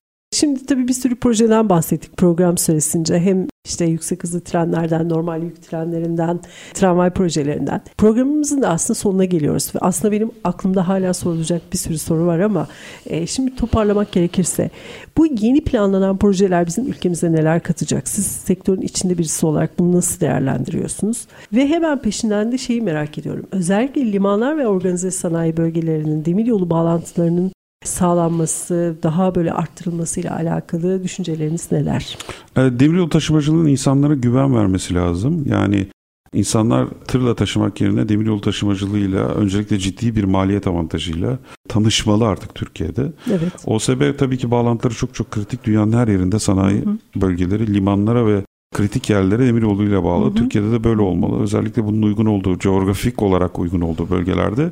Şimdi 0.44 0.66
tabii 0.66 0.88
bir 0.88 0.94
sürü 0.94 1.16
projeden 1.16 1.70
bahsettik 1.70 2.18
program 2.18 2.58
süresince. 2.58 3.20
Hem 3.20 3.48
işte 3.66 3.86
yüksek 3.86 4.24
hızlı 4.24 4.42
trenlerden, 4.42 5.10
normal 5.10 5.44
yük 5.44 5.64
trenlerinden, 5.64 6.40
tramvay 6.74 7.10
projelerinden. 7.10 7.82
Programımızın 7.98 8.62
da 8.62 8.70
aslında 8.70 9.00
sonuna 9.00 9.26
geliyoruz. 9.26 9.72
Ve 9.76 9.80
aslında 9.80 10.12
benim 10.12 10.32
aklımda 10.44 10.88
hala 10.88 11.14
sorulacak 11.14 11.62
bir 11.74 11.78
sürü 11.78 11.98
soru 11.98 12.26
var 12.26 12.40
ama 12.40 12.68
e, 13.06 13.28
şimdi 13.28 13.56
toparlamak 13.56 14.12
gerekirse 14.12 14.70
bu 15.18 15.26
yeni 15.26 15.64
planlanan 15.64 16.18
projeler 16.18 16.68
bizim 16.68 16.88
ülkemize 16.88 17.32
neler 17.32 17.64
katacak? 17.64 18.08
Siz 18.08 18.26
sektörün 18.26 18.82
içinde 18.82 19.18
birisi 19.18 19.46
olarak 19.46 19.80
bunu 19.80 19.98
nasıl 19.98 20.20
değerlendiriyorsunuz? 20.20 21.28
Ve 21.54 21.68
hemen 21.68 22.02
peşinden 22.02 22.52
de 22.52 22.58
şeyi 22.58 22.82
merak 22.82 23.18
ediyorum. 23.18 23.46
Özellikle 23.52 24.12
limanlar 24.12 24.58
ve 24.58 24.68
organize 24.68 25.12
sanayi 25.12 25.58
bölgelerinin 25.58 26.26
demiryolu 26.26 26.70
bağlantılarının 26.70 27.52
sağlanması, 27.84 28.98
daha 29.04 29.36
böyle 29.36 29.54
arttırılmasıyla 29.54 30.36
alakalı 30.36 31.04
düşünceleriniz 31.04 31.72
neler? 31.72 32.18
E, 32.58 32.62
Demiryolu 32.62 33.10
taşımacılığının 33.10 33.68
insanlara 33.68 34.14
güven 34.14 34.56
vermesi 34.56 34.94
lazım. 34.94 35.46
Yani 35.48 35.88
insanlar 36.34 36.88
tırla 37.08 37.36
taşımak 37.36 37.82
yerine 37.82 38.10
demiryolu 38.10 38.42
taşımacılığıyla 38.42 39.28
öncelikle 39.28 39.80
ciddi 39.80 40.16
bir 40.16 40.24
maliyet 40.24 40.68
avantajıyla 40.68 41.38
tanışmalı 41.70 42.28
artık 42.28 42.56
Türkiye'de. 42.56 43.12
Evet. 43.30 43.54
OSB 43.66 44.18
tabii 44.18 44.38
ki 44.38 44.52
bağlantıları 44.52 44.96
çok 44.96 45.16
çok 45.16 45.32
kritik. 45.32 45.64
Dünyanın 45.64 45.94
her 45.94 46.08
yerinde 46.08 46.40
sanayi 46.40 46.84
bölgeleri, 47.16 47.74
limanlara 47.74 48.28
ve 48.28 48.42
kritik 48.74 49.10
yerlere 49.10 49.48
demiryoluyla 49.48 50.04
bağlı. 50.04 50.26
Hı 50.26 50.30
hı. 50.30 50.36
Türkiye'de 50.36 50.72
de 50.72 50.84
böyle 50.84 51.02
olmalı. 51.02 51.42
Özellikle 51.42 51.86
bunun 51.86 52.02
uygun 52.02 52.26
olduğu, 52.26 52.60
coğrafik 52.60 53.22
olarak 53.22 53.60
uygun 53.60 53.82
olduğu 53.82 54.10
bölgelerde, 54.10 54.72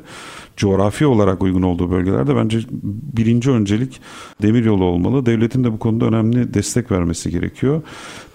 coğrafi 0.56 1.06
olarak 1.06 1.42
uygun 1.42 1.62
olduğu 1.62 1.90
bölgelerde 1.90 2.36
bence 2.36 2.58
birinci 3.16 3.50
öncelik 3.50 4.00
demiryolu 4.42 4.84
olmalı. 4.84 5.26
Devletin 5.26 5.64
de 5.64 5.72
bu 5.72 5.78
konuda 5.78 6.04
önemli 6.04 6.54
destek 6.54 6.90
vermesi 6.92 7.30
gerekiyor. 7.30 7.82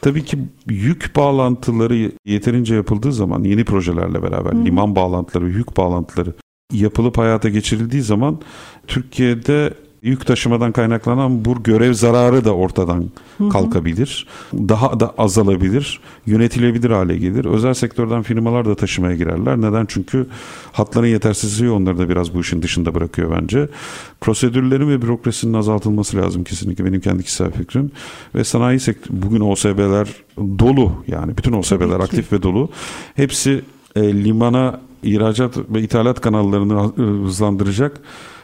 Tabii 0.01 0.23
ki 0.25 0.37
yük 0.69 1.15
bağlantıları 1.15 2.11
yeterince 2.25 2.75
yapıldığı 2.75 3.11
zaman 3.11 3.43
yeni 3.43 3.63
projelerle 3.63 4.23
beraber 4.23 4.65
liman 4.65 4.95
bağlantıları, 4.95 5.49
yük 5.49 5.77
bağlantıları 5.77 6.33
yapılıp 6.73 7.17
hayata 7.17 7.49
geçirildiği 7.49 8.01
zaman 8.01 8.41
Türkiye'de 8.87 9.73
yük 10.01 10.25
taşımadan 10.25 10.71
kaynaklanan 10.71 11.45
bu 11.45 11.63
görev 11.63 11.93
zararı 11.93 12.45
da 12.45 12.51
ortadan 12.55 13.05
kalkabilir. 13.51 14.27
Daha 14.53 14.99
da 14.99 15.13
azalabilir. 15.17 15.99
Yönetilebilir 16.25 16.91
hale 16.91 17.17
gelir. 17.17 17.45
Özel 17.45 17.73
sektörden 17.73 18.21
firmalar 18.21 18.65
da 18.65 18.75
taşımaya 18.75 19.15
girerler. 19.15 19.57
Neden? 19.57 19.85
Çünkü 19.85 20.27
hatların 20.71 21.07
yetersizliği 21.07 21.71
onları 21.71 21.97
da 21.97 22.09
biraz 22.09 22.33
bu 22.33 22.41
işin 22.41 22.61
dışında 22.61 22.95
bırakıyor 22.95 23.41
bence. 23.41 23.69
Prosedürlerin 24.21 24.89
ve 24.89 25.01
bürokrasinin 25.01 25.53
azaltılması 25.53 26.17
lazım 26.17 26.43
kesinlikle 26.43 26.85
benim 26.85 27.01
kendi 27.01 27.23
kişisel 27.23 27.51
fikrim. 27.51 27.91
Ve 28.35 28.43
sanayi 28.43 28.79
sektörü 28.79 29.21
bugün 29.21 29.39
OSB'ler 29.39 30.07
dolu 30.37 30.91
yani 31.07 31.37
bütün 31.37 31.53
OSB'ler 31.53 31.99
aktif 31.99 32.33
ve 32.33 32.43
dolu. 32.43 32.69
Hepsi 33.15 33.61
e, 33.95 34.23
limana 34.23 34.79
ihracat 35.03 35.57
ve 35.57 35.81
ithalat 35.81 36.21
kanallarını 36.21 36.91
e, 36.97 37.01
hızlandıracak 37.25 38.01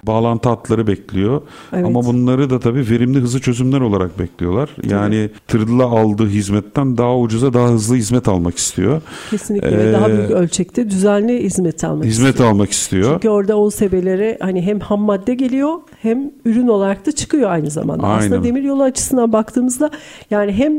bağlantı 0.08 0.50
hatları 0.50 0.88
bekliyor. 0.88 1.42
Evet. 1.74 1.86
Ama 1.86 2.06
bunları 2.06 2.50
da 2.50 2.60
tabii 2.60 2.90
verimli 2.90 3.20
hızlı 3.20 3.40
çözümler 3.42 3.82
olarak 3.82 4.20
bekliyorlar. 4.20 4.70
Yani 4.90 5.30
tırla 5.48 5.84
aldığı 5.86 6.28
hizmetten 6.30 6.98
daha 6.98 7.18
ucuza 7.20 7.54
daha 7.54 7.68
hızlı 7.70 7.96
hizmet 7.96 8.28
almak 8.28 8.58
istiyor. 8.58 9.02
Kesinlikle 9.30 9.78
ve 9.78 9.94
daha 9.94 10.10
Ee, 10.10 10.18
büyük 10.18 10.32
ölçekte 10.32 10.90
düzenli 10.90 11.44
hizmet 11.44 11.84
almak 11.84 12.06
Hizmet 12.06 12.30
istiyor. 12.30 12.50
almak 12.50 12.72
istiyor. 12.72 13.14
Çünkü 13.14 13.30
orada 13.30 13.58
OSB'lere 13.58 14.38
hani 14.42 14.62
hem 14.62 14.80
ham 14.80 15.02
madde 15.02 15.34
geliyor 15.36 15.74
hem 16.02 16.32
ürün 16.46 16.68
olarak 16.68 17.06
da 17.06 17.12
çıkıyor 17.12 17.50
aynı 17.52 17.70
zamanda. 17.70 18.08
Aynen. 18.08 18.26
Aslında 18.26 18.44
demiryolu 18.44 18.84
açısından 18.84 19.34
baktığımızda 19.34 19.90
yani 20.32 20.52
hem 20.54 20.74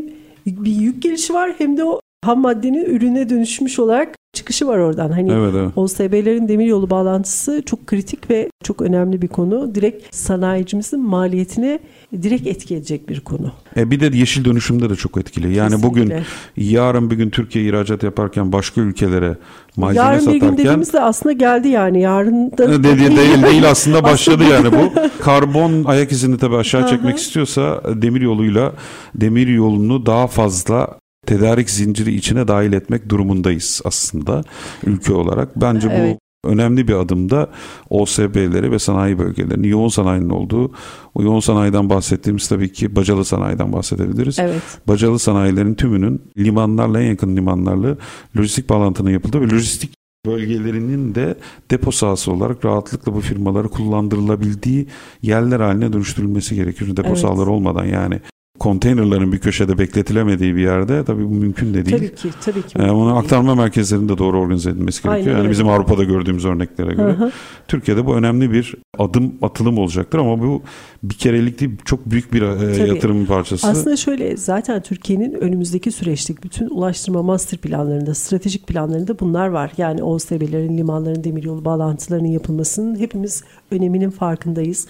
bir 0.46 0.72
yük 0.72 1.02
gelişi 1.02 1.34
var 1.34 1.54
hem 1.58 1.76
de 1.76 1.84
o 1.84 2.00
ham 2.24 2.40
maddenin 2.40 2.84
ürüne 2.84 3.28
dönüşmüş 3.28 3.78
olarak 3.78 4.14
çıkışı 4.34 4.66
var 4.66 4.78
oradan. 4.78 5.10
Hani 5.10 5.32
Evet, 5.32 5.54
evet. 5.56 5.72
OSB'lerin 5.76 6.48
demiryolu 6.48 6.90
bağlantısı 6.90 7.62
çok 7.66 7.86
kritik 7.86 8.30
ve 8.30 8.50
çok 8.64 8.82
önemli 8.82 9.22
bir 9.22 9.28
konu. 9.28 9.74
Direkt 9.74 10.16
sanayicimizin 10.16 11.00
maliyetine 11.00 11.78
direkt 12.22 12.46
etki 12.46 12.74
edecek 12.74 13.08
bir 13.08 13.20
konu. 13.20 13.52
E 13.76 13.90
bir 13.90 14.00
de 14.00 14.16
yeşil 14.16 14.44
dönüşümde 14.44 14.90
de 14.90 14.96
çok 14.96 15.16
etkili. 15.16 15.54
Yani 15.54 15.70
Kesinlikle. 15.70 15.88
bugün 15.88 16.12
yarın 16.56 17.10
bir 17.10 17.16
gün 17.16 17.30
Türkiye 17.30 17.64
ihracat 17.64 18.02
yaparken 18.02 18.52
başka 18.52 18.80
ülkelere 18.80 19.36
malzeme 19.76 20.06
Yarın 20.06 20.18
bir 20.20 20.24
gün 20.24 20.32
satarken 20.32 20.58
dediğimizde 20.58 21.00
aslında 21.00 21.32
geldi 21.32 21.68
yani. 21.68 22.00
Yarın 22.00 22.50
da 22.58 22.84
Dedi, 22.84 22.98
değil 22.98 23.42
değil 23.50 23.70
aslında 23.70 24.04
başladı 24.04 24.44
yani 24.50 24.72
bu. 24.72 24.92
Karbon 25.24 25.84
ayak 25.84 26.12
izini 26.12 26.38
tabii 26.38 26.56
aşağı 26.56 26.88
çekmek 26.88 27.18
istiyorsa 27.18 27.82
demir 28.02 28.20
yoluyla 28.20 28.72
demir 29.14 29.48
yolunu 29.48 30.06
daha 30.06 30.26
fazla 30.26 30.98
tedarik 31.26 31.70
zinciri 31.70 32.14
içine 32.14 32.48
dahil 32.48 32.72
etmek 32.72 33.08
durumundayız 33.08 33.80
aslında 33.84 34.42
ülke 34.86 35.12
olarak. 35.12 35.60
Bence 35.60 35.88
Evet. 35.92 36.14
bu 36.14 36.24
önemli 36.44 36.88
bir 36.88 36.94
adımda 36.94 37.50
OSB'leri 37.90 38.70
ve 38.70 38.78
sanayi 38.78 39.18
bölgelerinin 39.18 39.68
yoğun 39.68 39.88
sanayinin 39.88 40.30
olduğu 40.30 40.72
o 41.14 41.22
yoğun 41.22 41.40
sanayiden 41.40 41.90
bahsettiğimiz 41.90 42.48
tabii 42.48 42.72
ki 42.72 42.96
bacalı 42.96 43.24
sanayiden 43.24 43.72
bahsedebiliriz. 43.72 44.38
Evet. 44.38 44.62
Bacalı 44.88 45.18
sanayilerin 45.18 45.74
tümünün 45.74 46.22
limanlarla 46.38 47.00
en 47.00 47.08
yakın 47.08 47.36
limanlarla 47.36 47.96
lojistik 48.38 48.70
bağlantının 48.70 49.10
yapıldığı 49.10 49.40
ve 49.40 49.44
lojistik 49.44 49.94
bölgelerinin 50.26 51.14
de 51.14 51.34
depo 51.70 51.90
sahası 51.90 52.32
olarak 52.32 52.64
rahatlıkla 52.64 53.14
bu 53.14 53.20
firmaları 53.20 53.68
kullandırılabildiği 53.68 54.86
yerler 55.22 55.60
haline 55.60 55.92
dönüştürülmesi 55.92 56.54
gerekiyor. 56.54 56.96
Depo 56.96 57.08
Evet. 57.08 57.18
sahaları 57.18 57.50
olmadan 57.50 57.84
yani 57.84 58.20
konteynerların 58.58 59.32
bir 59.32 59.38
köşede 59.38 59.78
bekletilemediği 59.78 60.56
bir 60.56 60.62
yerde 60.62 61.04
tabii 61.04 61.24
bu 61.24 61.34
mümkün 61.34 61.74
de 61.74 61.86
değil. 61.86 61.98
Tabii 61.98 62.14
ki. 62.14 62.28
Tabii 62.44 62.62
ki. 62.62 62.78
Ee, 62.78 62.88
bunu 62.94 63.16
aktarma 63.16 63.54
merkezlerinde 63.54 64.18
doğru 64.18 64.40
organize 64.40 64.70
edilmesi 64.70 65.02
gerekiyor. 65.02 65.26
Aynen 65.26 65.30
yani 65.30 65.40
öyle. 65.40 65.50
bizim 65.50 65.68
Avrupa'da 65.68 66.04
gördüğümüz 66.04 66.44
örneklere 66.44 66.94
göre. 66.94 67.12
hı. 67.12 67.32
Türkiye'de 67.68 68.06
bu 68.06 68.14
önemli 68.16 68.52
bir 68.52 68.74
adım 68.98 69.34
atılım 69.42 69.78
olacaktır 69.78 70.18
ama 70.18 70.40
bu 70.40 70.62
bir 71.02 71.14
kerelik 71.14 71.60
değil 71.60 71.70
çok 71.84 72.06
büyük 72.10 72.32
bir 72.32 72.42
e, 72.42 72.76
Tabii. 72.78 72.88
yatırım 72.88 73.26
parçası. 73.26 73.66
Aslında 73.66 73.96
şöyle 73.96 74.36
zaten 74.36 74.82
Türkiye'nin 74.82 75.32
önümüzdeki 75.32 75.90
süreçteki 75.90 76.42
bütün 76.42 76.68
ulaştırma 76.68 77.22
master 77.22 77.58
planlarında, 77.60 78.14
stratejik 78.14 78.66
planlarında 78.66 79.18
bunlar 79.18 79.48
var. 79.48 79.72
Yani 79.76 80.02
OSB'lerin, 80.02 80.78
limanların, 80.78 81.24
demiryolu 81.24 81.64
bağlantılarının 81.64 82.28
yapılmasının 82.28 82.98
hepimiz 82.98 83.44
öneminin 83.70 84.10
farkındayız. 84.10 84.86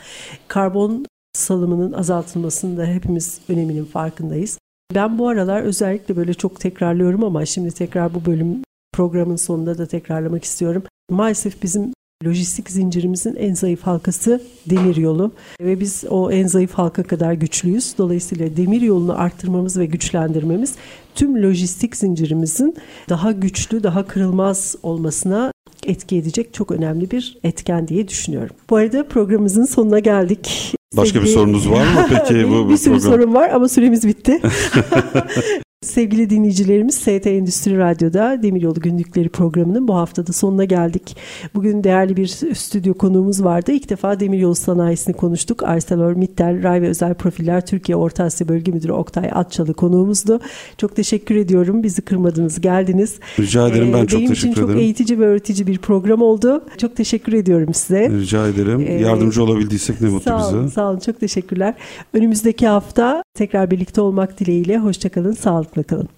Karbon 0.48 1.06
salımının 1.34 1.92
azaltılmasının 1.92 2.76
da 2.76 2.86
hepimiz 2.86 3.40
öneminin 3.48 3.84
farkındayız. 3.84 4.58
Ben 4.94 5.18
bu 5.18 5.28
aralar 5.28 5.62
özellikle 5.62 6.16
böyle 6.16 6.34
çok 6.34 6.60
tekrarlıyorum 6.60 7.24
ama 7.24 7.46
şimdi 7.46 7.70
tekrar 7.70 8.14
bu 8.14 8.24
bölüm 8.24 8.62
programın 8.92 9.36
sonunda 9.36 9.78
da 9.78 9.86
tekrarlamak 9.86 10.44
istiyorum. 10.44 10.82
Maalesef 11.10 11.62
bizim 11.62 11.92
lojistik 12.24 12.70
zincirimizin 12.70 13.36
en 13.36 13.54
zayıf 13.54 13.82
halkası 13.82 14.42
demir 14.70 14.96
yolu 14.96 15.32
ve 15.60 15.80
biz 15.80 16.04
o 16.10 16.30
en 16.30 16.46
zayıf 16.46 16.72
halka 16.72 17.02
kadar 17.02 17.32
güçlüyüz. 17.32 17.94
Dolayısıyla 17.98 18.56
demir 18.56 18.80
yolunu 18.80 19.20
arttırmamız 19.20 19.78
ve 19.78 19.86
güçlendirmemiz 19.86 20.74
tüm 21.14 21.42
lojistik 21.42 21.96
zincirimizin 21.96 22.76
daha 23.08 23.32
güçlü, 23.32 23.82
daha 23.82 24.06
kırılmaz 24.06 24.76
olmasına 24.82 25.52
etki 25.86 26.16
edecek 26.16 26.54
çok 26.54 26.70
önemli 26.70 27.10
bir 27.10 27.38
etken 27.44 27.88
diye 27.88 28.08
düşünüyorum. 28.08 28.56
Bu 28.70 28.76
arada 28.76 29.08
programımızın 29.08 29.64
sonuna 29.64 29.98
geldik. 29.98 30.74
Başka 30.96 31.12
Sevgili... 31.12 31.28
bir 31.30 31.34
sorunuz 31.34 31.70
var 31.70 31.84
mı 31.84 32.06
peki? 32.28 32.48
bu, 32.50 32.66
bu 32.66 32.70
bir 32.70 32.76
sürü 32.76 32.94
program... 32.98 33.12
sorun 33.12 33.34
var 33.34 33.50
ama 33.50 33.68
süremiz 33.68 34.06
bitti. 34.08 34.40
Sevgili 35.84 36.30
dinleyicilerimiz 36.30 36.94
ST 36.94 37.26
Endüstri 37.26 37.78
Radyo'da 37.78 38.42
Demiryolu 38.42 38.80
Günlükleri 38.80 39.28
programının 39.28 39.88
bu 39.88 39.94
haftada 39.94 40.32
sonuna 40.32 40.64
geldik. 40.64 41.16
Bugün 41.54 41.84
değerli 41.84 42.16
bir 42.16 42.26
stüdyo 42.54 42.94
konuğumuz 42.94 43.44
vardı. 43.44 43.72
İlk 43.72 43.90
defa 43.90 44.20
demiryolu 44.20 44.54
sanayisini 44.54 45.16
konuştuk. 45.16 45.62
ArcelorMittal 45.62 46.62
Ray 46.62 46.82
ve 46.82 46.88
Özel 46.88 47.14
Profiller 47.14 47.66
Türkiye 47.66 47.96
Orta 47.96 48.24
Asya 48.24 48.48
Bölge 48.48 48.72
Müdürü 48.72 48.92
Oktay 48.92 49.30
Atçalı 49.34 49.74
konuğumuzdu. 49.74 50.40
Çok 50.78 50.96
teşekkür 50.96 51.36
ediyorum. 51.36 51.82
Bizi 51.82 52.02
kırmadınız, 52.02 52.60
geldiniz. 52.60 53.18
Rica 53.38 53.68
ederim. 53.68 53.92
Ben 53.92 54.04
ee, 54.04 54.06
çok 54.06 54.20
teşekkür 54.28 54.52
ederim. 54.52 54.52
Benim 54.52 54.52
için 54.52 54.72
çok 54.72 54.76
eğitici 54.80 55.18
ve 55.18 55.26
öğretici 55.26 55.66
bir 55.66 55.78
program 55.78 56.22
oldu. 56.22 56.64
Çok 56.78 56.96
teşekkür 56.96 57.32
ediyorum 57.32 57.74
size. 57.74 58.10
Rica 58.10 58.48
ederim. 58.48 58.84
Ee, 58.88 58.92
Yardımcı 58.92 59.42
olabildiysek 59.42 60.00
ne 60.00 60.08
mutlu 60.08 60.30
sağ 60.30 60.48
olun, 60.48 60.64
bize. 60.64 60.74
Sağ 60.74 60.90
olun. 60.90 60.98
Çok 60.98 61.20
teşekkürler. 61.20 61.74
Önümüzdeki 62.12 62.66
hafta 62.66 63.22
tekrar 63.34 63.70
birlikte 63.70 64.00
olmak 64.00 64.40
dileğiyle. 64.40 64.78
Hoşçakalın. 64.78 65.32
Sağlıklı 65.32 65.73
kalın. 65.82 66.08